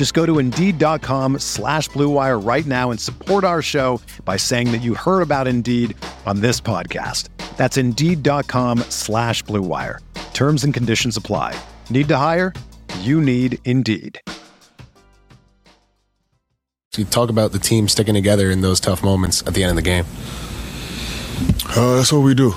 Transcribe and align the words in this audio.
Just 0.00 0.14
go 0.14 0.24
to 0.24 0.38
Indeed.com 0.38 1.40
slash 1.40 1.90
BlueWire 1.90 2.42
right 2.42 2.64
now 2.64 2.90
and 2.90 2.98
support 2.98 3.44
our 3.44 3.60
show 3.60 4.00
by 4.24 4.38
saying 4.38 4.72
that 4.72 4.78
you 4.78 4.94
heard 4.94 5.20
about 5.20 5.46
Indeed 5.46 5.94
on 6.24 6.40
this 6.40 6.58
podcast. 6.58 7.28
That's 7.58 7.76
Indeed.com 7.76 8.78
slash 8.88 9.44
BlueWire. 9.44 9.98
Terms 10.32 10.64
and 10.64 10.72
conditions 10.72 11.18
apply. 11.18 11.54
Need 11.90 12.08
to 12.08 12.16
hire? 12.16 12.54
You 13.00 13.20
need 13.20 13.58
Indeed. 13.66 14.18
You 16.96 17.04
talk 17.04 17.28
about 17.28 17.52
the 17.52 17.58
team 17.58 17.86
sticking 17.86 18.14
together 18.14 18.50
in 18.50 18.62
those 18.62 18.80
tough 18.80 19.04
moments 19.04 19.42
at 19.42 19.52
the 19.52 19.62
end 19.62 19.68
of 19.68 19.76
the 19.76 19.82
game. 19.82 20.06
Uh, 21.76 21.96
that's 21.96 22.10
what 22.10 22.20
we 22.22 22.34
do. 22.34 22.54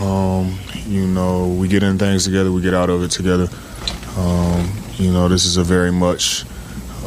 Um, 0.00 0.58
you 0.88 1.06
know, 1.06 1.46
we 1.46 1.68
get 1.68 1.84
in 1.84 1.96
things 1.96 2.24
together, 2.24 2.50
we 2.50 2.60
get 2.60 2.74
out 2.74 2.90
of 2.90 3.04
it 3.04 3.12
together. 3.12 3.46
Um, 4.16 4.68
you 4.94 5.12
know, 5.12 5.28
this 5.28 5.44
is 5.44 5.56
a 5.56 5.62
very 5.62 5.92
much 5.92 6.44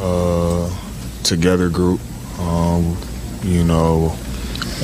uh, 0.06 1.22
together 1.22 1.68
group. 1.68 2.00
Um, 2.38 2.96
you 3.42 3.64
know, 3.64 4.16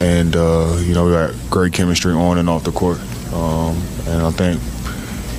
and 0.00 0.34
uh, 0.34 0.76
you 0.80 0.94
know 0.94 1.06
we 1.06 1.12
got 1.12 1.34
great 1.50 1.72
chemistry 1.72 2.12
on 2.12 2.38
and 2.38 2.48
off 2.48 2.64
the 2.64 2.72
court. 2.72 2.98
Um, 3.32 3.76
and 4.06 4.22
I 4.22 4.30
think 4.30 4.60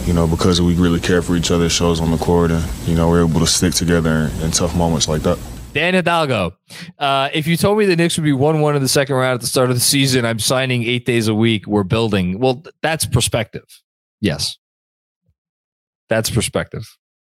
you 0.07 0.13
know 0.13 0.27
because 0.27 0.61
we 0.61 0.75
really 0.75 0.99
care 0.99 1.21
for 1.21 1.35
each 1.35 1.51
other, 1.51 1.69
shows 1.69 1.99
on 1.99 2.11
the 2.11 2.17
court, 2.17 2.51
and 2.51 2.63
you 2.87 2.95
know 2.95 3.09
we're 3.09 3.25
able 3.25 3.39
to 3.39 3.47
stick 3.47 3.73
together 3.73 4.09
in, 4.09 4.41
in 4.41 4.51
tough 4.51 4.75
moments 4.75 5.07
like 5.07 5.21
that. 5.23 5.39
Dan 5.73 5.95
Hidalgo. 5.95 6.55
Uh, 6.99 7.29
if 7.33 7.47
you 7.47 7.57
told 7.57 7.79
me 7.79 7.85
the 7.85 7.95
Knicks 7.95 8.15
would 8.17 8.23
be 8.23 8.31
1 8.31 8.61
1 8.61 8.75
in 8.75 8.81
the 8.83 8.87
second 8.87 9.15
round 9.15 9.33
at 9.33 9.41
the 9.41 9.47
start 9.47 9.71
of 9.71 9.75
the 9.75 9.81
season, 9.81 10.23
I'm 10.23 10.37
signing 10.37 10.83
eight 10.83 11.05
days 11.05 11.27
a 11.27 11.33
week. 11.33 11.65
We're 11.65 11.83
building. 11.83 12.39
Well, 12.39 12.63
that's 12.83 13.07
perspective. 13.07 13.65
Yes. 14.21 14.57
That's 16.09 16.29
perspective. 16.29 16.87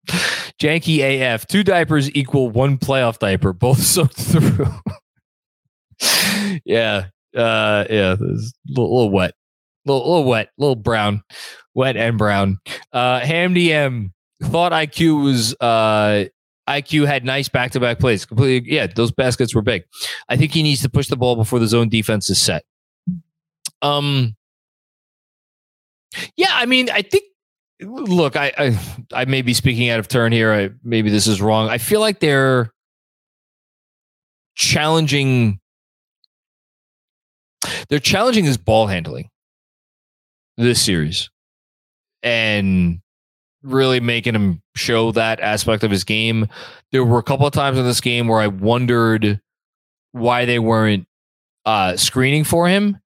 Janky 0.06 1.00
AF. 1.00 1.46
Two 1.46 1.62
diapers 1.62 2.10
equal 2.14 2.50
one 2.50 2.78
playoff 2.78 3.18
diaper, 3.18 3.52
both 3.52 3.78
soaked 3.82 4.20
through. 4.20 4.66
yeah. 6.64 7.06
Uh, 7.36 7.84
yeah. 7.88 8.12
A 8.12 8.18
little, 8.18 8.48
little 8.68 9.10
wet. 9.10 9.34
A 9.86 9.92
little, 9.92 10.08
little 10.08 10.24
wet. 10.30 10.46
A 10.46 10.60
little 10.60 10.76
brown. 10.76 11.22
Wet 11.74 11.96
and 11.96 12.18
brown. 12.18 12.58
Uh. 12.92 13.20
Thought 14.42 14.72
IQ 14.72 15.22
was 15.22 15.54
uh 15.60 16.24
IQ 16.70 17.06
had 17.06 17.24
nice 17.24 17.48
back 17.48 17.72
to 17.72 17.80
back 17.80 17.98
plays. 17.98 18.24
Completely, 18.24 18.72
yeah, 18.72 18.86
those 18.86 19.10
baskets 19.10 19.54
were 19.54 19.62
big. 19.62 19.84
I 20.28 20.36
think 20.36 20.52
he 20.52 20.62
needs 20.62 20.82
to 20.82 20.88
push 20.88 21.08
the 21.08 21.16
ball 21.16 21.36
before 21.36 21.58
the 21.58 21.66
zone 21.66 21.88
defense 21.88 22.30
is 22.30 22.40
set. 22.40 22.64
Um, 23.82 24.36
yeah, 26.36 26.52
I 26.52 26.66
mean, 26.66 26.88
I 26.90 27.02
think. 27.02 27.24
Look, 27.80 28.36
I 28.36 28.52
I, 28.56 28.78
I 29.12 29.24
may 29.24 29.42
be 29.42 29.54
speaking 29.54 29.88
out 29.88 29.98
of 30.00 30.08
turn 30.08 30.32
here. 30.32 30.52
I, 30.52 30.70
maybe 30.82 31.10
this 31.10 31.26
is 31.26 31.40
wrong. 31.40 31.68
I 31.68 31.78
feel 31.78 32.00
like 32.00 32.20
they're 32.20 32.70
challenging. 34.54 35.60
They're 37.88 37.98
challenging 37.98 38.44
his 38.44 38.56
ball 38.56 38.86
handling 38.86 39.28
this 40.56 40.82
series, 40.82 41.30
and 42.22 43.00
really 43.62 44.00
making 44.00 44.34
him 44.34 44.62
show 44.74 45.12
that 45.12 45.40
aspect 45.40 45.84
of 45.84 45.90
his 45.90 46.04
game. 46.04 46.48
There 46.92 47.04
were 47.04 47.18
a 47.18 47.22
couple 47.22 47.46
of 47.46 47.52
times 47.52 47.78
in 47.78 47.84
this 47.84 48.00
game 48.00 48.28
where 48.28 48.40
I 48.40 48.46
wondered 48.46 49.40
why 50.12 50.44
they 50.44 50.58
weren't 50.58 51.06
uh, 51.66 51.96
screening 51.96 52.44
for 52.44 52.68
him. 52.68 52.98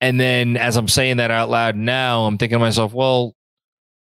And 0.00 0.18
then 0.18 0.56
as 0.56 0.76
I'm 0.76 0.88
saying 0.88 1.18
that 1.18 1.30
out 1.30 1.50
loud 1.50 1.76
now, 1.76 2.24
I'm 2.24 2.38
thinking 2.38 2.56
to 2.56 2.64
myself, 2.64 2.94
well, 2.94 3.34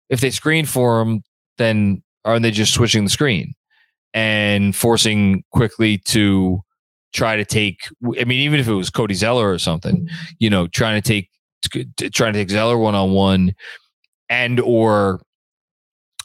if 0.09 0.21
they 0.21 0.31
screen 0.31 0.67
for 0.67 1.01
him, 1.01 1.23
then 1.59 2.03
aren't 2.25 2.43
they 2.43 2.51
just 2.51 2.75
switching 2.75 3.05
the 3.05 3.11
screen 3.11 3.55
and 4.15 4.75
forcing 4.75 5.45
Quickley 5.53 5.99
to 5.99 6.61
try 7.13 7.37
to 7.37 7.45
take? 7.45 7.89
I 8.19 8.25
mean, 8.25 8.41
even 8.41 8.61
if 8.61 8.69
it 8.69 8.75
was 8.75 8.91
Cody 8.91 9.15
Zeller 9.15 9.51
or 9.51 9.59
something, 9.59 10.09
you 10.39 10.51
know, 10.51 10.67
trying 10.69 11.01
to 11.01 11.07
take 11.07 11.31
trying 12.13 12.33
to 12.33 12.39
take 12.39 12.51
Zeller 12.51 12.79
one 12.79 12.95
on 12.95 13.13
one 13.13 13.55
and 14.29 14.61
or 14.61 15.21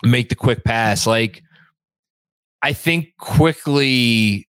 make 0.03 0.29
the 0.29 0.35
quick 0.35 0.63
pass. 0.63 1.07
Like, 1.07 1.41
I 2.61 2.73
think 2.73 3.13
Quickley 3.17 4.47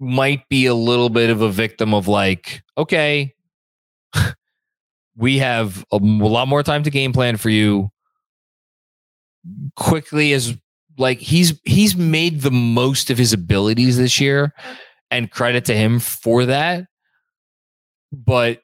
might 0.00 0.48
be 0.48 0.66
a 0.66 0.74
little 0.74 1.08
bit 1.08 1.30
of 1.30 1.40
a 1.40 1.50
victim 1.50 1.94
of 1.94 2.08
like, 2.08 2.62
okay, 2.76 3.34
we 5.16 5.38
have 5.38 5.84
a, 5.92 5.96
a 5.96 5.98
lot 5.98 6.48
more 6.48 6.62
time 6.62 6.82
to 6.82 6.90
game 6.90 7.12
plan 7.12 7.36
for 7.36 7.50
you. 7.50 7.90
Quickley 9.76 10.32
as 10.32 10.56
like 10.96 11.18
he's 11.18 11.60
he's 11.64 11.96
made 11.96 12.42
the 12.42 12.50
most 12.50 13.10
of 13.10 13.18
his 13.18 13.32
abilities 13.32 13.96
this 13.96 14.20
year, 14.20 14.52
and 15.10 15.30
credit 15.30 15.64
to 15.66 15.76
him 15.76 15.98
for 15.98 16.46
that. 16.46 16.86
But 18.12 18.60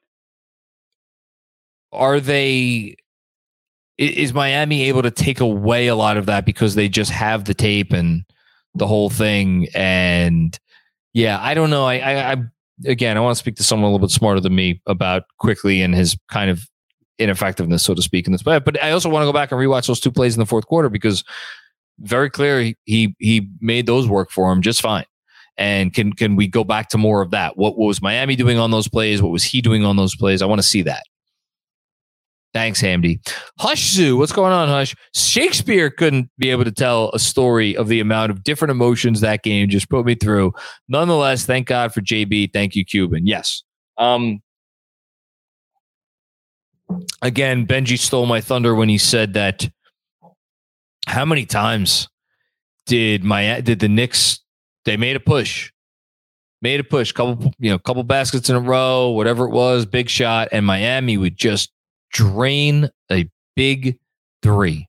are 1.93 2.21
they 2.21 2.97
is 3.99 4.33
Miami 4.33 4.85
able 4.85 5.03
to 5.03 5.11
take 5.11 5.41
away 5.41 5.89
a 5.89 5.95
lot 5.95 6.17
of 6.17 6.27
that 6.27 6.47
because 6.47 6.75
they 6.75 6.89
just 6.89 7.11
have 7.11 7.45
the 7.45 7.55
tape 7.55 7.93
and 7.93 8.25
the 8.75 8.87
whole 8.87 9.11
thing? 9.11 9.67
And 9.75 10.59
yeah, 11.13 11.39
I 11.41 11.55
don't 11.55 11.71
know. 11.71 11.85
I, 11.85 11.97
I, 11.97 12.33
I 12.33 12.37
again, 12.87 13.17
I 13.17 13.21
want 13.21 13.37
to 13.37 13.39
speak 13.39 13.57
to 13.57 13.65
someone 13.65 13.91
a 13.91 13.93
little 13.93 14.07
bit 14.07 14.13
smarter 14.13 14.41
than 14.41 14.55
me 14.55 14.81
about 14.87 15.25
Quickley 15.39 15.83
and 15.83 15.95
his 15.95 16.17
kind 16.31 16.51
of 16.51 16.67
ineffectiveness, 17.21 17.83
so 17.85 17.95
to 17.95 18.03
speak, 18.03 18.27
in 18.27 18.33
this. 18.33 18.43
But 18.43 18.65
but 18.65 18.83
I 18.83 18.91
also 18.91 19.09
want 19.09 19.23
to 19.23 19.27
go 19.27 19.33
back 19.33 19.53
and 19.53 19.61
rewatch 19.61 19.87
those 19.87 20.01
two 20.01 20.11
plays 20.11 20.35
in 20.35 20.41
the 20.41 20.47
fourth 20.47 20.67
quarter 20.67 20.89
because 20.89 21.23
very 22.01 22.31
clear 22.31 22.75
he 22.85 23.15
he, 23.19 23.49
made 23.61 23.87
those 23.87 24.09
work 24.09 24.31
for 24.31 24.51
him 24.51 24.63
just 24.63 24.81
fine. 24.81 25.05
And 25.57 25.93
can 25.93 26.13
can 26.13 26.37
we 26.37 26.49
go 26.49 26.65
back 26.65 26.89
to 26.91 26.99
more 26.99 27.21
of 27.21 27.31
that? 27.31 27.57
What, 27.57 27.77
what 27.77 27.87
was 27.87 28.01
Miami 28.01 28.35
doing 28.35 28.59
on 28.59 28.71
those 28.71 28.89
plays? 28.89 29.23
What 29.23 29.33
was 29.33 29.45
he 29.45 29.61
doing 29.61 29.85
on 29.85 29.97
those 29.97 30.17
plays? 30.17 30.43
I 30.43 30.47
want 30.47 30.61
to 30.61 30.67
see 30.67 30.83
that. 30.83 31.05
Thanks, 32.53 32.83
Hamdy. 32.83 33.21
Hush 33.61 33.91
Zoo, 33.91 34.17
what's 34.17 34.33
going 34.33 34.53
on, 34.53 34.69
Hush? 34.69 34.97
Shakespeare 35.15 35.89
couldn't 35.89 36.31
be 36.37 36.51
able 36.51 36.65
to 36.65 36.73
tell 36.73 37.11
a 37.13 37.19
story 37.19 37.77
of 37.77 37.87
the 37.87 38.01
amount 38.01 38.31
of 38.31 38.43
different 38.43 38.71
emotions 38.71 39.21
that 39.21 39.45
game 39.45 39.69
just 39.69 39.89
put 39.89 40.05
me 40.05 40.17
through. 40.17 40.53
Nonetheless, 40.89 41.47
thank 41.47 41.69
God 41.69 41.95
for 41.95 42.01
JB. 42.01 42.53
Thank 42.53 42.75
you, 42.75 42.85
Cuban. 42.85 43.27
Yes. 43.27 43.63
Um, 43.99 44.41
again, 47.23 47.67
Benji 47.67 47.99
stole 47.99 48.27
my 48.27 48.41
thunder 48.41 48.75
when 48.75 48.89
he 48.89 48.99
said 48.99 49.35
that. 49.35 49.69
How 51.07 51.25
many 51.25 51.47
times 51.47 52.09
did 52.87 53.25
my 53.25 53.61
did 53.61 53.81
the 53.81 53.89
Knicks? 53.89 54.41
They 54.85 54.97
made 54.97 55.17
a 55.17 55.21
push, 55.21 55.73
made 56.63 56.81
a 56.81 56.85
push, 56.85 57.13
couple 57.13 57.53
you 57.59 57.71
know, 57.71 57.79
couple 57.79 58.03
baskets 58.03 58.49
in 58.49 58.57
a 58.57 58.61
row, 58.61 59.11
whatever 59.11 59.45
it 59.45 59.51
was, 59.51 59.87
big 59.87 60.09
shot, 60.09 60.49
and 60.53 60.65
Miami 60.65 61.17
would 61.17 61.37
just 61.37 61.73
drain 62.13 62.89
a 63.11 63.29
big 63.57 63.99
three. 64.43 64.89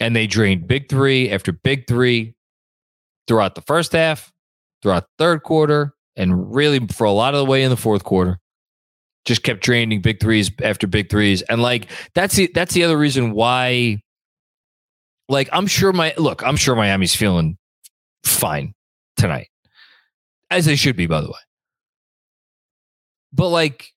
And 0.00 0.14
they 0.14 0.26
drained 0.26 0.66
big 0.66 0.88
three 0.88 1.30
after 1.30 1.52
big 1.52 1.86
three 1.86 2.34
throughout 3.26 3.54
the 3.54 3.62
first 3.62 3.92
half, 3.92 4.32
throughout 4.82 5.04
the 5.04 5.24
third 5.24 5.42
quarter, 5.42 5.94
and 6.16 6.54
really 6.54 6.86
for 6.88 7.04
a 7.04 7.12
lot 7.12 7.34
of 7.34 7.38
the 7.38 7.50
way 7.50 7.62
in 7.62 7.70
the 7.70 7.76
fourth 7.76 8.04
quarter. 8.04 8.38
Just 9.24 9.42
kept 9.42 9.62
draining 9.62 10.02
big 10.02 10.20
threes 10.20 10.50
after 10.62 10.86
big 10.86 11.10
threes. 11.10 11.42
And 11.42 11.62
like 11.62 11.90
that's 12.14 12.36
the 12.36 12.50
that's 12.54 12.74
the 12.74 12.84
other 12.84 12.98
reason 12.98 13.32
why 13.32 14.02
like 15.28 15.48
I'm 15.52 15.66
sure 15.66 15.92
my 15.92 16.14
look, 16.18 16.42
I'm 16.46 16.56
sure 16.56 16.76
Miami's 16.76 17.14
feeling 17.14 17.56
fine 18.24 18.74
tonight. 19.16 19.48
As 20.50 20.66
they 20.66 20.76
should 20.76 20.96
be, 20.96 21.06
by 21.06 21.20
the 21.20 21.28
way. 21.28 21.38
But 23.32 23.48
like 23.48 23.94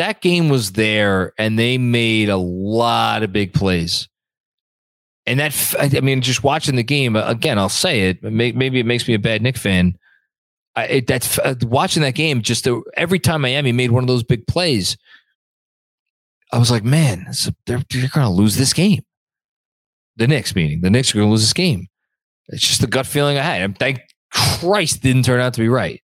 that 0.00 0.22
game 0.22 0.48
was 0.48 0.72
there 0.72 1.34
and 1.36 1.58
they 1.58 1.76
made 1.76 2.30
a 2.30 2.38
lot 2.38 3.22
of 3.22 3.32
big 3.32 3.52
plays. 3.52 4.08
And 5.26 5.38
that, 5.38 5.74
I 5.78 6.00
mean, 6.00 6.22
just 6.22 6.42
watching 6.42 6.76
the 6.76 6.82
game 6.82 7.16
again, 7.16 7.58
I'll 7.58 7.68
say 7.68 8.08
it. 8.08 8.22
Maybe 8.22 8.80
it 8.80 8.86
makes 8.86 9.06
me 9.06 9.12
a 9.12 9.18
bad 9.18 9.42
Knick 9.42 9.58
fan. 9.58 9.98
I, 10.76 10.84
it, 10.86 11.06
that's 11.06 11.38
uh, 11.38 11.54
watching 11.62 12.02
that 12.02 12.14
game. 12.14 12.42
Just 12.42 12.64
the, 12.64 12.82
every 12.96 13.18
time 13.18 13.42
Miami 13.42 13.72
made 13.72 13.90
one 13.90 14.04
of 14.04 14.08
those 14.08 14.22
big 14.22 14.46
plays, 14.46 14.96
I 16.52 16.58
was 16.58 16.70
like, 16.70 16.84
man, 16.84 17.26
a, 17.28 17.54
they're, 17.66 17.82
they're 17.90 18.08
going 18.08 18.26
to 18.26 18.32
lose 18.32 18.56
this 18.56 18.72
game. 18.72 19.02
The 20.16 20.26
Knicks, 20.26 20.54
meaning 20.54 20.80
the 20.80 20.90
Knicks 20.90 21.12
are 21.12 21.18
going 21.18 21.28
to 21.28 21.32
lose 21.32 21.42
this 21.42 21.52
game. 21.52 21.88
It's 22.48 22.66
just 22.66 22.80
the 22.80 22.86
gut 22.86 23.06
feeling 23.06 23.38
I 23.38 23.42
had. 23.42 23.62
And 23.62 23.78
thank 23.78 24.00
Christ 24.32 25.02
didn't 25.02 25.24
turn 25.24 25.40
out 25.40 25.54
to 25.54 25.60
be 25.60 25.68
right. 25.68 26.02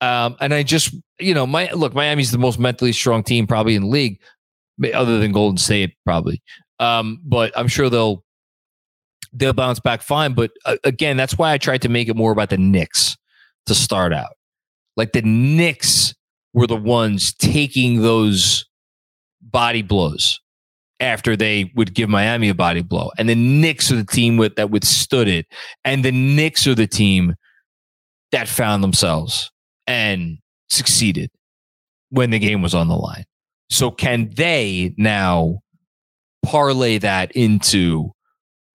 Um, 0.00 0.36
and 0.40 0.52
I 0.52 0.62
just, 0.62 0.94
you 1.18 1.32
know, 1.32 1.46
my 1.46 1.70
look, 1.72 1.94
Miami's 1.94 2.32
the 2.32 2.38
most 2.38 2.58
mentally 2.58 2.92
strong 2.92 3.22
team 3.22 3.46
probably 3.46 3.76
in 3.76 3.82
the 3.82 3.88
league, 3.88 4.20
other 4.92 5.18
than 5.18 5.32
Golden 5.32 5.58
State, 5.58 5.96
probably. 6.04 6.42
Um, 6.80 7.20
but 7.24 7.52
I'm 7.56 7.68
sure 7.68 7.88
they'll 7.88 8.24
they'll 9.32 9.52
bounce 9.52 9.80
back 9.80 10.02
fine. 10.02 10.34
But 10.34 10.50
uh, 10.64 10.76
again, 10.84 11.16
that's 11.16 11.38
why 11.38 11.52
I 11.52 11.58
tried 11.58 11.82
to 11.82 11.88
make 11.88 12.08
it 12.08 12.16
more 12.16 12.32
about 12.32 12.50
the 12.50 12.58
Knicks 12.58 13.16
to 13.66 13.74
start 13.74 14.12
out. 14.12 14.36
Like 14.96 15.12
the 15.12 15.22
Knicks 15.22 16.14
were 16.52 16.66
the 16.66 16.76
ones 16.76 17.32
taking 17.34 18.02
those 18.02 18.66
body 19.40 19.82
blows 19.82 20.40
after 21.00 21.36
they 21.36 21.72
would 21.74 21.94
give 21.94 22.08
Miami 22.08 22.48
a 22.48 22.54
body 22.54 22.82
blow. 22.82 23.10
And 23.18 23.28
the 23.28 23.34
Knicks 23.34 23.90
are 23.90 23.96
the 23.96 24.04
team 24.04 24.36
with, 24.36 24.56
that 24.56 24.70
withstood 24.70 25.28
it. 25.28 25.46
And 25.84 26.04
the 26.04 26.12
Knicks 26.12 26.66
are 26.66 26.74
the 26.74 26.86
team 26.86 27.34
that 28.30 28.48
found 28.48 28.82
themselves 28.84 29.50
and 29.86 30.38
succeeded 30.70 31.30
when 32.10 32.30
the 32.30 32.38
game 32.38 32.62
was 32.62 32.74
on 32.74 32.88
the 32.88 32.96
line. 32.96 33.24
So 33.68 33.90
can 33.90 34.30
they 34.34 34.94
now 34.96 35.60
parlay 36.44 36.98
that 36.98 37.32
into 37.32 38.12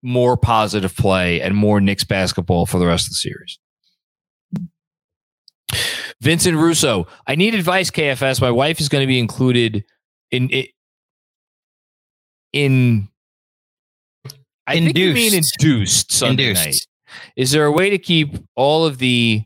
more 0.02 0.36
positive 0.36 0.94
play 0.96 1.40
and 1.40 1.54
more 1.54 1.80
Knicks 1.80 2.04
basketball 2.04 2.66
for 2.66 2.78
the 2.78 2.86
rest 2.86 3.06
of 3.06 3.10
the 3.10 3.16
series? 3.16 3.58
Vincent 6.20 6.56
Russo, 6.56 7.06
I 7.26 7.34
need 7.34 7.54
advice, 7.54 7.90
KFS. 7.90 8.40
My 8.40 8.50
wife 8.50 8.80
is 8.80 8.88
going 8.88 9.02
to 9.02 9.06
be 9.06 9.18
included 9.18 9.84
in 10.30 10.50
it 10.50 10.68
in 12.52 13.08
I 14.66 14.74
induced. 14.74 14.94
think 14.94 14.98
you 14.98 15.14
mean 15.14 15.34
induced 15.34 16.12
Sunday 16.12 16.48
induced. 16.48 16.64
night. 16.64 16.86
Is 17.36 17.50
there 17.52 17.64
a 17.64 17.72
way 17.72 17.90
to 17.90 17.98
keep 17.98 18.36
all 18.54 18.84
of 18.84 18.98
the 18.98 19.42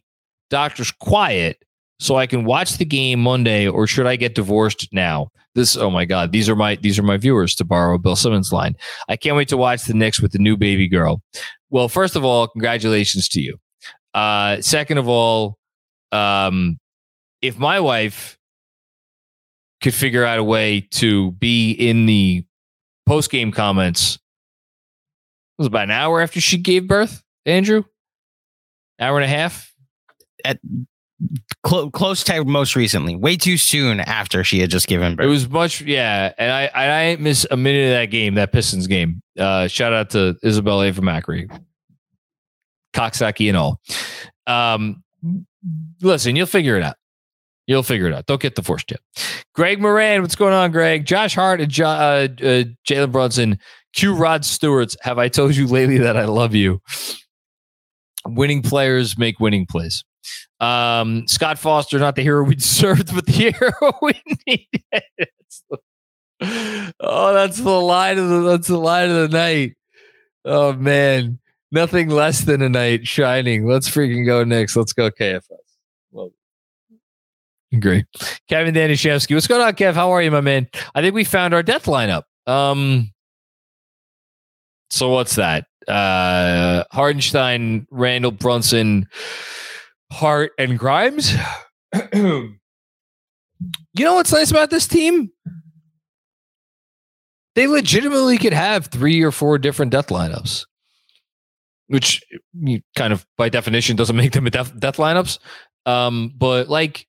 doctors 0.51 0.91
quiet 0.91 1.63
so 2.01 2.17
I 2.17 2.27
can 2.27 2.45
watch 2.45 2.79
the 2.79 2.85
game 2.85 3.21
Monday, 3.23 3.69
or 3.69 3.87
should 3.87 4.07
I 4.07 4.17
get 4.17 4.35
divorced 4.35 4.89
now? 4.93 5.29
This 5.55 5.77
oh 5.77 5.91
my 5.91 6.05
god, 6.05 6.33
these 6.33 6.49
are 6.49 6.57
my 6.57 6.77
these 6.77 6.99
are 6.99 7.03
my 7.03 7.17
viewers 7.19 7.55
to 7.57 7.65
borrow 7.65 7.99
Bill 7.99 8.17
Simmons 8.17 8.53
line. 8.53 8.75
I 9.09 9.17
can't 9.17 9.37
wait 9.37 9.49
to 9.49 9.57
watch 9.57 9.85
the 9.85 9.95
Knicks 9.95 10.21
with 10.21 10.33
the 10.33 10.39
new 10.39 10.57
baby 10.57 10.89
girl. 10.89 11.23
Well, 11.71 11.89
first 11.89 12.17
of 12.17 12.25
all, 12.25 12.49
congratulations 12.49 13.29
to 13.31 13.41
you. 13.41 13.59
Uh, 14.15 14.61
second 14.61 14.99
of 14.99 15.09
all, 15.09 15.59
um, 16.13 16.79
if 17.41 17.59
my 17.59 17.81
wife 17.81 18.39
could 19.83 19.95
figure 19.95 20.25
out 20.25 20.39
a 20.39 20.45
way 20.45 20.81
to 20.93 21.33
be 21.33 21.73
in 21.73 22.07
the 22.07 22.45
post 23.07 23.31
game 23.31 23.53
comments. 23.53 24.15
It 24.15 25.63
was 25.63 25.67
about 25.67 25.85
an 25.85 25.91
hour 25.91 26.21
after 26.21 26.41
she 26.41 26.57
gave 26.57 26.87
birth, 26.87 27.23
Andrew. 27.45 27.85
Hour 28.99 29.19
and 29.19 29.25
a 29.25 29.29
half. 29.29 29.73
At 30.45 30.59
cl- 31.67 31.91
close 31.91 32.25
to 32.25 32.45
most 32.45 32.75
recently, 32.75 33.17
way 33.17 33.37
too 33.37 33.57
soon 33.57 34.01
after 34.01 34.43
she 34.45 34.61
had 34.61 34.71
just 34.71 34.87
given 34.87 35.17
birth. 35.17 35.27
It 35.27 35.29
was 35.29 35.49
much, 35.49 35.83
yeah. 35.83 36.33
And 36.39 36.51
I, 36.51 36.71
I 36.75 37.11
didn't 37.11 37.25
miss 37.25 37.47
a 37.51 37.57
minute 37.57 37.89
of 37.89 38.01
that 38.01 38.07
game, 38.07 38.35
that 38.37 38.53
Pistons 38.53 38.87
game. 38.87 39.21
Uh, 39.39 39.69
shout 39.69 39.93
out 39.93 40.11
to 40.11 40.37
Isabel 40.43 40.83
A. 40.83 40.93
from 40.93 41.05
Macri, 41.05 41.49
Coxsackie 42.95 43.49
and 43.49 43.57
all. 43.57 43.81
Um, 44.47 45.02
listen, 46.03 46.37
you'll 46.37 46.47
figure 46.47 46.77
it 46.77 46.83
out. 46.83 46.97
You'll 47.67 47.83
figure 47.83 48.09
it 48.09 48.15
out. 48.15 48.27
Don't 48.27 48.41
get 48.41 48.57
the 48.57 48.63
force 48.63 48.85
tip. 48.85 49.01
Greg 49.55 49.81
Moran, 49.81 50.21
what's 50.23 50.35
going 50.35 50.53
on, 50.53 50.73
Greg? 50.73 51.05
Josh 51.05 51.35
Hart 51.35 51.61
and 51.61 51.71
jo- 51.71 51.87
uh, 51.87 52.29
uh, 52.41 52.65
Jalen 52.87 53.13
Brunson. 53.13 53.59
Q 53.93 54.15
Rod 54.15 54.45
Stewart's. 54.45 54.97
Have 55.03 55.19
I 55.19 55.29
told 55.29 55.55
you 55.55 55.67
lately 55.67 55.99
that 55.99 56.17
I 56.17 56.25
love 56.25 56.55
you? 56.55 56.81
Winning 58.27 58.63
players 58.63 59.19
make 59.19 59.39
winning 59.39 59.67
plays. 59.67 60.05
Um, 60.61 61.27
Scott 61.27 61.59
Foster, 61.59 61.99
not 61.99 62.17
the 62.17 62.23
hero 62.23 62.45
we 62.45 62.55
deserved, 62.57 63.15
but 63.15 63.27
the 63.27 63.33
hero 63.33 63.99
we 64.03 64.21
needed. 64.47 65.31
oh, 67.01 67.35
that's 67.35 67.59
the 67.59 67.71
line 67.71 68.19
of 68.19 68.29
the 68.29 68.41
that's 68.43 68.69
the 68.69 68.79
line 68.79 69.11
of 69.11 69.31
the 69.31 69.37
night. 69.37 69.77
Oh 70.45 70.73
man, 70.73 71.39
nothing 71.71 72.09
less 72.09 72.41
than 72.43 72.63
a 72.63 72.69
night 72.69 73.07
shining. 73.07 73.67
Let's 73.67 73.89
freaking 73.89 74.27
go 74.27 74.43
next. 74.45 74.77
Let's 74.77 74.93
go 74.93 75.11
KFS. 75.11 75.62
Love 76.13 76.33
Great. 77.81 78.05
Kevin 78.49 78.75
Danishevsky. 78.75 79.35
What's 79.35 79.47
going 79.47 79.63
on, 79.63 79.73
Kev? 79.73 79.95
How 79.95 80.11
are 80.11 80.21
you, 80.21 80.31
my 80.31 80.43
man? 80.43 80.69
I 80.95 81.01
think 81.01 81.15
we 81.15 81.25
found 81.25 81.55
our 81.55 81.63
death 81.63 81.87
lineup. 81.87 82.25
Um, 82.47 83.13
so 84.91 85.09
what's 85.09 85.37
that? 85.37 85.67
Uh, 85.89 86.85
Hartenstein, 86.93 87.87
Randle, 87.91 88.31
Brunson, 88.31 89.09
Hart, 90.13 90.53
and 90.59 90.79
Grimes. 90.79 91.35
you 92.13 92.59
know 93.99 94.15
what's 94.15 94.33
nice 94.33 94.51
about 94.51 94.69
this 94.69 94.87
team? 94.87 95.31
They 97.55 97.67
legitimately 97.67 98.39
could 98.39 98.53
have 98.53 98.87
three 98.87 99.23
or 99.23 99.33
four 99.33 99.59
different 99.59 99.93
death 99.93 100.09
lineups, 100.09 100.67
which 101.87 102.23
kind 102.97 103.13
of 103.13 103.27
by 103.37 103.49
definition 103.49 103.97
doesn't 103.97 104.17
make 104.17 104.33
them 104.33 104.45
death, 104.45 104.79
death 104.79 104.97
lineups. 104.97 105.39
Um, 105.87 106.33
but 106.37 106.69
like 106.69 107.07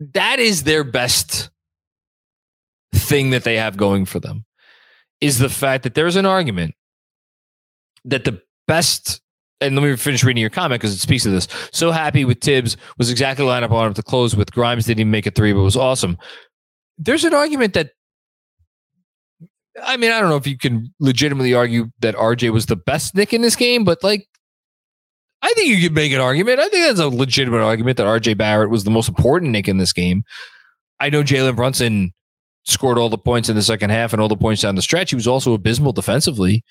that 0.00 0.38
is 0.38 0.64
their 0.64 0.84
best 0.84 1.50
thing 2.94 3.30
that 3.30 3.44
they 3.44 3.56
have 3.56 3.76
going 3.76 4.04
for 4.04 4.20
them 4.20 4.44
is 5.20 5.38
the 5.38 5.48
fact 5.48 5.84
that 5.84 5.94
there's 5.94 6.16
an 6.16 6.26
argument 6.26 6.74
that 8.04 8.24
the 8.24 8.40
best 8.66 9.20
and 9.60 9.76
let 9.76 9.84
me 9.84 9.94
finish 9.96 10.24
reading 10.24 10.40
your 10.40 10.50
comment 10.50 10.80
because 10.80 10.92
it 10.92 10.98
speaks 10.98 11.22
to 11.22 11.30
this. 11.30 11.46
So 11.72 11.92
happy 11.92 12.24
with 12.24 12.40
Thibs 12.40 12.76
was 12.98 13.10
exactly 13.10 13.44
lined 13.44 13.64
up 13.64 13.70
on 13.70 13.86
him 13.86 13.94
to 13.94 14.02
close 14.02 14.34
with. 14.34 14.50
Grimes 14.50 14.86
didn't 14.86 15.00
even 15.00 15.12
make 15.12 15.26
a 15.26 15.30
three, 15.30 15.52
but 15.52 15.62
was 15.62 15.76
awesome. 15.76 16.18
There's 16.98 17.24
an 17.24 17.32
argument 17.32 17.74
that 17.74 17.90
I 19.82 19.96
mean, 19.96 20.10
I 20.10 20.20
don't 20.20 20.28
know 20.28 20.36
if 20.36 20.46
you 20.46 20.58
can 20.58 20.92
legitimately 21.00 21.54
argue 21.54 21.90
that 22.00 22.14
RJ 22.14 22.52
was 22.52 22.66
the 22.66 22.76
best 22.76 23.14
Knick 23.14 23.32
in 23.32 23.40
this 23.40 23.56
game, 23.56 23.84
but 23.84 24.02
like 24.02 24.26
I 25.42 25.52
think 25.54 25.68
you 25.68 25.80
could 25.82 25.94
make 25.94 26.12
an 26.12 26.20
argument. 26.20 26.60
I 26.60 26.68
think 26.68 26.86
that's 26.86 27.00
a 27.00 27.08
legitimate 27.08 27.62
argument 27.62 27.96
that 27.96 28.06
RJ 28.06 28.38
Barrett 28.38 28.70
was 28.70 28.84
the 28.84 28.90
most 28.90 29.08
important 29.08 29.50
Knick 29.50 29.68
in 29.68 29.78
this 29.78 29.92
game. 29.92 30.24
I 31.00 31.10
know 31.10 31.22
Jalen 31.22 31.56
Brunson 31.56 32.12
scored 32.64 32.96
all 32.96 33.08
the 33.08 33.18
points 33.18 33.48
in 33.48 33.56
the 33.56 33.62
second 33.62 33.90
half 33.90 34.12
and 34.12 34.22
all 34.22 34.28
the 34.28 34.36
points 34.36 34.62
down 34.62 34.76
the 34.76 34.82
stretch. 34.82 35.10
He 35.10 35.16
was 35.16 35.26
also 35.26 35.52
abysmal 35.52 35.92
defensively 35.92 36.62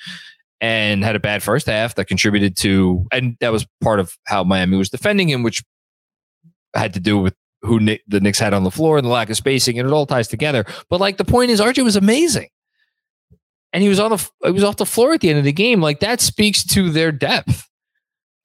and 0.62 1.04
had 1.04 1.16
a 1.16 1.20
bad 1.20 1.44
first 1.44 1.68
half 1.68 1.96
that 1.96 2.06
contributed 2.06 2.56
to, 2.58 3.06
and 3.12 3.36
that 3.42 3.52
was 3.52 3.68
part 3.82 4.00
of 4.00 4.16
how 4.26 4.44
Miami 4.44 4.78
was 4.78 4.90
defending 4.90 5.28
him, 5.28 5.44
which 5.44 5.64
had 6.74 6.94
to 6.94 7.00
do 7.00 7.18
with 7.18 7.36
who 7.64 7.80
Nick, 7.80 8.04
the 8.08 8.20
Knicks 8.20 8.40
had 8.40 8.54
on 8.54 8.64
the 8.64 8.72
floor 8.72 8.98
and 8.98 9.06
the 9.06 9.12
lack 9.12 9.30
of 9.30 9.38
spacing, 9.38 9.78
and 9.78 9.88
it 9.88 9.92
all 9.92 10.06
ties 10.06 10.28
together. 10.28 10.66
But 10.90 11.00
like 11.00 11.18
the 11.18 11.26
point 11.26 11.52
is, 11.52 11.60
RJ 11.60 11.84
was 11.84 11.96
amazing, 11.96 12.50
and 13.74 13.84
he 13.84 13.90
was 13.90 14.00
on 14.00 14.12
the 14.12 14.30
he 14.44 14.52
was 14.52 14.64
off 14.64 14.78
the 14.78 14.86
floor 14.86 15.14
at 15.14 15.22
the 15.22 15.30
end 15.30 15.40
of 15.40 15.46
the 15.46 15.52
game. 15.52 15.82
Like 15.82 16.00
that 16.00 16.22
speaks 16.22 16.64
to 16.68 16.90
their 16.90 17.12
depth. 17.12 17.68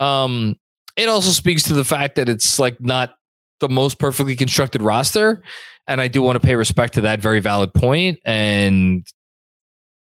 Um, 0.00 0.57
it 0.97 1.09
also 1.09 1.31
speaks 1.31 1.62
to 1.65 1.75
the 1.75 1.85
fact 1.85 2.17
that 2.17 2.29
it's 2.29 2.59
like 2.59 2.81
not 2.81 3.15
the 3.61 3.69
most 3.69 3.99
perfectly 3.99 4.37
constructed 4.37 4.83
roster. 4.83 5.43
And 5.87 6.00
I 6.00 6.09
do 6.09 6.23
want 6.23 6.41
to 6.41 6.47
pay 6.47 6.57
respect 6.57 6.95
to 6.95 7.03
that 7.03 7.21
very 7.21 7.41
valid 7.41 7.73
point. 7.73 8.19
And, 8.25 9.07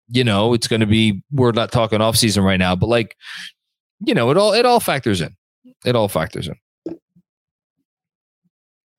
you 0.09 0.23
know, 0.23 0.53
it's 0.53 0.67
going 0.67 0.81
to 0.81 0.85
be, 0.85 1.23
we're 1.31 1.51
not 1.51 1.71
talking 1.71 2.01
off 2.01 2.15
season 2.15 2.43
right 2.43 2.57
now, 2.59 2.75
but 2.75 2.87
like, 2.87 3.15
you 4.05 4.13
know, 4.13 4.29
it 4.31 4.37
all, 4.37 4.53
it 4.53 4.65
all 4.65 4.79
factors 4.79 5.21
in. 5.21 5.35
It 5.85 5.95
all 5.95 6.07
factors 6.07 6.47
in. 6.47 6.55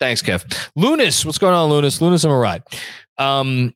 Thanks, 0.00 0.22
Kev. 0.22 0.70
Lunas, 0.74 1.24
what's 1.24 1.38
going 1.38 1.54
on, 1.54 1.70
Lunas? 1.70 2.00
Lunas, 2.00 2.24
I'm 2.24 2.32
a 2.32 2.38
ride. 2.38 2.62
Um, 3.18 3.72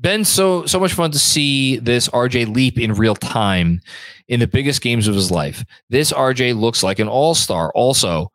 been 0.00 0.24
so 0.24 0.66
so 0.66 0.78
much 0.78 0.92
fun 0.92 1.10
to 1.10 1.18
see 1.18 1.78
this 1.78 2.08
RJ 2.08 2.54
leap 2.54 2.78
in 2.78 2.92
real 2.94 3.14
time 3.14 3.80
in 4.28 4.40
the 4.40 4.46
biggest 4.46 4.82
games 4.82 5.08
of 5.08 5.14
his 5.14 5.30
life. 5.30 5.64
This 5.88 6.12
RJ 6.12 6.58
looks 6.58 6.82
like 6.82 6.98
an 6.98 7.08
all 7.08 7.34
star. 7.34 7.72
Also, 7.74 8.30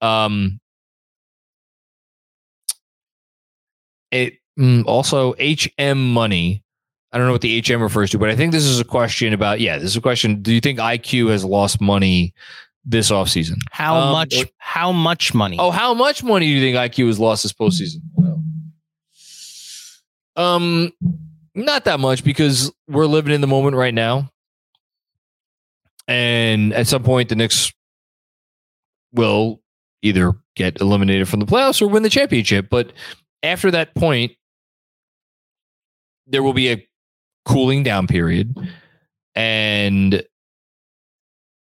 um, 0.00 0.60
it 4.10 4.34
mm, 4.58 4.84
also 4.86 5.34
HM 5.40 6.12
money. 6.12 6.62
I 7.12 7.18
don't 7.18 7.26
know 7.26 7.32
what 7.32 7.42
the 7.42 7.60
HM 7.60 7.82
refers 7.82 8.10
to, 8.10 8.18
but 8.18 8.30
I 8.30 8.36
think 8.36 8.52
this 8.52 8.64
is 8.64 8.80
a 8.80 8.84
question 8.84 9.32
about. 9.32 9.60
Yeah, 9.60 9.76
this 9.76 9.90
is 9.90 9.96
a 9.96 10.00
question. 10.00 10.40
Do 10.40 10.52
you 10.52 10.60
think 10.60 10.78
IQ 10.78 11.30
has 11.30 11.44
lost 11.44 11.80
money 11.80 12.32
this 12.84 13.10
offseason. 13.10 13.58
How 13.70 13.96
Um, 13.96 14.12
much? 14.12 14.34
How 14.58 14.92
much 14.92 15.34
money? 15.34 15.56
Oh, 15.58 15.70
how 15.70 15.94
much 15.94 16.22
money 16.22 16.46
do 16.46 16.52
you 16.52 16.60
think 16.60 16.76
IQ 16.76 17.06
has 17.06 17.18
lost 17.18 17.42
this 17.44 17.52
postseason? 17.52 17.98
Um, 20.36 20.92
not 21.54 21.84
that 21.84 22.00
much 22.00 22.24
because 22.24 22.72
we're 22.88 23.06
living 23.06 23.34
in 23.34 23.40
the 23.40 23.46
moment 23.46 23.76
right 23.76 23.92
now, 23.92 24.30
and 26.08 26.72
at 26.72 26.86
some 26.86 27.02
point 27.02 27.28
the 27.28 27.36
Knicks 27.36 27.72
will 29.12 29.60
either 30.02 30.32
get 30.56 30.80
eliminated 30.80 31.28
from 31.28 31.40
the 31.40 31.46
playoffs 31.46 31.80
or 31.80 31.88
win 31.88 32.02
the 32.02 32.10
championship. 32.10 32.68
But 32.70 32.92
after 33.42 33.70
that 33.70 33.94
point, 33.94 34.32
there 36.26 36.42
will 36.42 36.54
be 36.54 36.72
a 36.72 36.88
cooling 37.44 37.82
down 37.82 38.06
period, 38.06 38.56
and 39.34 40.22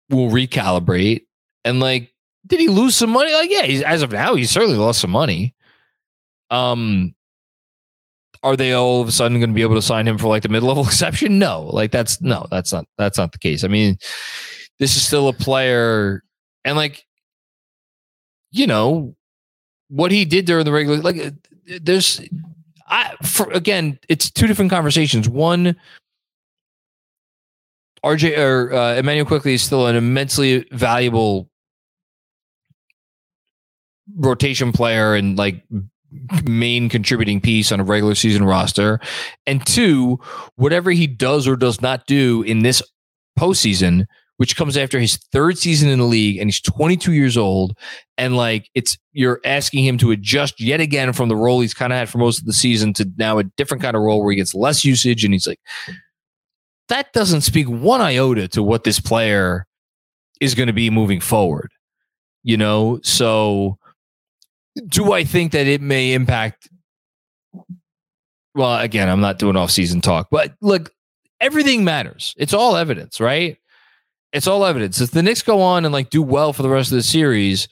we'll 0.09 0.29
recalibrate. 0.29 1.25
And 1.63 1.79
like, 1.79 2.13
did 2.45 2.59
he 2.59 2.67
lose 2.67 2.95
some 2.95 3.11
money? 3.11 3.33
Like, 3.33 3.51
yeah, 3.51 3.83
as 3.85 4.01
of 4.01 4.11
now, 4.11 4.35
he's 4.35 4.51
certainly 4.51 4.77
lost 4.77 4.99
some 4.99 5.11
money. 5.11 5.55
Um, 6.49 7.13
are 8.43 8.55
they 8.55 8.73
all 8.73 9.01
of 9.01 9.07
a 9.07 9.11
sudden 9.11 9.39
going 9.39 9.49
to 9.49 9.55
be 9.55 9.61
able 9.61 9.75
to 9.75 9.81
sign 9.81 10.07
him 10.07 10.17
for 10.17 10.27
like 10.27 10.43
the 10.43 10.49
mid-level 10.49 10.83
exception? 10.85 11.39
No, 11.39 11.63
like 11.63 11.91
that's 11.91 12.21
no, 12.21 12.47
that's 12.49 12.71
not 12.71 12.85
that's 12.97 13.17
not 13.17 13.31
the 13.31 13.39
case. 13.39 13.63
I 13.63 13.67
mean, 13.67 13.97
this 14.79 14.95
is 14.95 15.05
still 15.05 15.27
a 15.27 15.33
player, 15.33 16.23
and 16.63 16.77
like, 16.77 17.05
you 18.51 18.67
know, 18.67 19.15
what 19.89 20.11
he 20.11 20.25
did 20.25 20.45
during 20.45 20.65
the 20.65 20.71
regular, 20.71 20.99
like, 20.99 21.17
uh, 21.17 21.31
there's, 21.81 22.21
I 22.87 23.15
for 23.23 23.49
again, 23.51 23.99
it's 24.07 24.31
two 24.31 24.47
different 24.47 24.71
conversations. 24.71 25.27
One. 25.27 25.75
RJ 28.01 28.37
or 28.37 28.71
uh, 28.73 28.95
Immanuel 28.95 29.25
Quickley 29.25 29.55
is 29.55 29.61
still 29.61 29.87
an 29.87 29.97
immensely 29.97 30.65
valuable 30.71 31.49
rotation 34.15 34.71
player 34.71 35.15
and 35.15 35.37
like 35.37 35.63
main 36.43 36.89
contributing 36.89 37.41
piece 37.41 37.71
on 37.71 37.79
a 37.79 37.83
regular 37.83 38.15
season 38.15 38.43
roster. 38.43 38.99
And 39.45 39.65
two, 39.65 40.19
whatever 40.55 40.91
he 40.91 41.07
does 41.07 41.47
or 41.47 41.55
does 41.55 41.81
not 41.81 42.05
do 42.07 42.43
in 42.43 42.63
this 42.63 42.81
postseason, 43.37 44.05
which 44.37 44.55
comes 44.55 44.77
after 44.77 44.99
his 44.99 45.17
third 45.33 45.57
season 45.57 45.89
in 45.89 45.99
the 45.99 46.05
league 46.05 46.37
and 46.37 46.47
he's 46.47 46.61
22 46.61 47.11
years 47.11 47.37
old. 47.37 47.77
And 48.17 48.37
like 48.37 48.69
it's, 48.73 48.97
you're 49.11 49.41
asking 49.43 49.85
him 49.85 49.97
to 49.97 50.11
adjust 50.11 50.61
yet 50.61 50.79
again 50.79 51.13
from 51.13 51.29
the 51.29 51.35
role 51.35 51.59
he's 51.59 51.73
kind 51.73 51.91
of 51.91 51.99
had 51.99 52.09
for 52.09 52.19
most 52.19 52.39
of 52.39 52.45
the 52.45 52.53
season 52.53 52.93
to 52.93 53.09
now 53.17 53.37
a 53.37 53.43
different 53.43 53.83
kind 53.83 53.95
of 53.95 54.01
role 54.01 54.23
where 54.23 54.31
he 54.31 54.37
gets 54.37 54.55
less 54.55 54.85
usage. 54.85 55.25
And 55.25 55.33
he's 55.33 55.47
like, 55.47 55.59
that 56.89 57.11
doesn't 57.13 57.41
speak 57.41 57.67
one 57.67 58.01
iota 58.01 58.47
to 58.49 58.63
what 58.63 58.83
this 58.83 58.99
player 58.99 59.65
is 60.41 60.55
going 60.55 60.67
to 60.67 60.73
be 60.73 60.89
moving 60.89 61.19
forward, 61.19 61.71
you 62.43 62.57
know? 62.57 62.99
So, 63.03 63.77
do 64.87 65.13
I 65.13 65.23
think 65.23 65.51
that 65.51 65.67
it 65.67 65.81
may 65.81 66.13
impact? 66.13 66.69
Well, 68.55 68.79
again, 68.79 69.09
I'm 69.09 69.21
not 69.21 69.39
doing 69.39 69.55
off 69.55 69.71
season 69.71 70.01
talk, 70.01 70.27
but 70.31 70.53
look, 70.61 70.91
everything 71.39 71.83
matters. 71.83 72.33
It's 72.37 72.53
all 72.53 72.75
evidence, 72.75 73.19
right? 73.19 73.57
It's 74.33 74.47
all 74.47 74.65
evidence. 74.65 75.01
If 75.01 75.11
the 75.11 75.23
Knicks 75.23 75.41
go 75.41 75.61
on 75.61 75.85
and 75.85 75.93
like 75.93 76.09
do 76.09 76.21
well 76.21 76.53
for 76.53 76.61
the 76.61 76.69
rest 76.69 76.91
of 76.91 76.97
the 76.97 77.03
series 77.03 77.67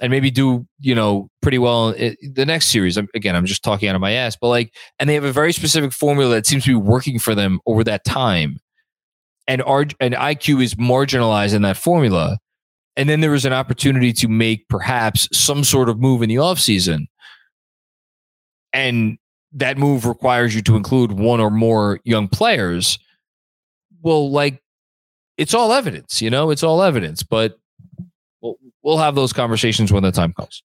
and 0.00 0.10
maybe 0.10 0.30
do, 0.30 0.66
you 0.80 0.94
know, 0.94 1.28
pretty 1.42 1.58
well 1.58 1.92
the 1.92 2.44
next 2.46 2.66
series, 2.68 2.96
again, 2.96 3.36
I'm 3.36 3.46
just 3.46 3.62
talking 3.62 3.88
out 3.88 3.94
of 3.94 4.00
my 4.00 4.12
ass, 4.12 4.36
but 4.40 4.48
like, 4.48 4.74
and 4.98 5.08
they 5.08 5.14
have 5.14 5.24
a 5.24 5.32
very 5.32 5.52
specific 5.52 5.92
formula 5.92 6.34
that 6.34 6.46
seems 6.46 6.64
to 6.64 6.70
be 6.70 6.74
working 6.74 7.18
for 7.18 7.34
them 7.34 7.60
over 7.66 7.84
that 7.84 8.04
time. 8.04 8.58
And, 9.48 9.62
R- 9.62 9.86
and 10.00 10.14
IQ 10.14 10.62
is 10.62 10.76
marginalized 10.76 11.54
in 11.54 11.62
that 11.62 11.76
formula 11.76 12.38
and 12.96 13.08
then 13.08 13.20
there 13.20 13.30
was 13.30 13.44
an 13.44 13.52
opportunity 13.52 14.12
to 14.12 14.28
make 14.28 14.68
perhaps 14.68 15.28
some 15.32 15.64
sort 15.64 15.88
of 15.88 15.98
move 15.98 16.22
in 16.22 16.28
the 16.28 16.36
offseason. 16.36 17.06
And 18.72 19.18
that 19.52 19.78
move 19.78 20.06
requires 20.06 20.54
you 20.54 20.62
to 20.62 20.76
include 20.76 21.12
one 21.12 21.40
or 21.40 21.50
more 21.50 22.00
young 22.04 22.28
players. 22.28 22.98
Well 24.02 24.30
like 24.30 24.62
it's 25.38 25.54
all 25.54 25.72
evidence 25.72 26.20
you 26.20 26.30
know? 26.30 26.50
It's 26.50 26.62
all 26.62 26.82
evidence 26.82 27.22
but 27.22 27.58
we'll, 28.40 28.56
we'll 28.82 28.98
have 28.98 29.14
those 29.14 29.32
conversations 29.32 29.92
when 29.92 30.02
the 30.02 30.12
time 30.12 30.32
comes. 30.32 30.62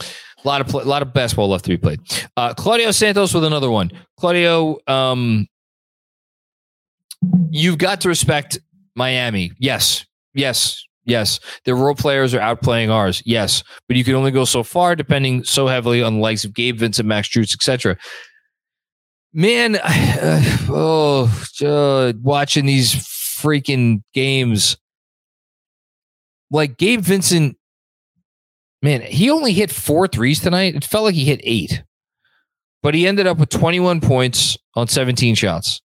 A 0.00 0.46
lot 0.46 0.60
of 0.60 0.68
play, 0.68 0.82
a 0.82 0.86
lot 0.86 1.02
of 1.02 1.12
basketball 1.12 1.48
left 1.48 1.64
to 1.64 1.70
be 1.70 1.76
played. 1.76 2.00
Uh, 2.36 2.54
claudio 2.54 2.92
santos 2.92 3.34
with 3.34 3.44
another 3.44 3.70
one. 3.70 3.90
Claudio 4.18 4.78
um, 4.86 5.48
you've 7.50 7.78
got 7.78 8.02
to 8.02 8.08
respect 8.08 8.60
miami. 8.94 9.52
Yes 9.58 10.06
Yes, 10.38 10.84
yes. 11.04 11.40
Their 11.64 11.74
role 11.74 11.96
players 11.96 12.32
are 12.32 12.38
outplaying 12.38 12.90
ours. 12.90 13.20
Yes, 13.26 13.64
but 13.88 13.96
you 13.96 14.04
can 14.04 14.14
only 14.14 14.30
go 14.30 14.44
so 14.44 14.62
far, 14.62 14.94
depending 14.94 15.42
so 15.42 15.66
heavily 15.66 16.00
on 16.00 16.14
the 16.14 16.20
likes 16.20 16.44
of 16.44 16.54
Gabe 16.54 16.78
Vincent, 16.78 17.08
Max 17.08 17.28
Strus, 17.28 17.52
etc. 17.52 17.96
Man, 19.32 19.80
uh, 19.82 20.58
oh, 20.70 21.44
uh, 21.60 22.12
watching 22.22 22.66
these 22.66 22.94
freaking 22.94 24.04
games, 24.14 24.76
like 26.52 26.76
Gabe 26.76 27.00
Vincent, 27.00 27.56
man, 28.80 29.02
he 29.02 29.28
only 29.28 29.52
hit 29.52 29.72
four 29.72 30.06
threes 30.06 30.38
tonight. 30.38 30.76
It 30.76 30.84
felt 30.84 31.06
like 31.06 31.16
he 31.16 31.24
hit 31.24 31.40
eight, 31.42 31.82
but 32.80 32.94
he 32.94 33.08
ended 33.08 33.26
up 33.26 33.38
with 33.38 33.48
21 33.48 34.00
points 34.00 34.56
on 34.76 34.86
17 34.86 35.34
shots. 35.34 35.80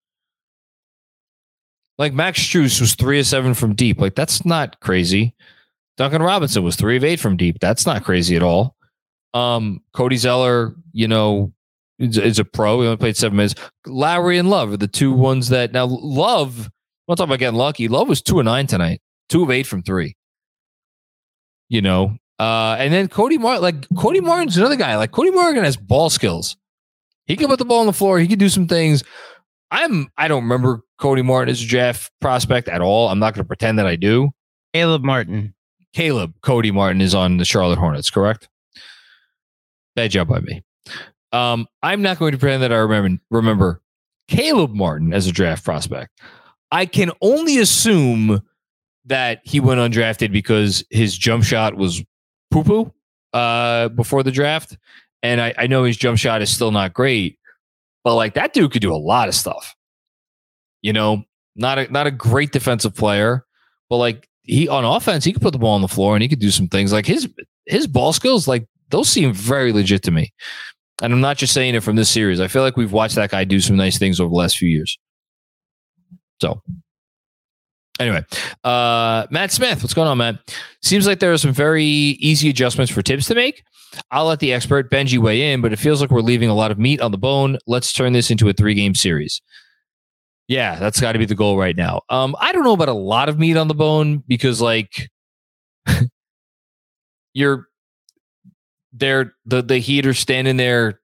Like 1.98 2.14
Max 2.14 2.40
Strus 2.40 2.80
was 2.80 2.94
three 2.94 3.18
of 3.18 3.26
seven 3.26 3.54
from 3.54 3.74
deep. 3.74 4.00
Like 4.00 4.14
that's 4.14 4.44
not 4.44 4.80
crazy. 4.80 5.34
Duncan 5.96 6.22
Robinson 6.22 6.62
was 6.62 6.76
three 6.76 6.96
of 6.96 7.02
eight 7.02 7.18
from 7.18 7.36
deep. 7.36 7.58
That's 7.60 7.84
not 7.84 8.04
crazy 8.04 8.36
at 8.36 8.42
all. 8.42 8.76
Um, 9.34 9.82
Cody 9.92 10.16
Zeller, 10.16 10.74
you 10.92 11.08
know, 11.08 11.52
is, 11.98 12.16
is, 12.16 12.38
a 12.38 12.44
pro. 12.44 12.80
He 12.80 12.86
only 12.86 12.96
played 12.96 13.16
seven 13.16 13.36
minutes. 13.36 13.56
Lowry 13.84 14.38
and 14.38 14.48
Love 14.48 14.72
are 14.72 14.76
the 14.76 14.86
two 14.86 15.12
ones 15.12 15.48
that 15.48 15.72
now 15.72 15.86
Love. 15.86 16.70
I'm 17.08 17.16
talk 17.16 17.26
about 17.26 17.40
getting 17.40 17.58
lucky. 17.58 17.88
Love 17.88 18.08
was 18.08 18.22
two 18.22 18.38
of 18.38 18.44
nine 18.44 18.66
tonight, 18.66 19.00
two 19.28 19.42
of 19.42 19.50
eight 19.50 19.66
from 19.66 19.82
three. 19.82 20.14
You 21.68 21.82
know, 21.82 22.16
uh, 22.38 22.76
and 22.78 22.92
then 22.92 23.08
Cody 23.08 23.36
Martin, 23.36 23.62
like 23.62 23.86
Cody 23.96 24.20
Martin's 24.20 24.56
another 24.56 24.76
guy. 24.76 24.96
Like 24.96 25.10
Cody 25.10 25.30
Martin 25.30 25.64
has 25.64 25.76
ball 25.76 26.10
skills. 26.10 26.56
He 27.26 27.36
can 27.36 27.48
put 27.48 27.58
the 27.58 27.64
ball 27.64 27.80
on 27.80 27.86
the 27.86 27.92
floor. 27.92 28.18
He 28.18 28.28
can 28.28 28.38
do 28.38 28.48
some 28.48 28.68
things. 28.68 29.02
I'm 29.70 30.08
I 30.16 30.28
don't 30.28 30.44
remember 30.44 30.82
Cody 30.98 31.22
Martin 31.22 31.50
as 31.50 31.62
a 31.62 31.66
draft 31.66 32.10
prospect 32.20 32.68
at 32.68 32.80
all. 32.80 33.08
I'm 33.08 33.18
not 33.18 33.34
going 33.34 33.44
to 33.44 33.48
pretend 33.48 33.78
that 33.78 33.86
I 33.86 33.96
do. 33.96 34.30
Caleb 34.74 35.04
Martin. 35.04 35.54
Caleb 35.92 36.34
Cody 36.42 36.70
Martin 36.70 37.00
is 37.00 37.14
on 37.14 37.38
the 37.38 37.44
Charlotte 37.44 37.78
Hornets, 37.78 38.10
correct? 38.10 38.48
Bad 39.96 40.10
job 40.10 40.28
by 40.28 40.40
me. 40.40 40.62
Um, 41.32 41.66
I'm 41.82 42.02
not 42.02 42.18
going 42.18 42.32
to 42.32 42.38
pretend 42.38 42.62
that 42.62 42.72
I 42.72 42.76
remember 42.76 43.22
remember 43.30 43.82
Caleb 44.28 44.74
Martin 44.74 45.12
as 45.12 45.26
a 45.26 45.32
draft 45.32 45.64
prospect. 45.64 46.20
I 46.70 46.86
can 46.86 47.10
only 47.22 47.58
assume 47.58 48.42
that 49.06 49.40
he 49.44 49.58
went 49.60 49.80
undrafted 49.80 50.32
because 50.32 50.84
his 50.90 51.16
jump 51.16 51.44
shot 51.44 51.74
was 51.76 52.02
poo 52.50 52.64
poo 52.64 52.92
uh, 53.32 53.88
before 53.88 54.22
the 54.22 54.30
draft, 54.30 54.76
and 55.22 55.40
I, 55.40 55.54
I 55.56 55.66
know 55.66 55.84
his 55.84 55.96
jump 55.96 56.18
shot 56.18 56.42
is 56.42 56.50
still 56.50 56.70
not 56.70 56.92
great. 56.92 57.38
But 58.04 58.14
like 58.14 58.34
that 58.34 58.52
dude 58.52 58.70
could 58.70 58.82
do 58.82 58.92
a 58.92 58.96
lot 58.96 59.28
of 59.28 59.34
stuff. 59.34 59.74
You 60.82 60.92
know, 60.92 61.24
not 61.56 61.78
a 61.78 61.92
not 61.92 62.06
a 62.06 62.10
great 62.10 62.52
defensive 62.52 62.94
player, 62.94 63.44
but 63.88 63.96
like 63.96 64.28
he 64.42 64.68
on 64.68 64.84
offense, 64.84 65.24
he 65.24 65.32
could 65.32 65.42
put 65.42 65.52
the 65.52 65.58
ball 65.58 65.74
on 65.74 65.82
the 65.82 65.88
floor 65.88 66.14
and 66.14 66.22
he 66.22 66.28
could 66.28 66.38
do 66.38 66.50
some 66.50 66.68
things. 66.68 66.92
Like 66.92 67.06
his 67.06 67.28
his 67.66 67.86
ball 67.86 68.12
skills, 68.12 68.48
like 68.48 68.66
those 68.90 69.08
seem 69.08 69.32
very 69.32 69.72
legit 69.72 70.02
to 70.04 70.10
me. 70.10 70.32
And 71.02 71.12
I'm 71.12 71.20
not 71.20 71.36
just 71.36 71.52
saying 71.52 71.74
it 71.74 71.82
from 71.82 71.96
this 71.96 72.10
series. 72.10 72.40
I 72.40 72.48
feel 72.48 72.62
like 72.62 72.76
we've 72.76 72.92
watched 72.92 73.14
that 73.16 73.30
guy 73.30 73.44
do 73.44 73.60
some 73.60 73.76
nice 73.76 73.98
things 73.98 74.18
over 74.20 74.30
the 74.30 74.36
last 74.36 74.56
few 74.56 74.68
years. 74.68 74.98
So 76.40 76.62
anyway, 78.00 78.24
uh, 78.64 79.26
Matt 79.30 79.52
Smith, 79.52 79.82
what's 79.82 79.94
going 79.94 80.08
on, 80.08 80.18
Matt? 80.18 80.36
Seems 80.82 81.06
like 81.06 81.20
there 81.20 81.32
are 81.32 81.38
some 81.38 81.52
very 81.52 81.84
easy 81.84 82.48
adjustments 82.50 82.92
for 82.92 83.02
Thibs 83.02 83.26
to 83.26 83.34
make. 83.34 83.62
I'll 84.10 84.26
let 84.26 84.40
the 84.40 84.52
expert 84.52 84.90
Benji 84.90 85.18
weigh 85.18 85.52
in, 85.52 85.60
but 85.60 85.72
it 85.72 85.78
feels 85.78 86.00
like 86.00 86.10
we're 86.10 86.20
leaving 86.20 86.48
a 86.48 86.54
lot 86.54 86.70
of 86.70 86.78
meat 86.78 87.00
on 87.00 87.10
the 87.10 87.18
bone. 87.18 87.58
Let's 87.66 87.92
turn 87.92 88.12
this 88.12 88.30
into 88.30 88.48
a 88.48 88.52
three 88.52 88.74
game 88.74 88.94
series. 88.94 89.40
Yeah, 90.48 90.76
that's 90.76 91.00
got 91.00 91.12
to 91.12 91.18
be 91.18 91.26
the 91.26 91.34
goal 91.34 91.58
right 91.58 91.76
now. 91.76 92.02
Um, 92.08 92.34
I 92.40 92.52
don't 92.52 92.64
know 92.64 92.72
about 92.72 92.88
a 92.88 92.94
lot 92.94 93.28
of 93.28 93.38
meat 93.38 93.56
on 93.58 93.68
the 93.68 93.74
bone 93.74 94.24
because, 94.26 94.60
like, 94.62 95.10
you're 97.34 97.68
there. 98.92 99.34
The 99.44 99.62
the 99.62 99.78
Heat 99.78 100.06
are 100.06 100.14
standing 100.14 100.56
there 100.56 101.00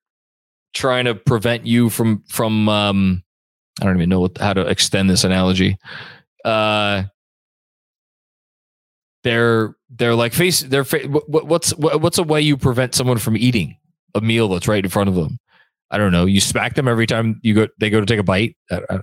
trying 0.73 1.05
to 1.05 1.15
prevent 1.15 1.67
you 1.67 1.91
from 1.91 2.25
from. 2.29 2.69
Um, 2.69 3.23
I 3.81 3.85
don't 3.85 3.97
even 3.97 4.09
know 4.09 4.21
what, 4.21 4.39
how 4.39 4.55
to 4.55 4.63
extend 4.63 5.11
this 5.11 5.25
analogy. 5.25 5.77
Uh, 6.45 7.05
they're 9.25 9.75
they're 9.91 10.15
like 10.15 10.33
face 10.33 10.61
they're 10.61 10.85
fa- 10.85 11.09
what, 11.09 11.47
what's 11.47 11.71
what, 11.77 12.01
what's 12.01 12.19
a 12.19 12.23
way 12.23 12.41
you 12.41 12.57
prevent 12.57 12.95
someone 12.95 13.19
from 13.19 13.37
eating 13.37 13.77
a 14.15 14.21
meal 14.21 14.49
that's 14.49 14.69
right 14.69 14.85
in 14.85 14.91
front 14.91 15.09
of 15.09 15.15
them 15.17 15.39
i 15.95 15.99
don't 15.99 16.13
know 16.13 16.27
you 16.27 16.41
smack 16.41 16.75
them 16.75 16.89
every 16.89 17.07
time 17.07 17.41
you 17.43 17.55
go 17.55 17.69
they 17.79 17.89
go 17.89 18.01
to 18.01 18.07
take 18.07 18.19
a 18.19 18.25
bite 18.25 18.57
uh, 18.71 18.81
uh, 18.91 18.99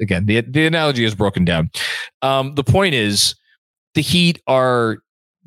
again 0.00 0.26
the, 0.26 0.40
the 0.42 0.66
analogy 0.66 1.04
is 1.04 1.14
broken 1.14 1.44
down 1.44 1.70
um, 2.22 2.54
the 2.54 2.64
point 2.64 2.94
is 2.94 3.34
the 3.94 4.00
Heat 4.00 4.40
are 4.46 4.98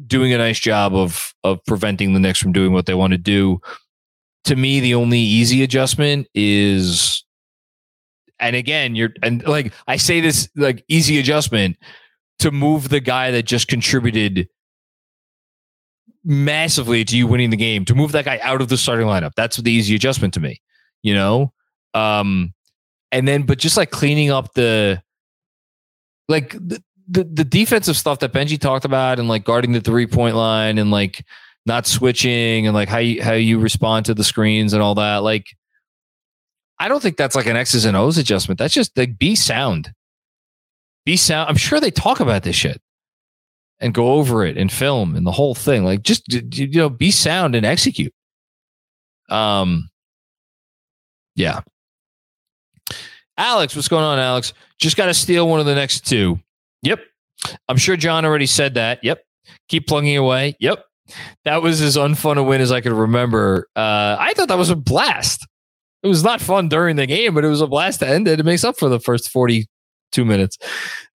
doing 0.06 0.34
a 0.34 0.38
nice 0.38 0.60
job 0.60 0.94
of 0.94 1.34
of 1.44 1.60
preventing 1.66 2.14
the 2.14 2.20
Knicks 2.20 2.40
from 2.40 2.52
doing 2.52 2.74
what 2.74 2.86
they 2.86 2.94
want 2.94 3.12
to 3.12 3.18
do. 3.18 3.60
To 4.46 4.56
me, 4.56 4.80
the 4.80 4.94
only 4.94 5.20
easy 5.20 5.64
adjustment 5.64 6.28
is, 6.36 7.24
and 8.40 8.56
again, 8.56 8.96
you're 8.96 9.12
and 9.24 9.46
like 9.48 9.74
I 9.88 9.98
say 9.98 10.22
this 10.22 10.50
like 10.56 10.84
easy 10.88 11.20
adjustment 11.20 11.78
to 12.40 12.52
move 12.52 12.90
the 12.90 13.00
guy 13.00 13.32
that 13.32 13.44
just 13.44 13.68
contributed 13.68 14.48
massively 16.24 17.06
to 17.06 17.18
you 17.18 17.28
winning 17.28 17.52
the 17.52 17.58
game 17.58 17.86
to 17.86 17.96
move 17.96 18.12
that 18.12 18.26
guy 18.26 18.40
out 18.42 18.62
of 18.62 18.70
the 18.70 18.78
starting 18.78 19.08
lineup. 19.08 19.32
That's 19.36 19.58
the 19.58 19.72
easy 19.72 19.96
adjustment 19.96 20.34
to 20.36 20.40
me, 20.40 20.62
you 21.06 21.14
know. 21.14 21.54
Um, 21.94 22.54
and 23.12 23.28
then, 23.28 23.44
but 23.44 23.60
just 23.60 23.78
like 23.78 23.92
cleaning 23.92 24.32
up 24.32 24.54
the 24.56 25.02
like 26.28 26.52
the, 26.54 26.84
the, 27.08 27.24
the 27.24 27.44
defensive 27.46 27.96
stuff 27.96 28.20
that 28.20 28.34
Benji 28.34 28.60
talked 28.60 28.86
about 28.86 29.20
and 29.20 29.30
like 29.30 29.44
guarding 29.44 29.72
the 29.72 29.82
three 29.82 30.08
point 30.08 30.36
line 30.36 30.80
and 30.80 30.90
like 30.90 31.24
not 31.66 31.86
switching 31.86 32.66
and 32.66 32.74
like 32.74 32.90
how 32.90 32.98
you 32.98 33.24
how 33.24 33.34
you 33.34 33.60
respond 33.60 34.08
to 34.08 34.16
the 34.16 34.24
screens 34.24 34.74
and 34.74 34.82
all 34.82 34.96
that. 34.96 35.18
Like, 35.18 35.46
I 36.80 36.88
don't 36.88 37.02
think 37.02 37.18
that's 37.18 37.36
like 37.36 37.46
an 37.46 37.56
X's 37.56 37.86
and 37.86 37.96
O's 37.96 38.18
adjustment. 38.18 38.58
That's 38.58 38.74
just 38.74 38.98
like 38.98 39.20
be 39.20 39.36
sound. 39.36 39.94
Be 41.06 41.18
sound. 41.18 41.50
I'm 41.50 41.58
sure 41.58 41.80
they 41.80 41.92
talk 41.92 42.20
about 42.20 42.42
this 42.42 42.56
shit 42.56 42.82
and 43.80 43.94
go 43.94 44.14
over 44.14 44.44
it 44.44 44.58
and 44.58 44.72
film 44.72 45.16
and 45.16 45.26
the 45.26 45.32
whole 45.32 45.54
thing. 45.54 45.86
Like 45.86 46.02
just 46.02 46.24
you 46.34 46.68
know, 46.70 46.90
be 46.90 47.12
sound 47.12 47.54
and 47.54 47.66
execute. 47.66 48.14
Um 49.30 49.90
yeah. 51.36 51.62
Alex, 53.38 53.76
what's 53.76 53.88
going 53.88 54.04
on, 54.04 54.18
Alex? 54.18 54.54
Just 54.80 54.96
got 54.96 55.08
to 55.08 55.14
steal 55.14 55.48
one 55.48 55.60
of 55.60 55.66
the 55.66 55.76
next 55.76 56.08
two. 56.08 56.40
Yep. 56.84 57.02
I'm 57.68 57.78
sure 57.78 57.98
John 57.98 58.26
already 58.26 58.46
said 58.46 58.76
that. 58.76 59.04
Yep. 59.04 59.24
Keep 59.68 59.88
plugging 59.88 60.18
away. 60.18 60.56
Yep. 60.60 60.84
That 61.44 61.62
was 61.62 61.82
as 61.82 61.98
unfun 61.98 62.38
a 62.38 62.44
win 62.44 62.62
as 62.62 62.72
I 62.72 62.82
could 62.82 62.94
remember. 62.94 63.68
Uh, 63.76 64.16
I 64.20 64.34
thought 64.36 64.48
that 64.48 64.58
was 64.58 64.70
a 64.70 64.76
blast. 64.76 65.46
It 66.02 66.08
was 66.08 66.24
not 66.24 66.42
fun 66.42 66.70
during 66.70 66.96
the 66.96 67.06
game, 67.06 67.34
but 67.34 67.44
it 67.44 67.50
was 67.50 67.62
a 67.62 67.68
blast 67.68 68.00
to 68.00 68.08
end 68.08 68.28
it. 68.28 68.40
It 68.40 68.46
makes 68.46 68.64
up 68.64 68.78
for 68.78 68.90
the 68.90 69.00
first 69.00 69.30
42 69.30 70.26
minutes. 70.26 70.58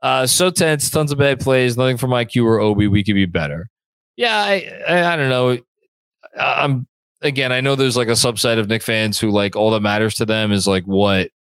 Uh, 0.03 0.27
so 0.27 0.51
tense, 0.51 0.91
tons 0.91 1.13
of 1.13 1.19
bad 1.19 1.41
plays, 1.41 1.77
nothing 1.77 1.97
from 1.97 2.11
IQ 2.11 2.45
or 2.45 2.61
Obi. 2.61 2.87
We 2.87 3.03
could 3.03 3.15
be 3.15 3.27
better. 3.27 3.69
Yeah, 4.17 4.37
I, 4.37 4.83
I, 4.87 5.13
I 5.13 5.17
don't 5.17 5.29
know. 5.29 5.59
I'm 6.39 6.87
again. 7.23 7.53
I 7.53 7.61
know 7.61 7.75
there's 7.75 7.97
like 7.97 8.09
a 8.09 8.13
subset 8.13 8.59
of 8.59 8.69
Knick 8.69 8.83
fans 8.83 9.19
who 9.19 9.31
like 9.31 9.57
all 9.57 9.71
that 9.73 9.81
matters 9.81 10.15
to 10.17 10.27
them 10.27 10.53
is 10.53 10.67
like 10.67 10.85
what 10.85 11.31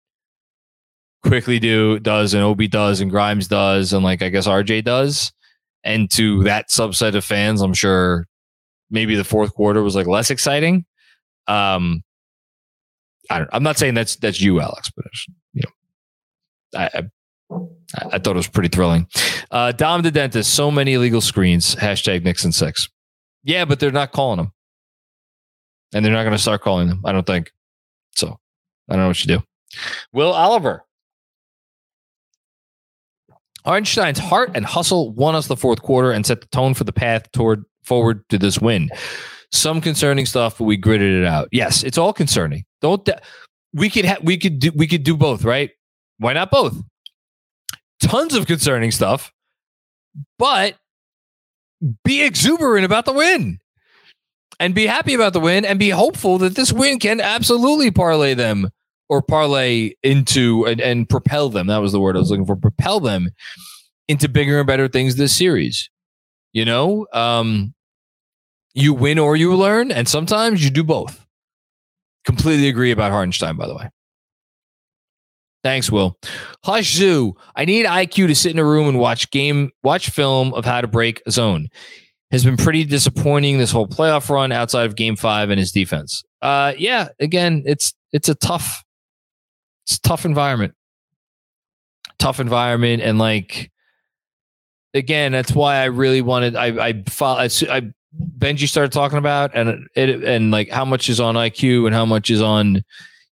Quickley 1.22 1.58
do 1.58 1.98
does 1.98 2.34
and 2.34 2.42
Obi 2.42 2.68
does 2.68 3.00
and 3.00 3.10
Grimes 3.10 3.48
does 3.48 3.92
and 3.92 4.04
like 4.04 4.22
I 4.22 4.28
guess 4.28 4.46
RJ 4.46 4.84
does. 4.84 5.32
And 5.82 6.10
to 6.12 6.42
that 6.44 6.68
subset 6.68 7.14
of 7.14 7.24
fans, 7.24 7.62
I'm 7.62 7.74
sure 7.74 8.26
maybe 8.90 9.14
the 9.14 9.24
fourth 9.24 9.54
quarter 9.54 9.82
was 9.82 9.96
like 9.96 10.06
less 10.06 10.30
exciting. 10.30 10.84
Um, 11.46 12.02
I 13.30 13.38
don't. 13.38 13.50
I'm 13.52 13.62
not 13.62 13.78
saying 13.78 13.94
that's 13.94 14.16
that's 14.16 14.40
you, 14.40 14.60
Alex, 14.60 14.90
but 14.94 15.06
you 15.54 15.62
know, 15.62 16.78
I, 16.80 16.90
I, 16.94 18.06
I 18.12 18.18
thought 18.18 18.32
it 18.32 18.36
was 18.36 18.48
pretty 18.48 18.68
thrilling. 18.68 19.06
Uh, 19.50 19.72
Dom 19.72 20.02
the 20.02 20.10
dentist. 20.10 20.52
So 20.52 20.70
many 20.70 20.94
illegal 20.94 21.20
screens. 21.20 21.76
Hashtag 21.76 22.24
Knicks 22.24 22.44
in 22.44 22.52
six. 22.52 22.88
Yeah, 23.42 23.64
but 23.64 23.80
they're 23.80 23.90
not 23.90 24.12
calling 24.12 24.36
them, 24.36 24.52
and 25.92 26.04
they're 26.04 26.12
not 26.12 26.22
going 26.22 26.36
to 26.36 26.38
start 26.38 26.62
calling 26.62 26.88
them. 26.88 27.02
I 27.04 27.12
don't 27.12 27.26
think. 27.26 27.52
So 28.14 28.38
I 28.88 28.94
don't 28.94 29.02
know 29.02 29.08
what 29.08 29.24
you 29.24 29.38
do. 29.38 29.42
Will 30.12 30.32
Oliver. 30.32 30.84
Hartenstein's 33.64 34.18
heart 34.18 34.50
and 34.54 34.64
hustle 34.64 35.12
won 35.12 35.34
us 35.34 35.46
the 35.46 35.56
fourth 35.56 35.82
quarter 35.82 36.10
and 36.12 36.24
set 36.24 36.40
the 36.40 36.46
tone 36.46 36.72
for 36.72 36.84
the 36.84 36.92
path 36.92 37.30
toward 37.32 37.64
forward 37.84 38.26
to 38.30 38.38
this 38.38 38.58
win. 38.58 38.88
Some 39.52 39.80
concerning 39.80 40.26
stuff, 40.26 40.58
but 40.58 40.64
we 40.64 40.76
gritted 40.76 41.22
it 41.22 41.26
out. 41.26 41.48
Yes, 41.52 41.82
it's 41.82 41.98
all 41.98 42.12
concerning. 42.12 42.64
Don't 42.80 43.08
we 43.74 43.90
could 43.90 44.04
ha- 44.04 44.18
we 44.22 44.38
could 44.38 44.58
do 44.58 44.70
we 44.74 44.86
could 44.86 45.02
do 45.02 45.16
both, 45.16 45.44
right? 45.44 45.70
Why 46.18 46.32
not 46.32 46.50
both? 46.50 46.80
Tons 48.02 48.34
of 48.34 48.46
concerning 48.46 48.90
stuff, 48.92 49.32
but 50.38 50.76
be 52.04 52.22
exuberant 52.22 52.84
about 52.84 53.04
the 53.04 53.12
win 53.12 53.58
and 54.60 54.74
be 54.74 54.86
happy 54.86 55.14
about 55.14 55.32
the 55.32 55.40
win 55.40 55.64
and 55.64 55.78
be 55.78 55.88
hopeful 55.88 56.38
that 56.38 56.54
this 56.54 56.72
win 56.72 56.98
can 56.98 57.20
absolutely 57.20 57.90
parlay 57.90 58.34
them 58.34 58.68
or 59.08 59.22
parlay 59.22 59.94
into 60.02 60.66
and, 60.66 60.80
and 60.80 61.08
propel 61.08 61.48
them. 61.48 61.66
That 61.66 61.78
was 61.78 61.92
the 61.92 61.98
word 61.98 62.14
I 62.14 62.20
was 62.20 62.30
looking 62.30 62.46
for. 62.46 62.54
Propel 62.54 63.00
them 63.00 63.30
into 64.06 64.28
bigger 64.28 64.58
and 64.58 64.66
better 64.66 64.86
things 64.86 65.16
this 65.16 65.36
series. 65.36 65.88
You 66.52 66.66
know, 66.66 67.06
um, 67.12 67.74
you 68.74 68.92
win 68.92 69.18
or 69.18 69.34
you 69.34 69.54
learn, 69.56 69.90
and 69.90 70.06
sometimes 70.06 70.62
you 70.62 70.70
do 70.70 70.84
both. 70.84 71.24
Completely 72.24 72.68
agree 72.68 72.90
about 72.90 73.12
Hartenstein, 73.12 73.56
by 73.56 73.66
the 73.66 73.74
way. 73.74 73.88
Thanks, 75.62 75.90
Will. 75.90 76.18
Hush 76.64 76.94
Zoo. 76.94 77.34
I 77.54 77.64
need 77.64 77.86
IQ 77.86 78.28
to 78.28 78.34
sit 78.34 78.52
in 78.52 78.58
a 78.58 78.64
room 78.64 78.88
and 78.88 78.98
watch 78.98 79.30
game, 79.30 79.70
watch 79.82 80.10
film 80.10 80.52
of 80.54 80.64
how 80.64 80.80
to 80.80 80.86
break 80.86 81.22
a 81.26 81.30
zone. 81.30 81.68
Has 82.32 82.44
been 82.44 82.56
pretty 82.56 82.84
disappointing 82.84 83.58
this 83.58 83.72
whole 83.72 83.88
playoff 83.88 84.28
run 84.30 84.52
outside 84.52 84.86
of 84.86 84.94
game 84.94 85.16
five 85.16 85.50
and 85.50 85.58
his 85.58 85.72
defense. 85.72 86.22
Uh, 86.40 86.74
yeah, 86.78 87.08
again, 87.18 87.64
it's 87.66 87.92
it's 88.12 88.28
a 88.28 88.36
tough 88.36 88.84
it's 89.90 89.96
a 89.96 90.00
tough 90.02 90.24
environment. 90.24 90.74
Tough 92.20 92.38
environment. 92.38 93.02
And 93.02 93.18
like, 93.18 93.72
again, 94.94 95.32
that's 95.32 95.52
why 95.52 95.78
I 95.78 95.86
really 95.86 96.22
wanted, 96.22 96.54
I, 96.54 96.66
I, 96.66 97.02
follow, 97.08 97.40
I, 97.40 97.48
Benji 98.38 98.68
started 98.68 98.92
talking 98.92 99.18
about 99.18 99.50
and 99.54 99.88
it, 99.96 100.22
and 100.22 100.52
like 100.52 100.70
how 100.70 100.84
much 100.84 101.08
is 101.08 101.18
on 101.18 101.34
IQ 101.34 101.86
and 101.86 101.94
how 101.94 102.04
much 102.04 102.30
is 102.30 102.40
on, 102.40 102.84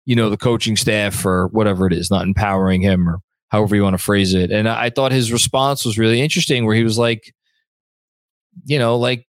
you 0.04 0.16
know, 0.16 0.30
the 0.30 0.36
coaching 0.36 0.76
staff 0.76 1.24
or 1.24 1.46
whatever 1.48 1.86
it 1.86 1.92
is, 1.92 2.10
not 2.10 2.26
empowering 2.26 2.80
him 2.80 3.08
or 3.08 3.20
however 3.50 3.76
you 3.76 3.84
want 3.84 3.94
to 3.94 4.02
phrase 4.02 4.34
it. 4.34 4.50
And 4.50 4.68
I, 4.68 4.86
I 4.86 4.90
thought 4.90 5.12
his 5.12 5.30
response 5.30 5.84
was 5.84 5.96
really 5.96 6.20
interesting 6.20 6.64
where 6.64 6.74
he 6.74 6.82
was 6.82 6.98
like, 6.98 7.32
you 8.64 8.78
know, 8.78 8.96
like 8.96 9.26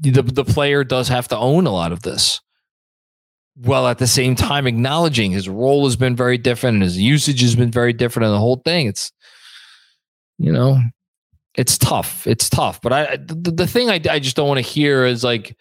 the, 0.00 0.22
the 0.22 0.44
player 0.44 0.84
does 0.84 1.08
have 1.08 1.28
to 1.28 1.36
own 1.36 1.66
a 1.66 1.72
lot 1.72 1.92
of 1.92 2.02
this 2.02 2.40
while 3.56 3.86
at 3.88 3.98
the 3.98 4.06
same 4.06 4.34
time 4.34 4.66
acknowledging 4.66 5.30
his 5.30 5.48
role 5.48 5.84
has 5.84 5.96
been 5.96 6.16
very 6.16 6.38
different 6.38 6.76
and 6.76 6.82
his 6.82 6.96
usage 6.96 7.40
has 7.42 7.54
been 7.54 7.70
very 7.70 7.92
different 7.92 8.26
and 8.26 8.34
the 8.34 8.38
whole 8.38 8.62
thing. 8.64 8.86
It's 8.86 9.12
you 10.38 10.52
know 10.52 10.80
it's 11.56 11.76
tough. 11.76 12.26
It's 12.26 12.48
tough. 12.48 12.80
But 12.80 12.92
i 12.92 13.16
the, 13.16 13.50
the 13.50 13.66
thing 13.66 13.90
I, 13.90 14.00
I 14.08 14.18
just 14.18 14.36
don't 14.36 14.48
want 14.48 14.58
to 14.58 14.62
hear 14.62 15.04
is 15.04 15.22
like 15.22 15.56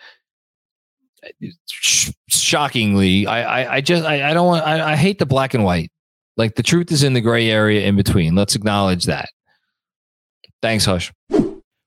sh- 1.66 2.12
shockingly 2.30 3.28
I, 3.28 3.42
I 3.42 3.76
i 3.76 3.82
just 3.82 4.06
i, 4.06 4.30
I 4.30 4.34
don't 4.34 4.48
want 4.48 4.66
I, 4.66 4.94
I 4.94 4.96
hate 4.96 5.20
the 5.20 5.26
black 5.26 5.54
and 5.54 5.64
white. 5.64 5.92
Like 6.38 6.56
the 6.56 6.64
truth 6.64 6.92
is 6.92 7.04
in 7.04 7.14
the 7.14 7.22
gray 7.22 7.50
area 7.50 7.86
in 7.86 7.98
between. 7.98 8.36
Let's 8.36 8.56
acknowledge 8.56 9.06
that. 9.06 9.28
Thanks 10.62 10.86
hush 10.86 11.12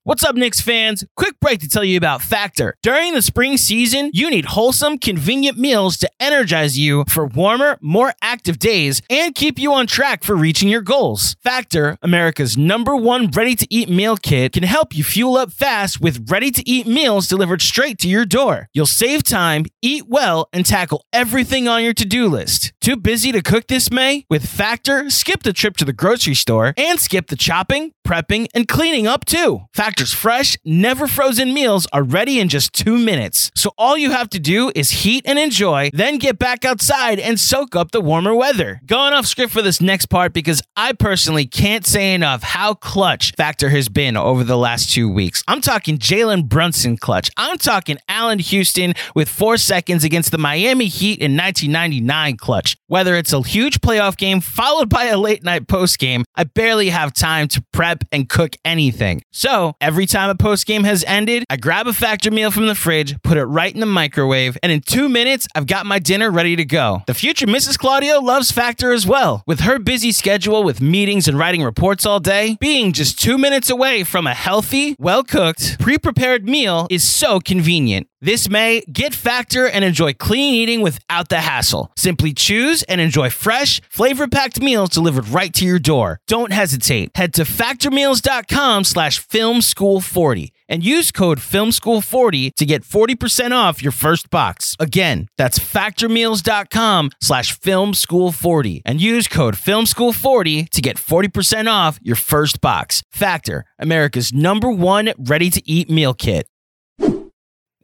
What's 0.04 0.24
up, 0.24 0.34
Knicks 0.34 0.60
fans? 0.60 1.04
Quick 1.14 1.38
break 1.38 1.60
to 1.60 1.68
tell 1.68 1.84
you 1.84 1.96
about 1.96 2.22
Factor. 2.22 2.74
During 2.82 3.14
the 3.14 3.22
spring 3.22 3.56
season, 3.56 4.10
you 4.12 4.30
need 4.30 4.46
wholesome, 4.46 4.98
convenient 4.98 5.56
meals 5.56 5.96
to 5.98 6.10
energize 6.18 6.76
you 6.76 7.04
for 7.06 7.24
warmer, 7.24 7.78
more 7.80 8.12
active 8.20 8.58
days 8.58 9.00
and 9.08 9.32
keep 9.32 9.60
you 9.60 9.72
on 9.72 9.86
track 9.86 10.24
for 10.24 10.34
reaching 10.34 10.68
your 10.68 10.80
goals. 10.80 11.36
Factor, 11.44 11.98
America's 12.02 12.58
number 12.58 12.96
one 12.96 13.28
ready 13.28 13.54
to 13.54 13.64
eat 13.70 13.88
meal 13.88 14.16
kit, 14.16 14.54
can 14.54 14.64
help 14.64 14.92
you 14.92 15.04
fuel 15.04 15.36
up 15.36 15.52
fast 15.52 16.00
with 16.00 16.28
ready 16.28 16.50
to 16.50 16.68
eat 16.68 16.88
meals 16.88 17.28
delivered 17.28 17.62
straight 17.62 17.98
to 17.98 18.08
your 18.08 18.24
door. 18.24 18.68
You'll 18.72 18.86
save 18.86 19.22
time, 19.22 19.66
eat 19.82 20.08
well, 20.08 20.48
and 20.52 20.66
tackle 20.66 21.06
everything 21.12 21.68
on 21.68 21.84
your 21.84 21.94
to 21.94 22.04
do 22.04 22.26
list. 22.26 22.72
Too 22.80 22.96
busy 22.96 23.30
to 23.30 23.40
cook 23.40 23.68
this 23.68 23.88
May? 23.92 24.26
With 24.28 24.48
Factor, 24.48 25.10
skip 25.10 25.44
the 25.44 25.52
trip 25.52 25.76
to 25.76 25.84
the 25.84 25.92
grocery 25.92 26.34
store 26.34 26.74
and 26.76 26.98
skip 26.98 27.28
the 27.28 27.36
chopping, 27.36 27.92
prepping, 28.04 28.48
and 28.52 28.66
cleaning 28.66 29.06
up 29.06 29.24
too. 29.24 29.60
Factor's 29.92 30.14
fresh, 30.14 30.56
never 30.64 31.06
frozen 31.06 31.52
meals 31.52 31.86
are 31.92 32.02
ready 32.02 32.40
in 32.40 32.48
just 32.48 32.72
two 32.72 32.96
minutes. 32.96 33.50
So 33.54 33.72
all 33.76 33.98
you 33.98 34.10
have 34.10 34.30
to 34.30 34.40
do 34.40 34.72
is 34.74 34.90
heat 34.90 35.22
and 35.26 35.38
enjoy, 35.38 35.90
then 35.92 36.16
get 36.16 36.38
back 36.38 36.64
outside 36.64 37.18
and 37.18 37.38
soak 37.38 37.76
up 37.76 37.90
the 37.90 38.00
warmer 38.00 38.34
weather. 38.34 38.80
Going 38.86 39.12
off 39.12 39.26
script 39.26 39.52
for 39.52 39.60
this 39.60 39.82
next 39.82 40.06
part 40.06 40.32
because 40.32 40.62
I 40.78 40.94
personally 40.94 41.44
can't 41.44 41.84
say 41.84 42.14
enough 42.14 42.42
how 42.42 42.72
clutch 42.72 43.34
Factor 43.36 43.68
has 43.68 43.90
been 43.90 44.16
over 44.16 44.44
the 44.44 44.56
last 44.56 44.90
two 44.90 45.10
weeks. 45.10 45.44
I'm 45.46 45.60
talking 45.60 45.98
Jalen 45.98 46.48
Brunson 46.48 46.96
clutch. 46.96 47.30
I'm 47.36 47.58
talking 47.58 47.98
Allan 48.08 48.38
Houston 48.38 48.94
with 49.14 49.28
four 49.28 49.58
seconds 49.58 50.04
against 50.04 50.30
the 50.30 50.38
Miami 50.38 50.86
Heat 50.86 51.18
in 51.18 51.36
1999 51.36 52.38
clutch. 52.38 52.78
Whether 52.86 53.14
it's 53.16 53.34
a 53.34 53.42
huge 53.42 53.82
playoff 53.82 54.16
game 54.16 54.40
followed 54.40 54.88
by 54.88 55.04
a 55.08 55.18
late 55.18 55.44
night 55.44 55.68
post 55.68 55.98
game, 55.98 56.24
I 56.34 56.44
barely 56.44 56.88
have 56.88 57.12
time 57.12 57.46
to 57.48 57.62
prep 57.74 58.04
and 58.10 58.26
cook 58.26 58.56
anything. 58.64 59.20
So 59.32 59.74
every 59.82 60.06
time 60.06 60.30
a 60.30 60.34
post 60.34 60.66
game 60.66 60.84
has 60.84 61.04
ended, 61.06 61.44
I 61.50 61.56
grab 61.56 61.86
a 61.86 61.92
factor 61.92 62.30
meal 62.30 62.50
from 62.50 62.66
the 62.66 62.74
fridge, 62.74 63.20
put 63.22 63.36
it 63.36 63.44
right 63.44 63.72
in 63.74 63.80
the 63.80 63.86
microwave, 63.86 64.56
and 64.62 64.70
in 64.70 64.80
two 64.80 65.08
minutes, 65.08 65.48
I've 65.54 65.66
got 65.66 65.84
my 65.84 65.98
dinner 65.98 66.30
ready 66.30 66.56
to 66.56 66.64
go. 66.64 67.02
The 67.06 67.14
future 67.14 67.46
Mrs. 67.46 67.78
Claudio 67.78 68.20
loves 68.20 68.52
Factor 68.52 68.92
as 68.92 69.06
well. 69.06 69.42
With 69.46 69.60
her 69.60 69.78
busy 69.78 70.12
schedule 70.12 70.62
with 70.62 70.80
meetings 70.80 71.26
and 71.26 71.36
writing 71.36 71.62
reports 71.62 72.06
all 72.06 72.20
day, 72.20 72.56
being 72.60 72.92
just 72.92 73.18
two 73.18 73.36
minutes 73.36 73.68
away 73.68 74.04
from 74.04 74.26
a 74.26 74.34
healthy, 74.34 74.94
well 74.98 75.24
cooked, 75.24 75.78
pre 75.80 75.98
prepared 75.98 76.48
meal 76.48 76.86
is 76.88 77.02
so 77.02 77.40
convenient. 77.40 78.06
This 78.24 78.48
May, 78.48 78.82
get 78.82 79.16
Factor 79.16 79.66
and 79.66 79.84
enjoy 79.84 80.12
clean 80.12 80.54
eating 80.54 80.80
without 80.80 81.28
the 81.28 81.40
hassle. 81.40 81.90
Simply 81.96 82.32
choose 82.32 82.84
and 82.84 83.00
enjoy 83.00 83.30
fresh, 83.30 83.80
flavor 83.90 84.28
packed 84.28 84.60
meals 84.60 84.90
delivered 84.90 85.26
right 85.26 85.52
to 85.54 85.64
your 85.64 85.80
door. 85.80 86.20
Don't 86.28 86.52
hesitate. 86.52 87.10
Head 87.16 87.34
to 87.34 87.42
factormeals.com 87.42 88.84
slash 88.84 89.26
filmschool40 89.26 90.50
and 90.68 90.84
use 90.84 91.10
code 91.10 91.40
filmschool40 91.40 92.54
to 92.54 92.64
get 92.64 92.84
40% 92.84 93.50
off 93.50 93.82
your 93.82 93.90
first 93.90 94.30
box. 94.30 94.76
Again, 94.78 95.26
that's 95.36 95.58
factormeals.com 95.58 97.10
slash 97.20 97.58
filmschool40 97.58 98.82
and 98.84 99.00
use 99.00 99.26
code 99.26 99.56
filmschool40 99.56 100.70
to 100.70 100.80
get 100.80 100.96
40% 100.96 101.68
off 101.68 101.98
your 102.00 102.14
first 102.14 102.60
box. 102.60 103.02
Factor, 103.10 103.64
America's 103.80 104.32
number 104.32 104.70
one 104.70 105.12
ready 105.18 105.50
to 105.50 105.60
eat 105.68 105.90
meal 105.90 106.14
kit. 106.14 106.46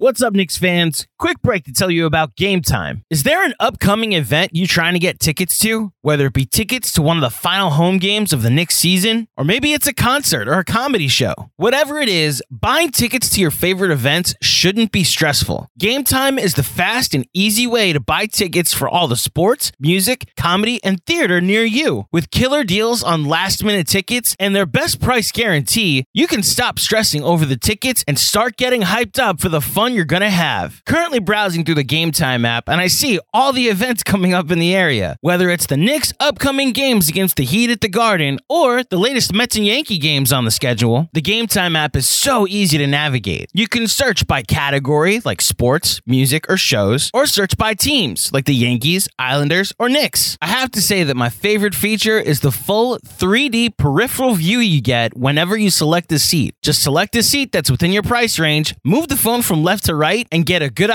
What's 0.01 0.23
up, 0.23 0.33
Knicks 0.33 0.57
fans? 0.57 1.09
Quick 1.19 1.43
break 1.43 1.65
to 1.65 1.73
tell 1.73 1.91
you 1.91 2.07
about 2.07 2.37
Game 2.37 2.63
Time. 2.63 3.03
Is 3.11 3.25
there 3.25 3.45
an 3.45 3.53
upcoming 3.59 4.13
event 4.13 4.53
you're 4.55 4.69
trying 4.69 4.93
to 4.93 5.01
get 5.01 5.19
tickets 5.19 5.59
to? 5.59 5.93
Whether 6.01 6.27
it 6.27 6.33
be 6.33 6.47
tickets 6.47 6.93
to 6.93 7.03
one 7.03 7.17
of 7.17 7.23
the 7.23 7.29
final 7.29 7.71
home 7.71 7.99
games 7.99 8.33
of 8.33 8.43
the 8.43 8.51
next 8.51 8.77
season, 8.77 9.27
or 9.37 9.43
maybe 9.43 9.73
it's 9.73 9.89
a 9.89 9.93
concert 9.93 10.47
or 10.47 10.61
a 10.61 10.65
comedy 10.65 11.09
show. 11.09 11.35
Whatever 11.57 11.99
it 11.99 12.09
is, 12.09 12.41
buying 12.53 12.93
tickets 12.93 13.29
to 13.31 13.41
your 13.41 13.51
favorite 13.51 13.91
events 13.91 14.37
shouldn't 14.41 14.93
be 14.93 15.03
stressful. 15.03 15.67
Game 15.77 16.05
Time 16.05 16.39
is 16.39 16.55
the 16.55 16.63
fast 16.63 17.17
and 17.17 17.27
easy 17.35 17.67
way 17.67 17.93
to 17.93 17.99
buy 17.99 18.27
tickets 18.27 18.73
for 18.73 18.89
all 18.89 19.09
the 19.09 19.17
sports, 19.17 19.73
music, 19.81 20.31
comedy, 20.37 20.79
and 20.85 21.05
theater 21.05 21.41
near 21.41 21.65
you. 21.65 22.07
With 22.13 22.31
killer 22.31 22.63
deals 22.63 23.03
on 23.03 23.25
last 23.25 23.65
minute 23.65 23.89
tickets 23.89 24.37
and 24.39 24.55
their 24.55 24.67
best 24.67 25.01
price 25.01 25.33
guarantee, 25.33 26.05
you 26.15 26.29
can 26.29 26.45
stop 26.45 26.79
stressing 26.79 27.25
over 27.25 27.45
the 27.45 27.57
tickets 27.57 28.05
and 28.07 28.17
start 28.21 28.57
getting 28.57 28.83
hyped 28.83 29.19
up 29.19 29.41
for 29.41 29.49
the 29.49 29.61
fun 29.61 29.95
you're 29.95 30.05
going 30.05 30.23
to 30.23 30.31
have. 30.31 30.81
Currently 30.87 31.08
browsing 31.17 31.65
through 31.65 31.77
the 31.77 31.83
Game 31.83 32.13
Time 32.13 32.45
app, 32.45 32.69
and 32.69 32.79
I 32.79 32.89
see 32.89 33.19
all 33.33 33.55
the 33.55 33.69
events 33.69 34.03
coming 34.05 34.35
up 34.35 34.51
in 34.51 34.59
the 34.59 34.75
area. 34.75 35.17
Whether 35.23 35.49
it's 35.49 35.65
the 35.65 35.79
Knicks' 35.79 36.13
upcoming 36.21 36.73
games 36.73 37.09
against 37.09 37.37
the 37.37 37.45
Heat 37.47 37.71
at 37.71 37.81
the 37.81 37.89
Garden 37.89 38.39
or 38.51 38.85
the 38.85 38.99
latest 38.99 39.33
Mets 39.33 39.57
and 39.57 39.65
Yankee 39.65 39.97
games 39.97 40.31
on 40.31 40.45
the 40.45 40.51
schedule, 40.51 41.09
the 41.15 41.23
Game 41.23 41.47
Time 41.47 41.75
app 41.75 41.97
is 41.97 42.07
so 42.07 42.47
easy 42.47 42.77
to 42.77 42.87
navigate. 42.87 43.51
You 43.55 43.67
can 43.67 43.89
search 43.89 44.27
by 44.27 44.43
category 44.43 45.21
like 45.25 45.41
sports, 45.41 46.03
music, 46.05 46.51
or 46.51 46.59
shows, 46.59 47.11
or 47.15 47.25
search 47.25 47.57
by 47.57 47.73
teams 47.73 48.31
like 48.33 48.45
the 48.45 48.55
Yankees, 48.55 49.09
Islanders, 49.19 49.73
or 49.79 49.89
Knicks. 49.89 50.37
I 50.43 50.49
have 50.49 50.71
to 50.73 50.83
say 50.83 51.05
that 51.05 51.17
my 51.17 51.31
favorite 51.31 51.75
feature 51.75 52.19
is 52.19 52.41
the 52.41 52.53
full 52.53 52.99
3D 52.99 53.79
peripheral 53.79 54.35
view 54.35 54.59
you 54.59 54.83
get 54.83 55.17
whenever 55.17 55.57
you 55.57 55.71
select 55.71 56.13
a 56.13 56.19
seat. 56.19 56.55
Just 56.61 56.83
select 56.83 57.17
a 57.17 57.23
seat 57.23 57.53
that's 57.53 57.71
within 57.71 57.93
your 57.93 58.03
price 58.03 58.39
range, 58.39 58.75
move 58.85 59.09
the 59.09 59.17
phone 59.17 59.43
from 59.43 59.63
left 59.63 59.87
to 59.87 59.95
right, 59.95 60.27
and 60.33 60.45
get 60.45 60.61
a 60.61 60.71
good 60.71 60.91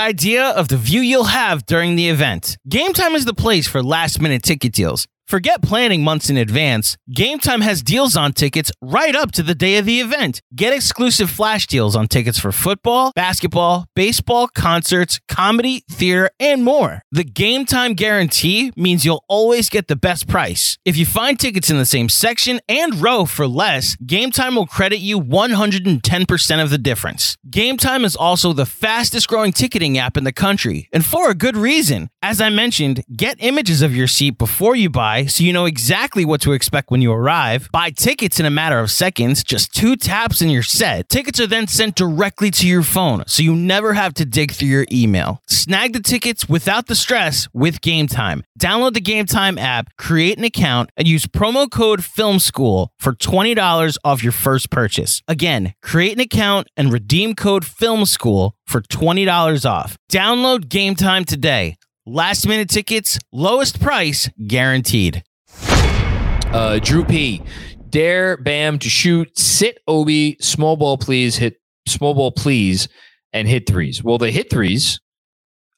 of 0.56 0.68
the 0.68 0.76
view 0.76 1.00
you'll 1.00 1.24
have 1.24 1.64
during 1.66 1.96
the 1.96 2.08
event. 2.08 2.58
Game 2.68 2.92
Time 2.92 3.14
is 3.14 3.24
the 3.24 3.34
place 3.34 3.66
for 3.66 3.82
last 3.82 4.20
minute 4.20 4.42
ticket 4.42 4.72
deals. 4.72 5.06
Forget 5.26 5.62
planning 5.62 6.04
months 6.04 6.28
in 6.28 6.36
advance. 6.36 6.98
Game 7.10 7.38
Time 7.38 7.62
has 7.62 7.82
deals 7.82 8.14
on 8.14 8.34
tickets 8.34 8.70
right 8.82 9.16
up 9.16 9.32
to 9.32 9.42
the 9.42 9.54
day 9.54 9.78
of 9.78 9.86
the 9.86 10.00
event. 10.00 10.42
Get 10.54 10.74
exclusive 10.74 11.30
flash 11.30 11.66
deals 11.66 11.96
on 11.96 12.08
tickets 12.08 12.38
for 12.38 12.52
football, 12.52 13.10
basketball, 13.16 13.86
baseball, 13.96 14.48
concerts, 14.48 15.20
comedy, 15.26 15.82
theater, 15.90 16.28
and 16.38 16.62
more. 16.62 17.00
The 17.10 17.24
Game 17.24 17.64
Time 17.64 17.94
guarantee 17.94 18.70
means 18.76 19.06
you'll 19.06 19.24
always 19.26 19.70
get 19.70 19.88
the 19.88 19.96
best 19.96 20.28
price. 20.28 20.76
If 20.84 20.98
you 20.98 21.06
find 21.06 21.40
tickets 21.40 21.70
in 21.70 21.78
the 21.78 21.86
same 21.86 22.10
section 22.10 22.60
and 22.68 22.96
row 22.96 23.24
for 23.24 23.46
less, 23.46 23.96
Game 23.96 24.30
Time 24.30 24.56
will 24.56 24.66
credit 24.66 24.98
you 24.98 25.18
110% 25.18 26.62
of 26.62 26.68
the 26.68 26.78
difference. 26.78 27.36
Game 27.50 27.78
Time 27.78 28.04
is 28.04 28.14
also 28.14 28.52
the 28.52 28.66
fastest 28.66 29.28
growing 29.28 29.52
ticketing 29.52 29.96
app 29.96 30.18
in 30.18 30.24
the 30.24 30.32
country, 30.32 30.88
and 30.92 31.04
for 31.04 31.30
a 31.30 31.34
good 31.34 31.56
reason. 31.56 32.10
As 32.26 32.40
I 32.40 32.48
mentioned, 32.48 33.04
get 33.14 33.36
images 33.40 33.82
of 33.82 33.94
your 33.94 34.06
seat 34.06 34.38
before 34.38 34.74
you 34.74 34.88
buy 34.88 35.26
so 35.26 35.44
you 35.44 35.52
know 35.52 35.66
exactly 35.66 36.24
what 36.24 36.40
to 36.40 36.52
expect 36.52 36.90
when 36.90 37.02
you 37.02 37.12
arrive. 37.12 37.68
Buy 37.70 37.90
tickets 37.90 38.40
in 38.40 38.46
a 38.46 38.50
matter 38.50 38.78
of 38.78 38.90
seconds, 38.90 39.44
just 39.44 39.74
two 39.74 39.94
taps 39.94 40.40
and 40.40 40.50
you're 40.50 40.62
set. 40.62 41.10
Tickets 41.10 41.38
are 41.38 41.46
then 41.46 41.66
sent 41.66 41.96
directly 41.96 42.50
to 42.52 42.66
your 42.66 42.82
phone, 42.82 43.24
so 43.26 43.42
you 43.42 43.54
never 43.54 43.92
have 43.92 44.14
to 44.14 44.24
dig 44.24 44.52
through 44.52 44.68
your 44.68 44.86
email. 44.90 45.42
Snag 45.46 45.92
the 45.92 46.00
tickets 46.00 46.48
without 46.48 46.86
the 46.86 46.94
stress 46.94 47.46
with 47.52 47.82
Game 47.82 48.06
Time. 48.06 48.42
Download 48.58 48.94
the 48.94 49.02
Game 49.02 49.26
Time 49.26 49.58
app, 49.58 49.94
create 49.98 50.38
an 50.38 50.44
account, 50.44 50.88
and 50.96 51.06
use 51.06 51.26
promo 51.26 51.70
code 51.70 52.02
Film 52.02 52.38
School 52.38 52.90
for 52.98 53.12
$20 53.12 53.98
off 54.02 54.22
your 54.22 54.32
first 54.32 54.70
purchase. 54.70 55.20
Again, 55.28 55.74
create 55.82 56.14
an 56.14 56.20
account 56.20 56.68
and 56.74 56.90
redeem 56.90 57.34
code 57.34 57.66
Film 57.66 58.06
School 58.06 58.56
for 58.64 58.80
$20 58.80 59.70
off. 59.70 59.98
Download 60.10 60.70
Game 60.70 60.94
Time 60.94 61.26
today. 61.26 61.76
Last 62.06 62.46
minute 62.46 62.68
tickets, 62.68 63.18
lowest 63.32 63.80
price 63.80 64.28
guaranteed. 64.46 65.24
Uh, 65.58 66.78
Drew 66.78 67.02
P. 67.02 67.42
Dare 67.88 68.36
Bam 68.36 68.78
to 68.80 68.90
shoot, 68.90 69.38
sit 69.38 69.78
Obi, 69.88 70.36
small 70.38 70.76
ball 70.76 70.98
please, 70.98 71.36
hit 71.36 71.60
small 71.86 72.12
ball 72.12 72.30
please, 72.30 72.88
and 73.32 73.48
hit 73.48 73.66
threes. 73.66 74.04
Well, 74.04 74.18
they 74.18 74.32
hit 74.32 74.50
threes. 74.50 75.00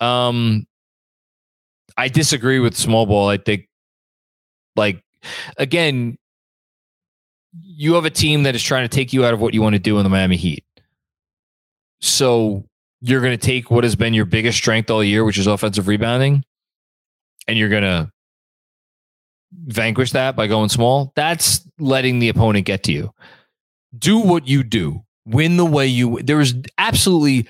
Um, 0.00 0.66
I 1.96 2.08
disagree 2.08 2.58
with 2.58 2.76
small 2.76 3.06
ball. 3.06 3.28
I 3.28 3.36
think, 3.36 3.68
like, 4.74 5.04
again, 5.58 6.16
you 7.62 7.94
have 7.94 8.04
a 8.04 8.10
team 8.10 8.42
that 8.42 8.54
is 8.54 8.62
trying 8.62 8.88
to 8.88 8.94
take 8.94 9.12
you 9.12 9.24
out 9.24 9.32
of 9.32 9.40
what 9.40 9.54
you 9.54 9.62
want 9.62 9.74
to 9.74 9.78
do 9.78 9.96
in 9.98 10.02
the 10.02 10.10
Miami 10.10 10.36
Heat. 10.36 10.64
So 12.00 12.64
you're 13.08 13.20
going 13.20 13.38
to 13.38 13.46
take 13.46 13.70
what 13.70 13.84
has 13.84 13.96
been 13.96 14.14
your 14.14 14.24
biggest 14.24 14.58
strength 14.58 14.90
all 14.90 15.02
year, 15.02 15.24
which 15.24 15.38
is 15.38 15.46
offensive 15.46 15.88
rebounding, 15.88 16.44
and 17.46 17.58
you're 17.58 17.68
going 17.68 17.82
to 17.82 18.10
vanquish 19.66 20.12
that 20.12 20.36
by 20.36 20.46
going 20.46 20.68
small. 20.68 21.12
That's 21.14 21.66
letting 21.78 22.18
the 22.18 22.28
opponent 22.28 22.66
get 22.66 22.82
to 22.84 22.92
you. 22.92 23.12
Do 23.96 24.18
what 24.18 24.48
you 24.48 24.62
do. 24.62 25.02
Win 25.24 25.56
the 25.56 25.64
way 25.64 25.86
you. 25.86 26.20
There 26.22 26.40
is 26.40 26.54
absolutely 26.78 27.48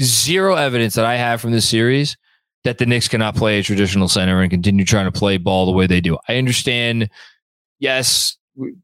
zero 0.00 0.54
evidence 0.54 0.94
that 0.94 1.04
I 1.04 1.16
have 1.16 1.40
from 1.40 1.52
this 1.52 1.68
series 1.68 2.16
that 2.64 2.78
the 2.78 2.86
Knicks 2.86 3.08
cannot 3.08 3.34
play 3.34 3.58
a 3.58 3.62
traditional 3.62 4.08
center 4.08 4.40
and 4.40 4.50
continue 4.50 4.84
trying 4.84 5.10
to 5.10 5.18
play 5.18 5.36
ball 5.36 5.66
the 5.66 5.72
way 5.72 5.86
they 5.86 6.00
do. 6.00 6.18
I 6.28 6.36
understand. 6.36 7.10
Yes, 7.78 8.36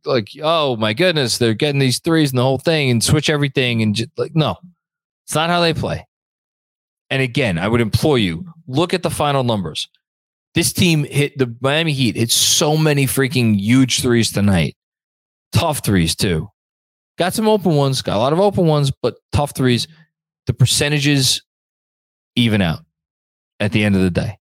like 0.05 0.31
oh 0.43 0.77
my 0.77 0.93
goodness, 0.93 1.39
they're 1.39 1.55
getting 1.55 1.79
these 1.79 2.01
threes 2.01 2.31
and 2.31 2.39
the 2.39 2.43
whole 2.43 2.59
thing 2.59 2.91
and 2.91 3.05
switch 3.05 3.31
everything 3.31 3.83
and 3.83 3.95
just 3.95 4.11
like 4.17 4.35
no, 4.35 4.57
it's 5.29 5.35
not 5.35 5.51
how 5.51 5.61
they 5.61 5.75
play. 5.75 6.07
And 7.11 7.21
again, 7.21 7.59
I 7.59 7.69
would 7.69 7.83
implore 7.83 8.19
you 8.19 8.47
look 8.67 8.95
at 8.95 9.03
the 9.03 9.11
final 9.11 9.45
numbers. 9.45 9.87
This 10.55 10.73
team 10.73 11.05
hit 11.05 11.37
the 11.37 11.55
Miami 11.61 11.93
Heat 11.93 12.17
hit 12.17 12.31
so 12.31 12.79
many 12.79 13.05
freaking 13.05 13.61
huge 13.61 14.01
threes 14.01 14.33
tonight. 14.33 14.75
Tough 15.53 15.85
threes 15.85 16.17
too. 16.17 16.49
Got 17.19 17.35
some 17.35 17.47
open 17.47 17.75
ones, 17.75 18.01
got 18.01 18.17
a 18.17 18.19
lot 18.19 18.33
of 18.33 18.41
open 18.41 18.67
ones, 18.67 18.91
but 19.03 19.17
tough 19.31 19.55
threes. 19.55 19.87
The 20.47 20.55
percentages 20.55 21.43
even 22.35 22.63
out 22.63 22.81
at 23.61 23.73
the 23.73 23.85
end 23.85 23.97
of 23.97 24.01
the 24.01 24.11
day. 24.11 24.39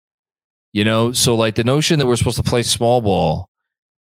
You 0.74 0.84
know, 0.84 1.12
so 1.12 1.36
like 1.36 1.54
the 1.54 1.64
notion 1.64 2.00
that 2.00 2.08
we're 2.08 2.16
supposed 2.16 2.38
to 2.38 2.44
play 2.44 2.64
small 2.64 3.02
ball 3.02 3.51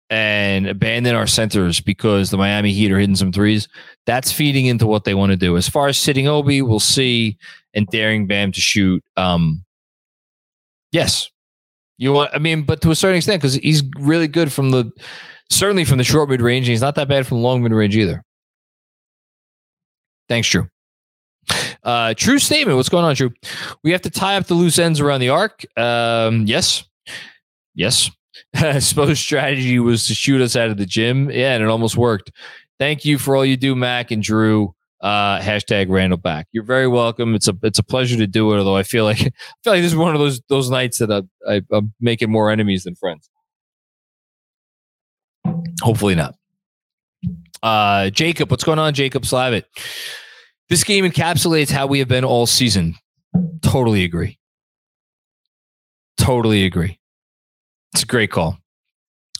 and 0.09 0.67
abandon 0.67 1.15
our 1.15 1.27
centers 1.27 1.79
because 1.79 2.31
the 2.31 2.37
Miami 2.37 2.71
Heat 2.71 2.91
are 2.91 2.99
hitting 2.99 3.15
some 3.15 3.31
threes, 3.31 3.67
that's 4.05 4.31
feeding 4.31 4.65
into 4.65 4.87
what 4.87 5.03
they 5.03 5.13
want 5.13 5.31
to 5.31 5.35
do. 5.35 5.55
As 5.57 5.69
far 5.69 5.87
as 5.87 5.97
sitting 5.97 6.27
Obi, 6.27 6.61
we'll 6.61 6.79
see, 6.79 7.37
and 7.73 7.87
daring 7.87 8.27
Bam 8.27 8.51
to 8.51 8.61
shoot. 8.61 9.03
Um, 9.17 9.63
yes, 10.91 11.29
you 11.97 12.13
want. 12.13 12.31
I 12.33 12.39
mean, 12.39 12.63
but 12.63 12.81
to 12.81 12.91
a 12.91 12.95
certain 12.95 13.17
extent, 13.17 13.41
because 13.41 13.55
he's 13.55 13.83
really 13.99 14.27
good 14.27 14.51
from 14.51 14.71
the 14.71 14.91
certainly 15.49 15.85
from 15.85 15.97
the 15.97 16.03
short 16.03 16.29
mid 16.29 16.41
range. 16.41 16.67
And 16.67 16.71
He's 16.71 16.81
not 16.81 16.95
that 16.95 17.07
bad 17.07 17.27
from 17.27 17.37
the 17.37 17.43
long 17.43 17.61
mid 17.61 17.71
range 17.71 17.95
either. 17.95 18.23
Thanks, 20.27 20.49
Drew. 20.49 20.67
Uh, 21.83 22.13
true 22.13 22.39
statement. 22.39 22.77
What's 22.77 22.89
going 22.89 23.05
on, 23.05 23.15
Drew? 23.15 23.31
We 23.83 23.91
have 23.91 24.01
to 24.01 24.09
tie 24.09 24.37
up 24.37 24.45
the 24.45 24.53
loose 24.53 24.77
ends 24.77 24.99
around 24.99 25.21
the 25.21 25.29
arc. 25.29 25.65
Um, 25.77 26.45
yes, 26.45 26.83
yes. 27.73 28.11
Spo's 28.79 29.19
strategy 29.19 29.79
was 29.79 30.07
to 30.07 30.15
shoot 30.15 30.41
us 30.41 30.55
out 30.55 30.69
of 30.69 30.77
the 30.77 30.85
gym. 30.85 31.29
Yeah, 31.29 31.53
and 31.53 31.63
it 31.63 31.69
almost 31.69 31.97
worked. 31.97 32.31
Thank 32.79 33.05
you 33.05 33.17
for 33.17 33.35
all 33.35 33.45
you 33.45 33.57
do, 33.57 33.75
Mac 33.75 34.11
and 34.11 34.23
Drew. 34.23 34.73
Uh, 35.01 35.39
hashtag 35.39 35.87
Randle 35.89 36.17
back. 36.17 36.47
You're 36.51 36.63
very 36.63 36.87
welcome. 36.87 37.33
It's 37.33 37.47
a 37.47 37.57
it's 37.63 37.79
a 37.79 37.83
pleasure 37.83 38.17
to 38.17 38.27
do 38.27 38.53
it. 38.53 38.57
Although 38.57 38.75
I 38.75 38.83
feel 38.83 39.05
like 39.05 39.21
I 39.21 39.31
feel 39.63 39.73
like 39.73 39.81
this 39.81 39.91
is 39.91 39.97
one 39.97 40.13
of 40.13 40.19
those 40.19 40.41
those 40.49 40.69
nights 40.69 40.97
that 40.99 41.11
I, 41.11 41.21
I, 41.49 41.61
I'm 41.71 41.93
making 42.01 42.29
more 42.29 42.51
enemies 42.51 42.83
than 42.83 42.95
friends. 42.95 43.29
Hopefully 45.81 46.15
not. 46.15 46.35
Uh, 47.63 48.09
Jacob, 48.09 48.51
what's 48.51 48.63
going 48.63 48.79
on, 48.79 48.93
Jacob 48.93 49.23
Slavitt? 49.23 49.63
This 50.69 50.83
game 50.83 51.05
encapsulates 51.05 51.71
how 51.71 51.87
we 51.87 51.99
have 51.99 52.07
been 52.07 52.23
all 52.23 52.45
season. 52.45 52.95
Totally 53.61 54.03
agree. 54.03 54.37
Totally 56.17 56.65
agree. 56.65 56.98
It's 57.99 58.05
a 58.05 58.07
great 58.07 58.31
call. 58.31 58.57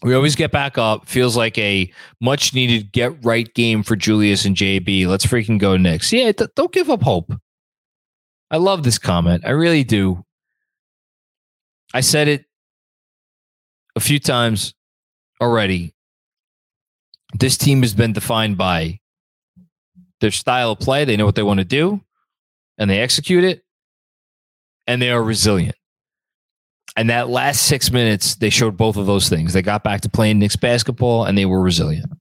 We 0.04 0.14
always 0.14 0.36
get 0.36 0.52
back 0.52 0.78
up. 0.78 1.08
Feels 1.08 1.38
like 1.38 1.58
a 1.58 1.90
much 2.20 2.54
needed 2.54 2.92
get 2.92 3.24
right 3.24 3.48
game 3.54 3.84
for 3.84 3.96
Julius 3.96 4.44
and 4.44 4.54
JB. 4.54 5.08
Let's 5.08 5.26
freaking 5.26 5.58
go 5.58 5.78
Knicks. 5.78 6.12
Yeah, 6.12 6.34
th- 6.34 6.50
don't 6.58 6.74
give 6.74 6.90
up 6.90 7.02
hope. 7.02 7.32
I 8.52 8.58
love 8.58 8.84
this 8.84 8.98
comment. 8.98 9.46
I 9.46 9.52
really 9.52 9.86
do. 9.86 10.26
I 11.94 12.02
said 12.02 12.28
it 12.28 12.44
a 13.96 14.02
few 14.02 14.20
times 14.20 14.74
already. 15.42 15.96
This 17.34 17.58
team 17.58 17.82
has 17.82 17.94
been 17.94 18.12
defined 18.12 18.58
by 18.58 19.00
their 20.20 20.32
style 20.32 20.72
of 20.72 20.80
play. 20.80 21.06
They 21.06 21.16
know 21.16 21.26
what 21.26 21.36
they 21.36 21.44
want 21.44 21.60
to 21.60 21.66
do 21.66 22.02
and 22.78 22.90
they 22.90 23.00
execute 23.00 23.46
it 23.46 23.64
and 24.86 25.02
they 25.02 25.12
are 25.12 25.24
resilient. 25.24 25.78
And 26.96 27.10
that 27.10 27.30
last 27.30 27.64
six 27.64 27.92
minutes, 27.92 28.36
they 28.36 28.50
showed 28.50 28.76
both 28.76 28.98
of 28.98 29.06
those 29.06 29.30
things. 29.30 29.54
They 29.54 29.62
got 29.62 29.84
back 29.84 30.02
to 30.02 30.10
playing 30.10 30.40
Knicks 30.40 30.56
basketball 30.56 31.26
and 31.26 31.38
they 31.38 31.46
were 31.46 31.62
resilient. 31.62 32.12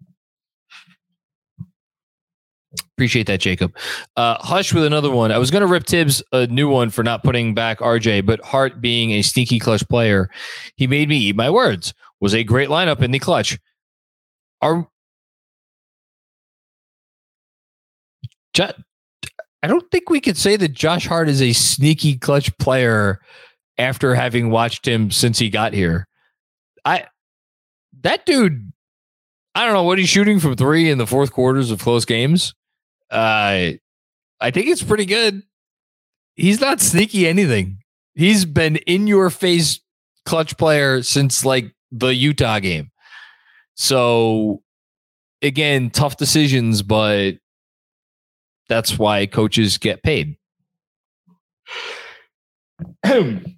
Appreciate 2.98 3.26
that, 3.28 3.40
Jacob. 3.40 3.76
Uh, 4.16 4.36
Hush 4.40 4.74
with 4.74 4.84
another 4.84 5.10
one. 5.10 5.32
I 5.32 5.38
was 5.38 5.50
going 5.50 5.60
to 5.60 5.66
rip 5.66 5.86
Thibs 5.86 6.22
a 6.32 6.46
new 6.48 6.68
one 6.68 6.90
for 6.90 7.02
not 7.02 7.22
putting 7.22 7.54
back 7.54 7.78
RJ, 7.78 8.26
but 8.26 8.44
Hart 8.44 8.80
being 8.80 9.12
a 9.12 9.22
sneaky 9.22 9.58
clutch 9.58 9.88
player, 9.88 10.28
he 10.76 10.86
made 10.86 11.08
me 11.08 11.16
eat 11.16 11.36
my 11.36 11.48
words. 11.48 11.94
Was 12.20 12.34
a 12.34 12.42
great 12.42 12.68
lineup 12.68 13.00
in 13.00 13.12
the 13.12 13.20
clutch. 13.20 13.58
Are 14.60 14.88
I 19.62 19.66
don't 19.66 19.88
think 19.90 20.10
we 20.10 20.20
could 20.20 20.36
say 20.36 20.56
that 20.56 20.72
Josh 20.72 21.06
Hart 21.06 21.28
is 21.28 21.42
a 21.42 21.52
sneaky 21.52 22.16
clutch 22.16 22.56
player 22.58 23.20
after 23.78 24.14
having 24.14 24.50
watched 24.50 24.86
him 24.86 25.10
since 25.10 25.38
he 25.38 25.48
got 25.48 25.72
here. 25.72 26.06
I 26.84 27.06
that 28.02 28.26
dude, 28.26 28.72
I 29.54 29.64
don't 29.64 29.74
know 29.74 29.84
what 29.84 29.98
he's 29.98 30.08
shooting 30.08 30.40
from 30.40 30.56
three 30.56 30.90
in 30.90 30.98
the 30.98 31.06
fourth 31.06 31.32
quarters 31.32 31.70
of 31.70 31.80
close 31.80 32.04
games. 32.04 32.54
Uh, 33.10 33.72
I 34.40 34.50
think 34.50 34.66
it's 34.66 34.82
pretty 34.82 35.06
good. 35.06 35.42
He's 36.34 36.60
not 36.60 36.80
sneaky 36.80 37.26
anything. 37.26 37.78
He's 38.14 38.44
been 38.44 38.76
in 38.76 39.06
your 39.06 39.30
face 39.30 39.80
clutch 40.24 40.56
player 40.58 41.02
since 41.02 41.44
like 41.44 41.74
the 41.90 42.14
Utah 42.14 42.58
game. 42.60 42.90
So 43.74 44.62
again, 45.42 45.90
tough 45.90 46.16
decisions, 46.16 46.82
but 46.82 47.32
that's 48.68 48.98
why 48.98 49.26
coaches 49.26 49.78
get 49.78 50.02
paid. 50.02 50.36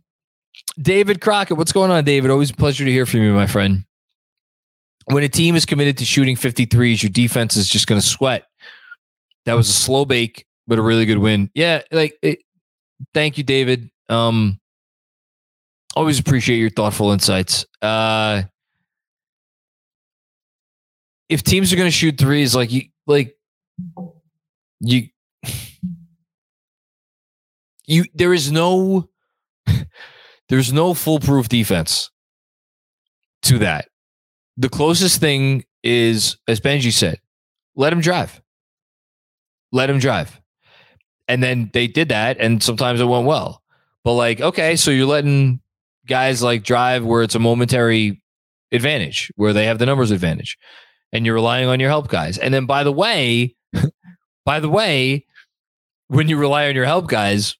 David 0.80 1.20
Crockett, 1.20 1.58
what's 1.58 1.72
going 1.72 1.90
on, 1.90 2.04
David? 2.04 2.30
Always 2.30 2.50
a 2.50 2.54
pleasure 2.54 2.84
to 2.84 2.90
hear 2.90 3.04
from 3.04 3.20
you, 3.20 3.32
my 3.32 3.46
friend. 3.46 3.84
When 5.06 5.22
a 5.22 5.28
team 5.28 5.56
is 5.56 5.66
committed 5.66 5.98
to 5.98 6.04
shooting 6.04 6.36
53s, 6.36 7.02
your 7.02 7.10
defense 7.10 7.56
is 7.56 7.68
just 7.68 7.86
going 7.86 8.00
to 8.00 8.06
sweat. 8.06 8.46
That 9.44 9.54
was 9.54 9.68
a 9.68 9.72
slow 9.72 10.04
bake, 10.04 10.46
but 10.66 10.78
a 10.78 10.82
really 10.82 11.06
good 11.06 11.18
win. 11.18 11.50
Yeah, 11.54 11.82
like 11.90 12.16
it, 12.22 12.40
thank 13.12 13.36
you, 13.36 13.44
David. 13.44 13.90
Um, 14.08 14.60
always 15.96 16.18
appreciate 16.18 16.58
your 16.58 16.70
thoughtful 16.70 17.10
insights. 17.10 17.66
Uh, 17.82 18.42
if 21.28 21.42
teams 21.42 21.72
are 21.72 21.76
going 21.76 21.88
to 21.88 21.92
shoot 21.96 22.16
threes, 22.18 22.54
like 22.54 22.70
you, 22.72 22.82
like 23.06 23.36
you 24.80 25.08
you 27.86 28.04
there 28.14 28.32
is 28.32 28.52
no 28.52 29.08
there's 30.50 30.72
no 30.72 30.94
foolproof 30.94 31.48
defense 31.48 32.10
to 33.42 33.58
that. 33.60 33.86
The 34.56 34.68
closest 34.68 35.20
thing 35.20 35.64
is, 35.82 36.36
as 36.48 36.60
Benji 36.60 36.92
said, 36.92 37.20
let 37.76 37.92
him 37.92 38.00
drive. 38.00 38.42
Let 39.72 39.88
him 39.88 40.00
drive. 40.00 40.40
And 41.28 41.40
then 41.40 41.70
they 41.72 41.86
did 41.86 42.08
that, 42.08 42.38
and 42.40 42.60
sometimes 42.60 43.00
it 43.00 43.04
went 43.04 43.26
well. 43.26 43.62
But 44.02 44.14
like, 44.14 44.40
okay, 44.40 44.74
so 44.74 44.90
you're 44.90 45.06
letting 45.06 45.60
guys 46.06 46.42
like 46.42 46.64
drive 46.64 47.04
where 47.04 47.22
it's 47.22 47.36
a 47.36 47.38
momentary 47.38 48.20
advantage, 48.72 49.30
where 49.36 49.52
they 49.52 49.66
have 49.66 49.78
the 49.78 49.86
numbers 49.86 50.10
advantage, 50.10 50.58
and 51.12 51.24
you're 51.24 51.36
relying 51.36 51.68
on 51.68 51.78
your 51.78 51.90
help 51.90 52.08
guys. 52.08 52.38
And 52.38 52.52
then 52.52 52.66
by 52.66 52.82
the 52.82 52.92
way, 52.92 53.54
by 54.44 54.58
the 54.58 54.68
way, 54.68 55.26
when 56.08 56.28
you 56.28 56.36
rely 56.36 56.68
on 56.68 56.74
your 56.74 56.86
help 56.86 57.06
guys, 57.06 57.56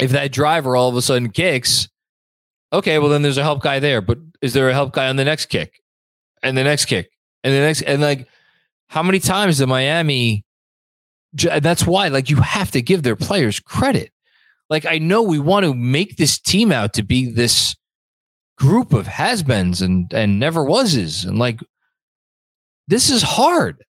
if 0.00 0.10
that 0.12 0.32
driver 0.32 0.76
all 0.76 0.88
of 0.88 0.96
a 0.96 1.02
sudden 1.02 1.30
kicks, 1.30 1.88
okay, 2.72 2.98
well 2.98 3.08
then 3.08 3.22
there's 3.22 3.38
a 3.38 3.42
help 3.42 3.62
guy 3.62 3.78
there. 3.78 4.00
But 4.00 4.18
is 4.42 4.52
there 4.52 4.68
a 4.68 4.72
help 4.72 4.92
guy 4.92 5.08
on 5.08 5.16
the 5.16 5.24
next 5.24 5.46
kick, 5.46 5.80
and 6.42 6.56
the 6.56 6.64
next 6.64 6.86
kick, 6.86 7.10
and 7.44 7.52
the 7.52 7.60
next, 7.60 7.82
and 7.82 8.00
like, 8.00 8.26
how 8.88 9.02
many 9.02 9.20
times 9.20 9.58
did 9.58 9.66
Miami? 9.66 10.44
That's 11.32 11.86
why, 11.86 12.08
like, 12.08 12.28
you 12.28 12.36
have 12.36 12.72
to 12.72 12.82
give 12.82 13.04
their 13.04 13.14
players 13.14 13.60
credit. 13.60 14.10
Like, 14.68 14.84
I 14.84 14.98
know 14.98 15.22
we 15.22 15.38
want 15.38 15.64
to 15.64 15.74
make 15.74 16.16
this 16.16 16.40
team 16.40 16.72
out 16.72 16.94
to 16.94 17.04
be 17.04 17.30
this 17.30 17.76
group 18.58 18.92
of 18.92 19.06
has-beens 19.06 19.80
and 19.80 20.12
and 20.12 20.38
never 20.38 20.64
wases, 20.64 21.24
and 21.24 21.38
like, 21.38 21.60
this 22.88 23.10
is 23.10 23.22
hard 23.22 23.84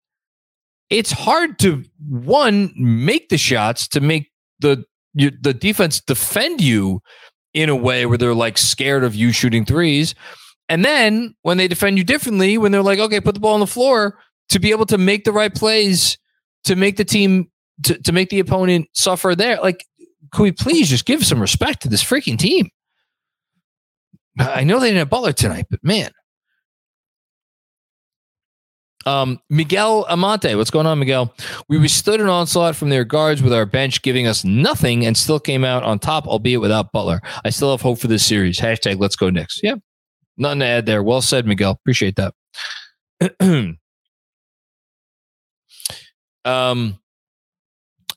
it's 0.91 1.11
hard 1.11 1.59
to 1.61 1.85
one 2.09 2.73
make 2.77 3.29
the 3.29 3.39
shots 3.39 3.89
to 3.89 4.01
make 4.01 4.31
the 4.61 4.85
you, 5.17 5.33
the 5.41 5.55
defense 5.55 6.01
defend 6.01 6.61
you 6.61 7.01
in 7.55 7.69
a 7.69 7.77
way 7.77 8.07
where 8.07 8.19
they're 8.19 8.35
like 8.35 8.59
scared 8.59 9.03
of 9.03 9.15
you 9.15 9.33
shooting 9.33 9.65
threes. 9.65 10.15
And 10.69 10.85
then 10.85 11.35
when 11.43 11.57
they 11.57 11.69
defend 11.69 11.97
you 11.97 12.05
differently, 12.05 12.59
when 12.59 12.71
they're 12.71 12.83
like, 12.83 12.99
okay, 12.99 13.21
put 13.21 13.35
the 13.35 13.41
ball 13.41 13.55
on 13.55 13.61
the 13.61 13.67
floor 13.67 14.19
to 14.51 14.59
be 14.59 14.71
able 14.71 14.87
to 14.87 14.99
make 14.99 15.25
the 15.25 15.33
right 15.33 15.55
plays 15.55 16.19
to 16.65 16.77
make 16.77 16.97
the 16.97 17.05
team 17.05 17.51
to, 17.85 18.01
to 18.03 18.13
make 18.13 18.29
the 18.29 18.41
opponent 18.41 18.89
suffer 18.93 19.35
there. 19.35 19.59
Like, 19.61 19.85
could 20.33 20.43
we 20.43 20.53
please 20.53 20.91
just 20.91 21.07
give 21.07 21.25
some 21.25 21.41
respect 21.41 21.83
to 21.83 21.89
this 21.89 22.05
freaking 22.05 22.39
team? 22.39 22.69
I 24.39 24.65
know 24.65 24.79
they 24.79 24.89
didn't 24.89 24.99
have 24.99 25.11
Butler 25.11 25.33
tonight, 25.33 25.67
but 25.71 25.81
man, 25.83 26.11
um, 29.07 29.41
Miguel 29.49 30.05
Amante, 30.09 30.55
what's 30.57 30.71
going 30.71 30.87
on, 30.87 30.99
Miguel? 30.99 31.33
We 31.69 31.79
withstood 31.79 32.21
an 32.21 32.29
onslaught 32.29 32.77
from 32.77 32.91
their 32.91 33.05
guards 33.05 33.41
with 33.41 33.53
our 33.53 33.65
bench 33.65 34.03
giving 34.03 34.27
us 34.27 34.45
nothing 34.45 35.07
and 35.07 35.17
still 35.17 35.41
came 35.41 35.65
out 35.65 35.85
on 35.85 35.99
top, 35.99 36.27
albeit 36.27 36.61
without 36.61 36.93
Butler. 36.93 37.21
I 37.45 37.51
still 37.51 37.71
have 37.71 37.81
hope 37.81 38.01
for 38.01 38.09
this 38.09 38.27
series. 38.27 38.59
Hashtag 38.59 39.01
let's 39.01 39.17
go 39.17 39.31
Knicks. 39.31 39.61
Yeah. 39.63 39.77
Nothing 40.37 40.61
to 40.61 40.67
add 40.67 40.87
there. 40.87 41.03
Well 41.03 41.23
said, 41.23 41.47
Miguel. 41.47 41.71
Appreciate 41.71 42.17
that. 42.17 42.35
um, 46.45 46.99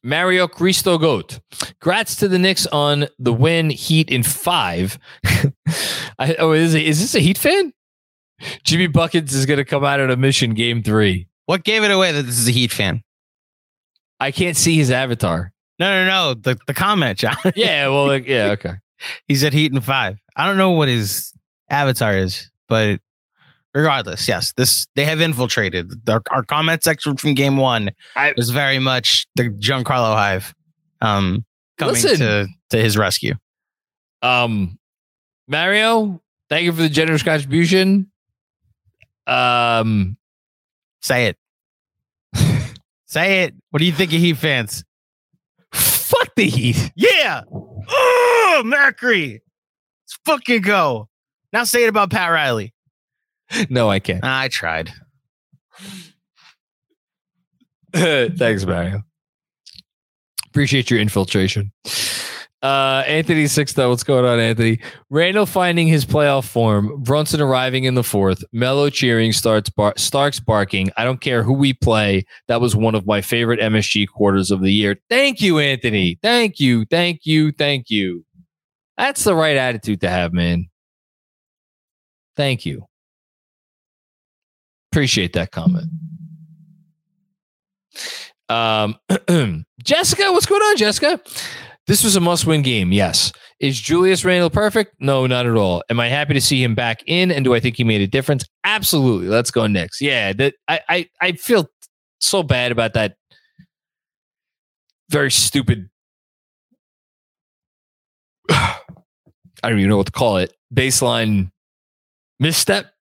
Mario 0.03 0.47
Cristo 0.47 0.97
Goat. 0.97 1.39
Grats 1.81 2.17
to 2.19 2.27
the 2.27 2.39
Knicks 2.39 2.65
on 2.67 3.07
the 3.19 3.33
win. 3.33 3.69
Heat 3.69 4.09
in 4.09 4.23
five. 4.23 4.97
I, 6.19 6.35
oh, 6.39 6.51
is, 6.51 6.73
it, 6.73 6.85
is 6.85 6.99
this 6.99 7.15
a 7.15 7.19
Heat 7.19 7.37
fan? 7.37 7.73
Jimmy 8.63 8.87
Buckets 8.87 9.33
is 9.33 9.45
going 9.45 9.57
to 9.57 9.65
come 9.65 9.83
out 9.83 9.99
on 9.99 10.09
a 10.09 10.15
mission 10.15 10.53
game 10.53 10.83
three. 10.83 11.27
What 11.45 11.63
gave 11.63 11.83
it 11.83 11.91
away 11.91 12.11
that 12.11 12.23
this 12.23 12.37
is 12.37 12.47
a 12.47 12.51
Heat 12.51 12.71
fan? 12.71 13.03
I 14.19 14.31
can't 14.31 14.57
see 14.57 14.75
his 14.75 14.91
avatar. 14.91 15.51
No, 15.79 16.05
no, 16.05 16.07
no. 16.07 16.33
The 16.33 16.59
the 16.67 16.73
comment, 16.73 17.19
John. 17.19 17.37
yeah, 17.55 17.87
well, 17.87 18.07
like, 18.07 18.27
yeah, 18.27 18.51
okay. 18.51 18.73
He's 19.27 19.43
at 19.43 19.53
Heat 19.53 19.71
in 19.71 19.79
five. 19.81 20.17
I 20.35 20.45
don't 20.45 20.57
know 20.57 20.71
what 20.71 20.89
his 20.89 21.33
avatar 21.69 22.15
is, 22.17 22.51
but 22.67 22.99
regardless, 23.73 24.27
yes, 24.27 24.53
this 24.57 24.87
they 24.95 25.05
have 25.05 25.21
infiltrated. 25.21 25.91
Our, 26.09 26.21
our 26.31 26.43
comment 26.43 26.83
section 26.83 27.15
from 27.17 27.33
game 27.33 27.57
one 27.57 27.91
I, 28.15 28.33
was 28.35 28.49
very 28.49 28.79
much 28.79 29.25
the 29.35 29.43
Giancarlo 29.43 30.13
Hive 30.15 30.53
um, 31.01 31.45
coming 31.77 31.93
listen, 31.93 32.19
to 32.19 32.47
to 32.71 32.77
his 32.77 32.97
rescue. 32.97 33.35
Um, 34.21 34.77
Mario, 35.47 36.21
thank 36.49 36.65
you 36.65 36.73
for 36.73 36.81
the 36.81 36.89
generous 36.89 37.23
contribution. 37.23 38.11
Um, 39.29 40.17
say 41.01 41.27
it. 41.27 41.37
say 43.05 43.43
it. 43.43 43.53
What 43.69 43.79
do 43.79 43.85
you 43.85 43.91
think 43.91 44.11
of 44.11 44.19
Heat 44.19 44.37
fans? 44.37 44.83
Fuck 45.71 46.33
the 46.35 46.45
Heat. 46.45 46.91
Yeah. 46.95 47.41
Oh, 47.51 48.63
Mercury. 48.65 49.43
Let's 50.03 50.19
fucking 50.25 50.61
go. 50.61 51.07
Now 51.53 51.63
say 51.63 51.83
it 51.83 51.89
about 51.89 52.09
Pat 52.11 52.31
Riley. 52.31 52.73
No, 53.69 53.89
I 53.89 53.99
can't. 53.99 54.23
I 54.23 54.47
tried. 54.47 54.91
Thanks, 57.93 58.65
Mario. 58.65 59.03
Appreciate 60.47 60.89
your 60.89 60.99
infiltration. 60.99 61.71
Uh, 62.61 63.03
Anthony 63.07 63.45
Sixto, 63.45 63.87
what's 63.89 64.03
going 64.03 64.25
on, 64.25 64.37
Anthony? 64.37 64.79
Randle 65.09 65.45
finding 65.45 65.87
his 65.87 66.03
playoff 66.05 66.45
form. 66.45 67.01
Brunson 67.01 67.39
arriving 67.39 67.85
in 67.85 67.95
the 67.95 68.03
fourth. 68.03 68.43
Melo 68.51 68.89
cheering. 68.89 69.31
Starts 69.31 69.69
bar- 69.69 69.93
Starks 69.95 70.41
barking. 70.41 70.91
I 70.97 71.05
don't 71.05 71.21
care 71.21 71.41
who 71.41 71.53
we 71.53 71.71
play. 71.71 72.25
That 72.47 72.59
was 72.59 72.75
one 72.75 72.95
of 72.95 73.05
my 73.07 73.21
favorite 73.21 73.61
MSG 73.61 74.07
quarters 74.09 74.51
of 74.51 74.61
the 74.61 74.73
year. 74.73 74.97
Thank 75.09 75.41
you, 75.41 75.59
Anthony. 75.59 76.19
Thank 76.21 76.59
you. 76.59 76.85
Thank 76.85 77.25
you. 77.25 77.53
Thank 77.53 77.89
you. 77.89 78.25
That's 78.97 79.23
the 79.23 79.35
right 79.35 79.55
attitude 79.55 80.01
to 80.01 80.09
have, 80.09 80.33
man. 80.33 80.67
Thank 82.35 82.65
you. 82.65 82.85
Appreciate 84.91 85.31
that 85.33 85.51
comment. 85.51 85.85
Um, 88.49 88.95
Jessica, 89.83 90.31
what's 90.33 90.45
going 90.45 90.61
on, 90.61 90.75
Jessica? 90.75 91.21
This 91.89 92.03
was 92.03 92.15
a 92.15 92.19
must 92.19 92.45
win 92.45 92.61
game. 92.61 92.91
Yes. 92.91 93.31
Is 93.59 93.81
Julius 93.81 94.23
Randle 94.23 94.51
perfect? 94.51 94.93
No, 94.99 95.25
not 95.25 95.47
at 95.47 95.55
all. 95.55 95.81
Am 95.89 95.99
I 95.99 96.07
happy 96.07 96.35
to 96.35 96.39
see 96.39 96.63
him 96.63 96.75
back 96.75 97.01
in? 97.07 97.31
And 97.31 97.43
do 97.43 97.55
I 97.55 97.59
think 97.59 97.77
he 97.77 97.83
made 97.83 97.99
a 97.99 98.05
difference? 98.05 98.45
Absolutely. 98.63 99.27
Let's 99.27 99.49
go 99.49 99.65
next. 99.65 99.99
Yeah. 99.99 100.31
That 100.33 100.53
I, 100.67 100.81
I, 100.87 101.09
I 101.19 101.31
feel 101.31 101.67
so 102.19 102.43
bad 102.43 102.71
about 102.71 102.93
that 102.93 103.15
very 105.09 105.31
stupid. 105.31 105.89
I 108.51 108.77
don't 109.63 109.79
even 109.79 109.89
know 109.89 109.97
what 109.97 110.05
to 110.05 110.11
call 110.11 110.37
it. 110.37 110.53
Baseline 110.71 111.49
misstep. 112.39 112.93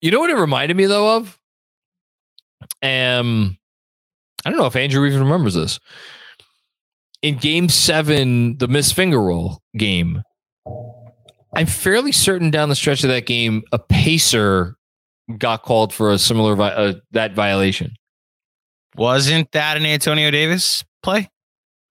You 0.00 0.12
know 0.12 0.20
what 0.20 0.30
it 0.30 0.36
reminded 0.36 0.78
me 0.78 0.86
though 0.86 1.18
of? 1.18 1.38
Um, 2.82 3.58
I 4.46 4.48
don't 4.48 4.58
know 4.58 4.64
if 4.64 4.76
Andrew 4.76 5.04
even 5.04 5.20
remembers 5.20 5.52
this 5.52 5.78
in 7.22 7.36
game 7.36 7.68
seven, 7.68 8.58
the 8.58 8.68
miss 8.68 8.92
finger 8.92 9.22
roll 9.22 9.60
game, 9.76 10.22
I'm 11.54 11.66
fairly 11.66 12.12
certain 12.12 12.50
down 12.50 12.68
the 12.68 12.74
stretch 12.74 13.04
of 13.04 13.10
that 13.10 13.26
game, 13.26 13.62
a 13.72 13.78
pacer 13.78 14.76
got 15.38 15.62
called 15.62 15.94
for 15.94 16.10
a 16.10 16.18
similar 16.18 16.54
vi- 16.56 16.72
uh, 16.72 16.94
that 17.12 17.34
violation. 17.34 17.94
Wasn't 18.96 19.50
that 19.52 19.76
an 19.76 19.86
Antonio 19.86 20.30
Davis 20.30 20.84
play? 21.02 21.30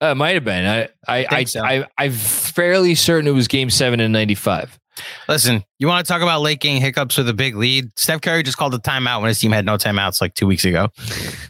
Uh, 0.02 0.08
it 0.08 0.16
might 0.16 0.36
have 0.36 0.44
been. 0.44 0.66
I 0.66 0.90
I 1.08 1.28
I, 1.30 1.44
so. 1.46 1.64
I 1.64 1.86
I'm 1.98 2.12
fairly 2.12 2.96
certain 2.96 3.28
it 3.28 3.32
was 3.32 3.48
game 3.48 3.70
seven 3.70 4.00
in 4.00 4.12
'95. 4.12 4.80
Listen, 5.30 5.64
you 5.80 5.88
want 5.88 6.06
to 6.06 6.12
talk 6.12 6.22
about 6.22 6.42
late 6.42 6.60
game 6.60 6.82
hiccups 6.82 7.18
with 7.18 7.30
a 7.30 7.34
big 7.34 7.56
lead? 7.56 7.98
Steph 7.98 8.22
Curry 8.22 8.44
just 8.44 8.58
called 8.58 8.74
a 8.74 8.80
timeout 8.80 9.22
when 9.22 9.30
his 9.30 9.40
team 9.40 9.52
had 9.52 9.66
no 9.66 9.78
timeouts 9.78 10.22
like 10.22 10.34
two 10.34 10.46
weeks 10.46 10.66
ago. 10.66 10.90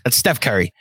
That's 0.04 0.16
Steph 0.16 0.40
Curry. 0.40 0.74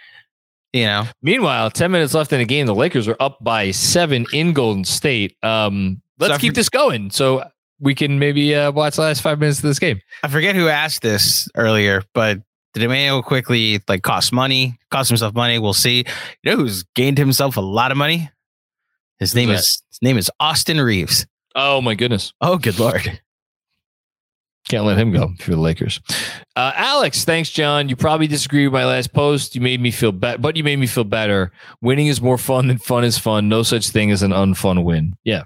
You 0.73 0.85
know. 0.85 1.05
Meanwhile, 1.23 1.71
ten 1.71 1.91
minutes 1.91 2.15
left 2.15 2.33
in 2.33 2.39
the 2.39 2.45
game. 2.45 2.67
The 2.67 2.75
Lakers 2.75 3.09
are 3.09 3.17
up 3.21 3.43
by 3.43 3.71
seven 3.71 4.27
in 4.33 4.53
Golden 4.53 4.85
State. 4.85 5.37
Um, 5.43 6.03
let's 6.19 6.35
so 6.35 6.39
keep 6.39 6.55
this 6.55 6.69
going 6.69 7.11
so 7.11 7.45
we 7.81 7.95
can 7.95 8.19
maybe 8.19 8.55
uh, 8.55 8.71
watch 8.71 8.97
the 8.97 9.03
last 9.03 9.23
five 9.23 9.41
minutes 9.41 9.59
of 9.59 9.63
this 9.65 9.79
game. 9.79 10.01
I 10.23 10.29
forget 10.29 10.55
who 10.55 10.69
asked 10.69 11.03
this 11.03 11.49
earlier, 11.57 12.03
but 12.15 12.41
did 12.75 12.83
Immanuel 12.85 13.23
Quickley 13.23 13.81
like 13.89 14.03
cost 14.03 14.33
money, 14.33 14.79
cost 14.91 15.09
himself 15.09 15.35
money? 15.35 15.59
We'll 15.59 15.73
see. 15.73 16.05
You 16.43 16.51
know 16.51 16.57
who's 16.57 16.85
gained 16.95 17.19
himself 17.19 17.57
a 17.57 17.61
lot 17.61 17.91
of 17.91 17.97
money? 17.97 18.31
His 19.19 19.35
name 19.35 19.51
is 19.51 19.83
his 19.91 19.99
name 20.03 20.17
is 20.17 20.31
Austin 20.39 20.81
Reaves. 20.81 21.27
Oh 21.55 21.81
my 21.81 21.95
goodness. 21.95 22.33
Oh 22.41 22.59
good 22.59 22.79
lord. 22.79 23.21
Can't 24.71 24.85
let 24.85 24.99
him 24.99 25.11
go 25.11 25.33
for 25.41 25.51
the 25.51 25.57
Lakers. 25.57 26.01
Uh, 26.55 26.71
Alex, 26.77 27.25
thanks, 27.25 27.51
John. 27.51 27.89
You 27.89 27.97
probably 27.97 28.29
disagree 28.29 28.69
with 28.69 28.73
my 28.73 28.85
last 28.85 29.13
post. 29.13 29.57
You 29.57 29.61
made 29.61 29.81
me 29.81 29.91
feel 29.91 30.13
better, 30.13 30.39
but 30.39 30.55
you 30.55 30.63
made 30.63 30.79
me 30.79 30.87
feel 30.87 31.03
better. 31.03 31.51
Winning 31.81 32.07
is 32.07 32.23
more 32.23 32.39
fun 32.39 32.69
than 32.69 32.79
fun 32.79 33.03
is 33.03 33.19
fun. 33.19 33.49
No 33.49 33.65
such 33.65 33.89
thing 33.89 34.13
as 34.13 34.23
an 34.23 34.31
unfun 34.31 34.85
win. 34.85 35.17
Yeah. 35.25 35.43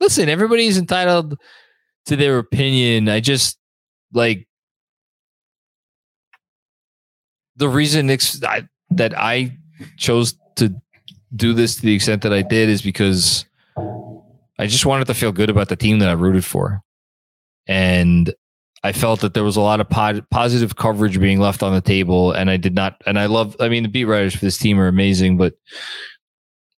Listen, 0.00 0.28
everybody's 0.28 0.78
entitled 0.78 1.38
to 2.06 2.16
their 2.16 2.38
opinion. 2.38 3.08
I 3.08 3.20
just 3.20 3.56
like 4.12 4.48
the 7.54 7.68
reason 7.68 8.10
I, 8.10 8.68
that 8.90 9.16
I 9.16 9.56
chose 9.96 10.34
to 10.56 10.74
do 11.36 11.52
this 11.52 11.76
to 11.76 11.82
the 11.82 11.94
extent 11.94 12.22
that 12.22 12.32
I 12.32 12.42
did 12.42 12.68
is 12.68 12.82
because 12.82 13.44
I 14.58 14.66
just 14.66 14.86
wanted 14.86 15.06
to 15.06 15.14
feel 15.14 15.30
good 15.30 15.50
about 15.50 15.68
the 15.68 15.76
team 15.76 16.00
that 16.00 16.08
I 16.08 16.14
rooted 16.14 16.44
for 16.44 16.83
and 17.66 18.32
I 18.82 18.92
felt 18.92 19.20
that 19.20 19.32
there 19.32 19.44
was 19.44 19.56
a 19.56 19.62
lot 19.62 19.80
of 19.80 19.88
pod, 19.88 20.26
positive 20.30 20.76
coverage 20.76 21.18
being 21.18 21.40
left 21.40 21.62
on 21.62 21.72
the 21.72 21.80
table, 21.80 22.32
and 22.32 22.50
I 22.50 22.58
did 22.58 22.74
not. 22.74 23.00
And 23.06 23.18
I 23.18 23.26
love. 23.26 23.56
I 23.58 23.68
mean, 23.68 23.82
the 23.82 23.88
beat 23.88 24.04
writers 24.04 24.34
for 24.34 24.44
this 24.44 24.58
team 24.58 24.78
are 24.78 24.88
amazing, 24.88 25.38
but 25.38 25.54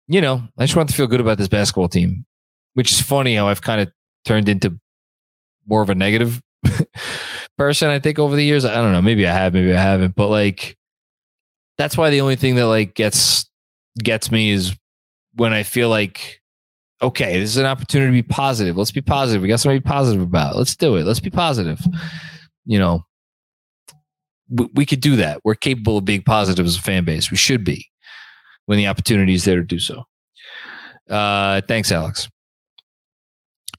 you 0.07 0.21
know, 0.21 0.43
I 0.57 0.65
just 0.65 0.77
want 0.77 0.89
to 0.89 0.95
feel 0.95 1.09
good 1.09 1.21
about 1.21 1.39
this 1.39 1.49
basketball 1.49 1.89
team, 1.89 2.25
which 2.75 2.93
is 2.93 3.01
funny 3.01 3.35
how 3.35 3.49
I've 3.49 3.63
kind 3.63 3.81
of 3.81 3.93
turned 4.25 4.49
into 4.49 4.79
more 5.67 5.83
of 5.83 5.91
a 5.91 5.97
negative 5.97 6.41
person. 7.59 7.91
I 7.91 7.99
think 7.99 8.21
over 8.21 8.37
the 8.37 8.45
years, 8.45 8.65
I 8.65 8.77
don't 8.77 8.93
know. 8.93 9.03
Maybe 9.03 9.27
I 9.27 9.33
have, 9.33 9.53
maybe 9.53 9.73
I 9.73 9.81
haven't, 9.81 10.15
but 10.15 10.29
like 10.29 10.77
that's 11.77 11.97
why 11.97 12.11
the 12.11 12.21
only 12.21 12.37
thing 12.37 12.55
that 12.55 12.69
like 12.69 12.95
gets 12.95 13.51
gets 13.99 14.31
me 14.31 14.51
is 14.51 14.77
when 15.35 15.53
I 15.53 15.63
feel 15.63 15.89
like 15.89 16.41
okay, 17.03 17.39
this 17.39 17.51
is 17.51 17.57
an 17.57 17.67
opportunity 17.67 18.17
to 18.17 18.23
be 18.23 18.35
positive. 18.35 18.77
Let's 18.77 18.91
be 18.91 19.03
positive. 19.03 19.43
We 19.43 19.49
got 19.49 19.61
something 19.61 19.79
to 19.79 19.85
be 19.85 19.89
positive 19.89 20.23
about. 20.23 20.57
Let's 20.57 20.77
do 20.77 20.97
it. 20.97 21.05
Let's 21.05 21.21
be 21.21 21.31
positive. 21.31 21.81
You 22.65 22.79
know, 22.79 23.05
we, 24.49 24.69
we 24.75 24.87
could 24.87 25.01
do 25.01 25.17
that. 25.17 25.41
We're 25.45 25.55
capable 25.55 25.99
of 25.99 26.05
being 26.05 26.23
positive 26.23 26.67
as 26.67 26.77
a 26.77 26.83
fan 26.83 27.05
base. 27.05 27.31
We 27.31 27.37
should 27.37 27.65
be 27.65 27.87
when 28.67 28.79
the 28.79 28.87
opportunity 28.87 29.35
is 29.35 29.45
there 29.45 29.57
to 29.57 29.65
do 29.65 29.79
so. 29.79 30.05
Uh, 31.09 31.61
thanks, 31.69 31.93
Alex. 31.93 32.29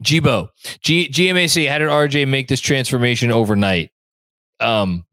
Jibo, 0.01 0.49
G- 0.81 1.09
GMAC, 1.09 1.67
how 1.67 1.79
did 1.79 1.89
RJ 1.89 2.27
make 2.27 2.47
this 2.47 2.61
transformation 2.61 3.31
overnight? 3.31 3.91
Um, 4.59 5.05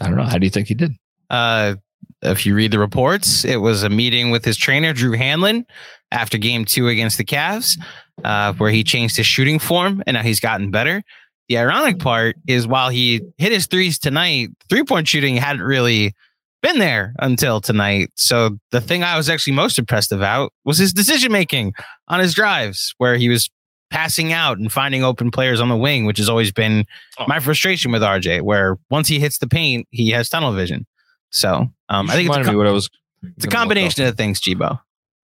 I 0.00 0.06
don't 0.06 0.16
know. 0.16 0.24
How 0.24 0.38
do 0.38 0.46
you 0.46 0.50
think 0.50 0.68
he 0.68 0.74
did? 0.74 0.92
Uh, 1.28 1.74
if 2.22 2.44
you 2.46 2.54
read 2.54 2.72
the 2.72 2.78
reports, 2.78 3.44
it 3.44 3.56
was 3.56 3.82
a 3.82 3.88
meeting 3.88 4.30
with 4.30 4.44
his 4.44 4.56
trainer, 4.56 4.92
Drew 4.92 5.16
Hanlen, 5.16 5.64
after 6.10 6.38
game 6.38 6.64
two 6.64 6.88
against 6.88 7.18
the 7.18 7.24
Cavs, 7.24 7.78
uh, 8.24 8.52
where 8.54 8.70
he 8.70 8.82
changed 8.82 9.16
his 9.16 9.26
shooting 9.26 9.58
form 9.58 10.02
and 10.06 10.14
now 10.14 10.22
he's 10.22 10.40
gotten 10.40 10.70
better. 10.70 11.02
The 11.48 11.58
ironic 11.58 11.98
part 11.98 12.36
is 12.46 12.66
while 12.66 12.90
he 12.90 13.22
hit 13.38 13.52
his 13.52 13.66
threes 13.66 13.98
tonight, 13.98 14.50
three 14.68 14.84
point 14.84 15.08
shooting 15.08 15.36
hadn't 15.36 15.62
really 15.62 16.14
been 16.62 16.78
there 16.78 17.14
until 17.20 17.60
tonight. 17.60 18.10
So 18.16 18.58
the 18.70 18.80
thing 18.80 19.02
I 19.02 19.16
was 19.16 19.28
actually 19.28 19.54
most 19.54 19.78
impressed 19.78 20.12
about 20.12 20.52
was 20.64 20.78
his 20.78 20.92
decision 20.92 21.32
making 21.32 21.72
on 22.08 22.20
his 22.20 22.34
drives, 22.34 22.94
where 22.98 23.16
he 23.16 23.28
was 23.28 23.48
passing 23.90 24.32
out 24.32 24.58
and 24.58 24.70
finding 24.70 25.02
open 25.02 25.30
players 25.30 25.60
on 25.60 25.68
the 25.68 25.76
wing, 25.76 26.04
which 26.04 26.18
has 26.18 26.28
always 26.28 26.52
been 26.52 26.84
oh. 27.18 27.24
my 27.26 27.40
frustration 27.40 27.92
with 27.92 28.02
RJ, 28.02 28.42
where 28.42 28.76
once 28.90 29.08
he 29.08 29.18
hits 29.18 29.38
the 29.38 29.48
paint, 29.48 29.86
he 29.90 30.10
has 30.10 30.28
tunnel 30.28 30.52
vision. 30.52 30.86
So 31.30 31.70
um, 31.88 32.10
I 32.10 32.14
think 32.14 32.28
it's 32.28 32.38
a, 32.38 32.44
com- 32.44 32.56
was 32.56 32.90
it's 33.36 33.44
a 33.44 33.48
combination 33.48 34.06
of 34.06 34.16
things, 34.16 34.40
Jibo. 34.40 34.80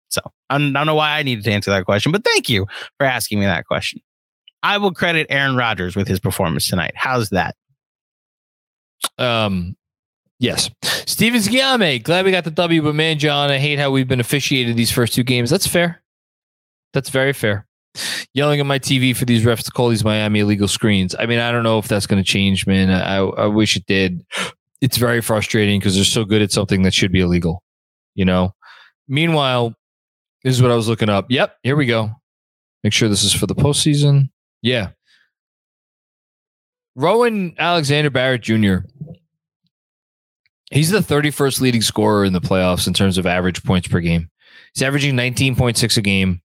So 0.09 0.21
I 0.49 0.57
don't 0.57 0.73
know 0.73 0.95
why 0.95 1.17
I 1.17 1.23
needed 1.23 1.43
to 1.45 1.51
answer 1.51 1.71
that 1.71 1.85
question, 1.85 2.11
but 2.11 2.23
thank 2.23 2.49
you 2.49 2.65
for 2.97 3.05
asking 3.05 3.39
me 3.39 3.45
that 3.45 3.65
question. 3.65 4.01
I 4.63 4.77
will 4.77 4.91
credit 4.91 5.27
Aaron 5.29 5.55
Rodgers 5.55 5.95
with 5.95 6.07
his 6.07 6.19
performance 6.19 6.67
tonight. 6.67 6.93
How's 6.95 7.29
that? 7.29 7.55
Um, 9.17 9.75
yes. 10.39 10.69
Steven 10.83 11.39
Giame, 11.39 12.03
glad 12.03 12.25
we 12.25 12.31
got 12.31 12.43
the 12.43 12.51
W, 12.51 12.81
but 12.81 12.95
man, 12.95 13.19
John, 13.19 13.49
I 13.49 13.57
hate 13.57 13.79
how 13.79 13.91
we've 13.91 14.07
been 14.07 14.19
officiated 14.19 14.75
these 14.75 14.91
first 14.91 15.13
two 15.13 15.23
games. 15.23 15.49
That's 15.49 15.67
fair. 15.67 16.01
That's 16.93 17.09
very 17.09 17.33
fair. 17.33 17.67
Yelling 18.33 18.59
at 18.59 18.65
my 18.65 18.79
TV 18.79 19.15
for 19.15 19.25
these 19.25 19.43
refs 19.43 19.63
to 19.65 19.71
call 19.71 19.89
these 19.89 20.03
Miami 20.03 20.39
illegal 20.39 20.67
screens. 20.67 21.15
I 21.17 21.25
mean, 21.25 21.39
I 21.39 21.51
don't 21.51 21.63
know 21.63 21.79
if 21.79 21.87
that's 21.87 22.07
going 22.07 22.21
to 22.21 22.27
change, 22.27 22.67
man. 22.67 22.89
I, 22.89 23.17
I 23.17 23.45
wish 23.47 23.75
it 23.75 23.85
did. 23.85 24.25
It's 24.81 24.97
very 24.97 25.21
frustrating 25.21 25.79
because 25.79 25.95
they're 25.95 26.05
so 26.05 26.23
good 26.23 26.41
at 26.41 26.51
something 26.51 26.83
that 26.83 26.93
should 26.93 27.11
be 27.11 27.21
illegal, 27.21 27.63
you 28.15 28.25
know? 28.25 28.53
Meanwhile, 29.07 29.75
this 30.43 30.55
is 30.55 30.61
what 30.61 30.71
I 30.71 30.75
was 30.75 30.87
looking 30.87 31.09
up. 31.09 31.25
Yep, 31.29 31.57
here 31.63 31.75
we 31.75 31.85
go. 31.85 32.11
Make 32.83 32.93
sure 32.93 33.09
this 33.09 33.23
is 33.23 33.33
for 33.33 33.45
the 33.45 33.55
postseason. 33.55 34.29
Yeah. 34.61 34.89
Rowan 36.95 37.55
Alexander 37.57 38.09
Barrett 38.09 38.41
Jr. 38.41 38.77
He's 40.71 40.91
the 40.91 40.99
31st 40.99 41.61
leading 41.61 41.81
scorer 41.81 42.25
in 42.25 42.33
the 42.33 42.41
playoffs 42.41 42.87
in 42.87 42.93
terms 42.93 43.17
of 43.17 43.25
average 43.25 43.63
points 43.63 43.87
per 43.87 43.99
game. 43.99 44.29
He's 44.73 44.83
averaging 44.83 45.15
19.6 45.15 45.97
a 45.97 46.01
game. 46.01 46.41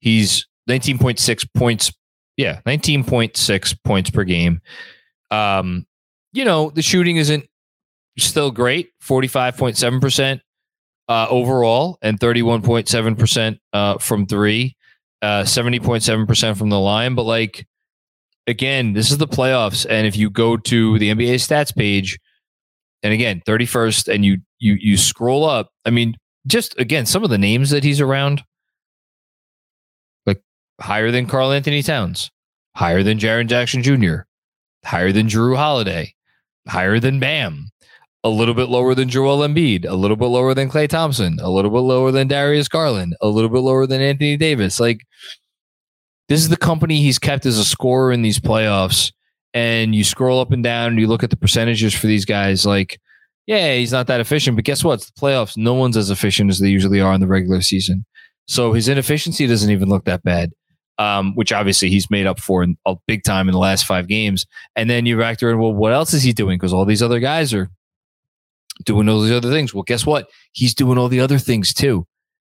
He's 0.00 0.46
19.6 0.68 1.46
points. 1.54 1.92
Yeah, 2.36 2.60
19.6 2.66 3.78
points 3.84 4.10
per 4.10 4.24
game. 4.24 4.60
Um, 5.30 5.86
you 6.32 6.44
know, 6.44 6.70
the 6.70 6.82
shooting 6.82 7.16
isn't 7.16 7.44
still 8.18 8.50
great, 8.50 8.90
45.7% 9.02 10.40
uh, 11.08 11.26
overall 11.28 11.98
and 12.02 12.18
31.7% 12.18 13.58
uh, 13.72 13.98
from 13.98 14.26
three, 14.26 14.76
uh, 15.20 15.42
70.7% 15.42 16.56
from 16.56 16.70
the 16.70 16.80
line. 16.80 17.14
But 17.14 17.24
like, 17.24 17.66
again, 18.46 18.92
this 18.92 19.10
is 19.10 19.18
the 19.18 19.28
playoffs. 19.28 19.86
And 19.88 20.06
if 20.06 20.16
you 20.16 20.30
go 20.30 20.56
to 20.56 20.98
the 20.98 21.10
NBA 21.10 21.34
stats 21.34 21.74
page, 21.74 22.18
and 23.02 23.12
again, 23.12 23.42
31st, 23.46 24.14
and 24.14 24.24
you 24.24 24.38
you 24.60 24.76
you 24.80 24.96
scroll 24.96 25.44
up, 25.44 25.70
I 25.84 25.90
mean, 25.90 26.16
just 26.46 26.78
again, 26.78 27.04
some 27.04 27.24
of 27.24 27.30
the 27.30 27.38
names 27.38 27.70
that 27.70 27.82
he's 27.82 28.00
around, 28.00 28.44
like 30.24 30.40
higher 30.80 31.10
than 31.10 31.26
Karl-Anthony 31.26 31.82
Towns, 31.82 32.30
higher 32.76 33.02
than 33.02 33.18
Jaren 33.18 33.48
Jackson 33.48 33.82
Jr., 33.82 34.22
higher 34.84 35.10
than 35.10 35.26
Jrue 35.26 35.56
Holiday, 35.56 36.14
higher 36.68 37.00
than 37.00 37.18
Bam, 37.18 37.71
a 38.24 38.28
little 38.28 38.54
bit 38.54 38.68
lower 38.68 38.94
than 38.94 39.08
Joel 39.08 39.38
Embiid, 39.38 39.84
a 39.88 39.94
little 39.94 40.16
bit 40.16 40.26
lower 40.26 40.54
than 40.54 40.70
Klay 40.70 40.88
Thompson, 40.88 41.38
a 41.40 41.50
little 41.50 41.70
bit 41.70 41.80
lower 41.80 42.12
than 42.12 42.28
Darius 42.28 42.68
Garland, 42.68 43.16
a 43.20 43.28
little 43.28 43.50
bit 43.50 43.60
lower 43.60 43.86
than 43.86 44.00
Anthony 44.00 44.36
Davis. 44.36 44.78
Like 44.78 45.00
this 46.28 46.40
is 46.40 46.48
the 46.48 46.56
company 46.56 47.00
he's 47.00 47.18
kept 47.18 47.46
as 47.46 47.58
a 47.58 47.64
scorer 47.64 48.12
in 48.12 48.22
these 48.22 48.38
playoffs. 48.38 49.12
And 49.54 49.94
you 49.94 50.02
scroll 50.02 50.40
up 50.40 50.50
and 50.50 50.64
down 50.64 50.92
and 50.92 50.98
you 50.98 51.06
look 51.06 51.22
at 51.22 51.28
the 51.28 51.36
percentages 51.36 51.92
for 51.92 52.06
these 52.06 52.24
guys, 52.24 52.64
like, 52.64 52.98
yeah, 53.46 53.74
he's 53.74 53.92
not 53.92 54.06
that 54.06 54.20
efficient, 54.20 54.56
but 54.56 54.64
guess 54.64 54.82
what? 54.82 54.94
It's 54.94 55.10
the 55.10 55.20
playoffs. 55.20 55.58
No 55.58 55.74
one's 55.74 55.98
as 55.98 56.08
efficient 56.08 56.48
as 56.48 56.58
they 56.58 56.68
usually 56.68 57.02
are 57.02 57.12
in 57.12 57.20
the 57.20 57.26
regular 57.26 57.60
season. 57.60 58.06
So 58.46 58.72
his 58.72 58.88
inefficiency 58.88 59.46
doesn't 59.46 59.70
even 59.70 59.90
look 59.90 60.06
that 60.06 60.22
bad 60.22 60.52
um, 60.98 61.34
which 61.34 61.52
obviously 61.52 61.88
he's 61.88 62.10
made 62.10 62.26
up 62.26 62.38
for 62.38 62.62
in 62.62 62.76
a 62.86 62.94
big 63.06 63.24
time 63.24 63.48
in 63.48 63.52
the 63.52 63.58
last 63.58 63.86
five 63.86 64.06
games. 64.06 64.46
And 64.76 64.88
then 64.88 65.06
you 65.06 65.18
factor 65.18 65.50
in, 65.50 65.58
well, 65.58 65.72
what 65.72 65.92
else 65.92 66.14
is 66.14 66.22
he 66.22 66.32
doing? 66.32 66.58
Because 66.58 66.72
all 66.72 66.84
these 66.84 67.02
other 67.02 67.18
guys 67.18 67.52
are 67.54 67.68
doing 68.82 69.08
all 69.08 69.20
these 69.20 69.32
other 69.32 69.50
things. 69.50 69.74
Well, 69.74 69.82
guess 69.82 70.06
what? 70.06 70.28
He's 70.52 70.74
doing 70.74 70.98
all 70.98 71.08
the 71.08 71.20
other 71.20 71.38
things 71.38 71.72
too. 71.72 72.06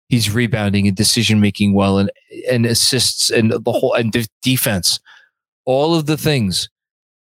He's 0.09 0.33
rebounding 0.33 0.87
and 0.87 0.95
decision 0.95 1.39
making 1.39 1.73
well, 1.73 1.97
and 1.97 2.11
and 2.49 2.65
assists 2.65 3.29
and 3.29 3.51
the 3.51 3.71
whole 3.71 3.93
and 3.93 4.11
de- 4.11 4.27
defense, 4.41 4.99
all 5.65 5.95
of 5.95 6.05
the 6.05 6.17
things. 6.17 6.69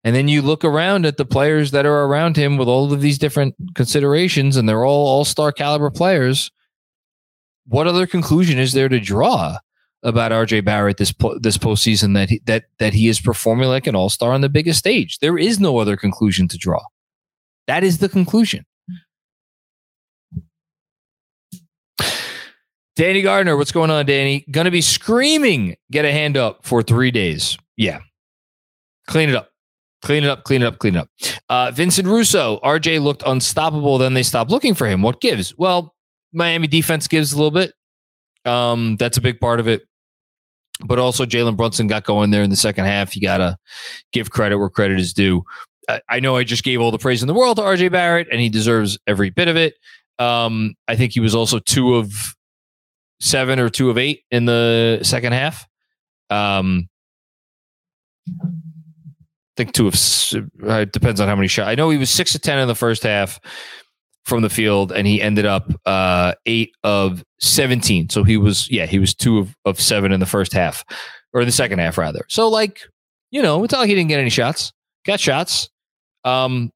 And 0.04 0.14
then 0.14 0.28
you 0.28 0.40
look 0.40 0.64
around 0.64 1.04
at 1.04 1.16
the 1.16 1.24
players 1.24 1.72
that 1.72 1.84
are 1.84 2.04
around 2.04 2.36
him 2.36 2.58
with 2.58 2.68
all 2.68 2.92
of 2.92 3.00
these 3.00 3.18
different 3.18 3.54
considerations, 3.74 4.56
and 4.56 4.68
they're 4.68 4.84
all 4.84 5.06
all 5.06 5.24
star 5.24 5.52
caliber 5.52 5.90
players. 5.90 6.50
What 7.66 7.88
other 7.88 8.06
conclusion 8.06 8.58
is 8.58 8.72
there 8.72 8.88
to 8.88 9.00
draw? 9.00 9.58
about 10.06 10.30
RJ 10.30 10.64
Barrett 10.64 10.98
this 10.98 11.12
po- 11.12 11.38
this 11.38 11.58
postseason 11.58 12.14
that 12.14 12.30
he, 12.30 12.40
that 12.46 12.64
that 12.78 12.94
he 12.94 13.08
is 13.08 13.20
performing 13.20 13.68
like 13.68 13.86
an 13.86 13.96
all 13.96 14.08
star 14.08 14.32
on 14.32 14.40
the 14.40 14.48
biggest 14.48 14.78
stage. 14.78 15.18
There 15.18 15.36
is 15.36 15.58
no 15.58 15.78
other 15.78 15.96
conclusion 15.96 16.48
to 16.48 16.56
draw. 16.56 16.82
That 17.66 17.82
is 17.82 17.98
the 17.98 18.08
conclusion. 18.08 18.64
Danny 22.96 23.20
Gardner, 23.20 23.58
what's 23.58 23.72
going 23.72 23.90
on, 23.90 24.06
Danny? 24.06 24.44
Gonna 24.50 24.70
be 24.70 24.80
screaming, 24.80 25.76
get 25.90 26.06
a 26.06 26.12
hand 26.12 26.36
up 26.36 26.64
for 26.64 26.82
three 26.82 27.10
days. 27.10 27.58
Yeah. 27.76 28.00
Clean 29.06 29.28
it 29.28 29.34
up. 29.34 29.50
Clean 30.02 30.24
it 30.24 30.30
up, 30.30 30.44
clean 30.44 30.62
it 30.62 30.66
up, 30.66 30.78
clean 30.78 30.96
it 30.96 30.98
up. 30.98 31.08
Uh, 31.48 31.70
Vincent 31.72 32.08
Russo, 32.08 32.58
RJ 32.64 33.02
looked 33.02 33.22
unstoppable. 33.26 33.98
Then 33.98 34.14
they 34.14 34.22
stopped 34.22 34.50
looking 34.50 34.74
for 34.74 34.86
him. 34.86 35.02
What 35.02 35.20
gives? 35.20 35.56
Well, 35.58 35.94
Miami 36.32 36.66
defense 36.66 37.06
gives 37.06 37.32
a 37.32 37.36
little 37.36 37.50
bit. 37.50 37.72
Um, 38.44 38.96
that's 38.96 39.18
a 39.18 39.20
big 39.20 39.40
part 39.40 39.60
of 39.60 39.68
it. 39.68 39.82
But 40.84 40.98
also, 40.98 41.24
Jalen 41.24 41.56
Brunson 41.56 41.86
got 41.86 42.04
going 42.04 42.30
there 42.30 42.42
in 42.42 42.50
the 42.50 42.56
second 42.56 42.84
half. 42.84 43.16
You 43.16 43.22
got 43.22 43.38
to 43.38 43.56
give 44.12 44.30
credit 44.30 44.58
where 44.58 44.68
credit 44.68 45.00
is 45.00 45.12
due. 45.12 45.44
I, 45.88 46.00
I, 46.08 46.20
know 46.20 46.36
I 46.36 46.44
just 46.44 46.62
gave 46.62 46.80
all 46.80 46.90
the 46.90 46.98
praise 46.98 47.22
in 47.22 47.28
the 47.28 47.34
world 47.34 47.56
to 47.56 47.62
RJ 47.62 47.90
Barrett, 47.90 48.28
and 48.30 48.40
he 48.40 48.48
deserves 48.48 48.98
every 49.06 49.30
bit 49.30 49.48
of 49.48 49.56
it. 49.56 49.74
Um, 50.18 50.74
I 50.86 50.96
think 50.96 51.12
he 51.12 51.20
was 51.20 51.34
also 51.34 51.58
two 51.58 51.94
of 51.94 52.12
seven 53.20 53.58
or 53.58 53.68
two 53.68 53.90
of 53.90 53.98
eight 53.98 54.24
in 54.30 54.44
the 54.44 55.00
second 55.02 55.32
half. 55.32 55.66
Um, 56.30 56.88
I 58.28 58.48
think 59.56 59.72
two 59.72 59.88
of 59.88 59.94
uh, 59.94 60.80
it 60.80 60.92
depends 60.92 61.20
on 61.20 61.28
how 61.28 61.36
many 61.36 61.48
shots. 61.48 61.68
I 61.68 61.74
know 61.74 61.90
he 61.90 61.98
was 61.98 62.10
six 62.10 62.32
to 62.32 62.38
ten 62.38 62.58
in 62.58 62.68
the 62.68 62.74
first 62.74 63.02
half 63.02 63.40
from 64.26 64.42
the 64.42 64.50
field, 64.50 64.90
and 64.90 65.06
he 65.06 65.22
ended 65.22 65.46
up 65.46 65.72
uh, 65.86 66.34
eight 66.46 66.72
of 66.82 67.24
17. 67.40 68.10
So 68.10 68.24
he 68.24 68.36
was, 68.36 68.68
yeah, 68.70 68.84
he 68.86 68.98
was 68.98 69.14
two 69.14 69.38
of, 69.38 69.54
of 69.64 69.80
seven 69.80 70.10
in 70.10 70.18
the 70.18 70.26
first 70.26 70.52
half, 70.52 70.84
or 71.32 71.44
the 71.44 71.52
second 71.52 71.78
half, 71.78 71.96
rather. 71.96 72.26
So, 72.28 72.48
like, 72.48 72.80
you 73.30 73.40
know, 73.40 73.62
it's 73.62 73.72
all 73.72 73.84
he 73.84 73.94
didn't 73.94 74.08
get 74.08 74.18
any 74.18 74.30
shots, 74.30 74.72
got 75.06 75.20
shots. 75.20 75.70
Um, 76.24 76.72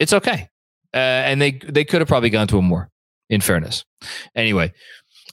it's 0.00 0.12
okay. 0.12 0.48
Uh, 0.92 0.98
and 0.98 1.40
they 1.40 1.52
they 1.52 1.84
could 1.84 2.00
have 2.00 2.08
probably 2.08 2.30
gone 2.30 2.48
to 2.48 2.58
him 2.58 2.66
more, 2.66 2.90
in 3.30 3.40
fairness. 3.40 3.84
Anyway, 4.34 4.72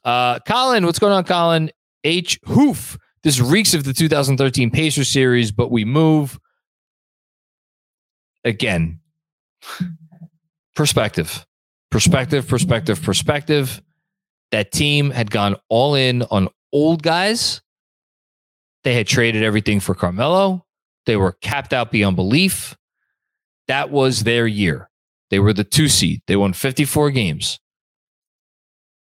uh, 0.04 0.39
Colin, 0.39 0.86
what's 0.86 1.00
going 1.00 1.14
on, 1.14 1.24
Colin? 1.24 1.72
H. 2.04 2.39
Hoof. 2.45 2.97
This 3.24 3.39
reeks 3.39 3.74
of 3.74 3.84
the 3.84 3.93
2013 3.93 4.72
Pacer 4.72 5.04
series, 5.04 5.52
but 5.52 5.70
we 5.72 5.84
move 5.84 6.39
again 8.45 9.00
perspective, 10.76 11.45
perspective, 11.91 12.47
perspective, 12.47 13.02
perspective. 13.02 13.82
That 14.52 14.72
team 14.72 15.12
had 15.12 15.30
gone 15.30 15.58
all 15.68 15.95
in 15.95 16.24
on 16.24 16.47
old 16.72 17.04
guys. 17.04 17.62
They 18.84 18.95
had 18.95 19.06
traded 19.06 19.43
everything 19.43 19.80
for 19.80 19.93
Carmelo. 19.93 20.66
They 21.06 21.18
were 21.18 21.34
capped 21.34 21.74
out 21.74 21.91
beyond 21.91 22.16
belief. 22.16 22.78
That 23.68 23.91
was 23.91 24.24
their 24.24 24.47
year. 24.47 24.89
They 25.30 25.39
were 25.39 25.54
the 25.54 25.64
two 25.64 25.88
seed. 25.88 26.22
They 26.28 26.36
won 26.36 26.54
54 26.54 27.12
games. 27.12 27.60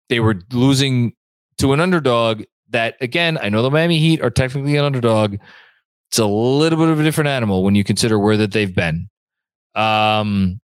They 0.10 0.20
were 0.20 0.42
losing 0.52 1.14
to 1.60 1.74
an 1.74 1.80
underdog 1.80 2.44
that, 2.70 2.96
again, 3.02 3.38
I 3.42 3.50
know 3.50 3.62
the 3.62 3.72
Miami 3.72 4.00
Heat 4.00 4.22
are 4.22 4.30
technically 4.30 4.76
an 4.76 4.86
underdog. 4.86 5.38
It's 6.10 6.20
a 6.20 6.26
little 6.26 6.80
bit 6.80 6.90
of 6.90 7.00
a 7.00 7.04
different 7.04 7.28
animal 7.30 7.64
when 7.64 7.76
you 7.76 7.84
consider 7.84 8.18
where 8.18 8.38
that 8.38 8.52
they've 8.52 8.74
been. 8.74 9.10
Um, 9.76 10.60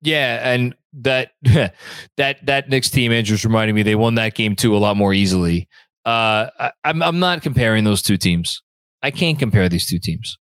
yeah, 0.00 0.52
and 0.52 0.74
that 0.94 1.32
that 2.16 2.44
that 2.46 2.68
Knicks 2.68 2.90
team, 2.90 3.12
Andrew's 3.12 3.44
reminding 3.44 3.74
me 3.74 3.82
they 3.82 3.94
won 3.94 4.14
that 4.16 4.34
game 4.34 4.56
too 4.56 4.76
a 4.76 4.78
lot 4.78 4.96
more 4.96 5.12
easily. 5.12 5.68
Uh, 6.04 6.48
I, 6.58 6.72
I'm 6.84 7.02
I'm 7.02 7.18
not 7.18 7.42
comparing 7.42 7.84
those 7.84 8.02
two 8.02 8.16
teams. 8.16 8.62
I 9.02 9.10
can't 9.10 9.38
compare 9.38 9.68
these 9.68 9.86
two 9.86 9.98
teams. 9.98 10.38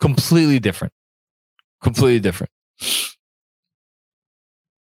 Completely 0.00 0.58
different. 0.58 0.92
Completely 1.82 2.20
different. 2.20 2.50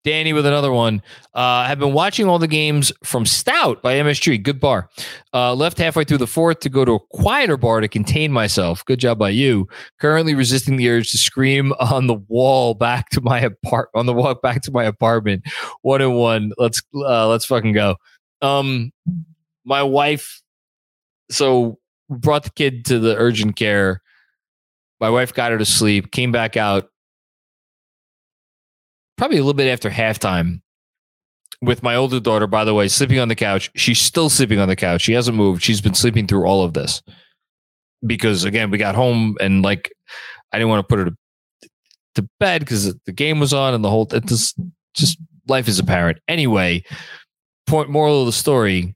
Danny 0.04 0.32
with 0.34 0.45
another 0.45 0.72
one. 0.72 1.02
Uh, 1.34 1.66
have 1.66 1.80
been 1.80 1.93
watching 1.93 2.28
all 2.28 2.39
the 2.39 2.47
games 2.47 2.91
from 3.04 3.26
Stout 3.26 3.82
by 3.82 3.95
MSG. 3.95 4.41
Good 4.41 4.60
bar. 4.60 4.89
Uh, 5.34 5.54
left 5.54 5.78
halfway 5.78 6.04
through 6.04 6.20
the 6.20 6.28
fourth 6.28 6.60
to 6.62 6.70
go 6.70 6.86
to 6.86 6.93
a 6.93 7.00
quieter 7.12 7.58
bar 7.58 7.82
to 7.82 7.88
contain 7.88 8.32
myself. 8.32 8.84
Good 8.86 9.00
job 9.00 9.20
by 9.20 9.30
you. 9.30 9.68
Currently 10.00 10.36
resisting 10.36 10.78
the 10.78 10.89
urge 10.89 11.12
to 11.12 11.18
scream 11.18 11.74
on 11.80 12.08
the 12.08 12.16
wall 12.16 12.74
back 12.74 13.10
to 13.10 13.22
my 13.22 13.39
apart 13.41 13.89
on 13.93 14.06
the 14.06 14.14
walk 14.14 14.41
back 14.41 14.62
to 14.64 14.72
my 14.72 14.86
apartment. 14.86 15.43
One 15.82 16.02
and 16.02 16.16
one. 16.16 16.54
Let's 16.58 16.82
uh, 16.95 17.28
let's 17.28 17.45
fucking 17.45 17.74
go. 17.74 17.95
Um, 18.41 18.91
my 19.66 19.84
wife. 19.84 20.41
So 21.32 21.78
brought 22.10 22.43
the 22.43 22.52
kid 22.52 22.86
to 22.86 23.00
the 23.00 23.16
urgent 23.16 23.56
care. 23.56 24.02
My 25.00 25.10
wife 25.10 25.34
got 25.34 25.52
her 25.52 25.58
to 25.58 25.66
sleep. 25.66 26.12
Came 26.12 26.32
back 26.32 26.58
out 26.58 26.89
probably 29.20 29.38
a 29.38 29.42
little 29.42 29.54
bit 29.54 29.70
after 29.70 29.90
halftime 29.90 30.62
with 31.62 31.84
my 31.84 31.94
older 31.94 32.22
daughter, 32.22 32.48
by 32.48 32.64
the 32.64 32.74
way, 32.74 32.88
sleeping 32.88 33.20
on 33.20 33.28
the 33.28 33.36
couch. 33.36 33.70
She's 33.76 34.00
still 34.00 34.30
sleeping 34.30 34.60
on 34.60 34.70
the 34.70 34.78
couch. 34.78 35.02
She 35.02 35.12
hasn't 35.12 35.36
moved. 35.36 35.62
She's 35.62 35.82
been 35.82 35.94
sleeping 35.94 36.26
through 36.26 36.46
all 36.46 36.64
of 36.64 36.74
this 36.74 37.04
because, 38.08 38.46
again, 38.46 38.72
we 38.72 38.78
got 38.78 38.96
home 38.96 39.36
and 39.42 39.62
like 39.62 39.92
I 40.54 40.58
didn't 40.58 40.70
want 40.70 40.88
to 40.88 40.88
put 40.88 41.00
her 41.00 41.06
to, 41.06 41.70
to 42.16 42.30
bed 42.40 42.62
because 42.62 42.96
the 43.06 43.12
game 43.12 43.42
was 43.42 43.54
on 43.54 43.74
and 43.74 43.84
the 43.84 43.90
whole 43.90 44.08
it 44.14 44.26
just 44.26 44.58
just 44.96 45.20
life 45.50 45.68
is 45.68 45.80
apparent. 45.80 46.20
Anyway, 46.30 46.84
point 47.68 47.90
moral 47.90 48.22
of 48.22 48.26
the 48.26 48.32
story: 48.32 48.96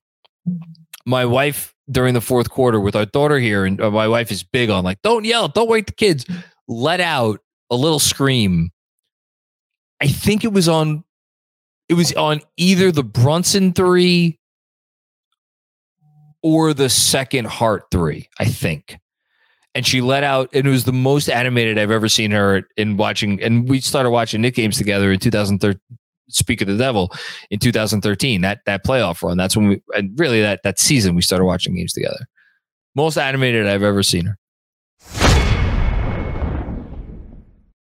my 1.06 1.26
wife 1.26 1.74
during 1.92 2.14
the 2.14 2.22
fourth 2.22 2.50
quarter 2.50 2.80
with 2.80 2.96
our 2.96 3.06
daughter 3.06 3.40
here, 3.40 3.66
and 3.66 3.82
uh, 3.82 3.92
my 3.92 4.08
wife 4.08 4.32
is 4.32 4.42
big 4.42 4.70
on 4.70 4.86
like, 4.86 5.02
don't 5.02 5.26
yell, 5.26 5.50
don't 5.50 5.70
wake 5.70 5.88
the 5.88 5.92
kids. 5.92 6.26
Let 6.70 7.02
out 7.02 7.42
a 7.70 7.76
little 7.76 8.00
scream 8.00 8.72
I 10.04 10.08
think 10.08 10.44
it 10.44 10.52
was 10.52 10.68
on 10.68 11.06
it 11.88 11.94
was 11.94 12.12
on 12.14 12.42
either 12.58 12.92
the 12.92 13.04
Brunson 13.04 13.72
3 13.72 14.38
or 16.42 16.74
the 16.74 16.90
second 16.90 17.48
Hart 17.48 17.86
3, 17.90 18.28
I 18.38 18.46
think. 18.46 19.00
And 19.76 19.88
she 19.88 20.02
let 20.02 20.24
out, 20.24 20.50
and 20.54 20.68
it 20.68 20.70
was 20.70 20.84
the 20.84 20.94
most 20.94 21.30
animated 21.30 21.80
I've 21.80 21.90
ever 21.90 22.10
seen 22.10 22.32
her 22.32 22.64
in 22.78 22.98
watching. 22.98 23.42
And 23.42 23.68
we 23.68 23.80
started 23.80 24.12
watching 24.12 24.42
Knick 24.42 24.56
games 24.56 24.78
together 24.78 25.12
in 25.12 25.20
2013. 25.20 25.80
Speak 26.30 26.62
of 26.62 26.68
the 26.68 26.78
devil 26.78 27.12
in 27.50 27.60
2013, 27.60 28.42
that 28.42 28.60
that 28.66 28.86
playoff 28.86 29.22
run. 29.22 29.38
That's 29.38 29.56
when 29.56 29.68
we, 29.68 29.82
and 29.94 30.18
really 30.18 30.42
that 30.42 30.62
that 30.64 30.80
season 30.80 31.16
we 31.16 31.22
started 31.22 31.46
watching 31.46 31.76
games 31.76 31.94
together. 31.94 32.26
Most 32.96 33.18
animated 33.18 33.68
I've 33.68 33.84
ever 33.84 34.04
seen 34.04 34.26
her. 34.26 34.38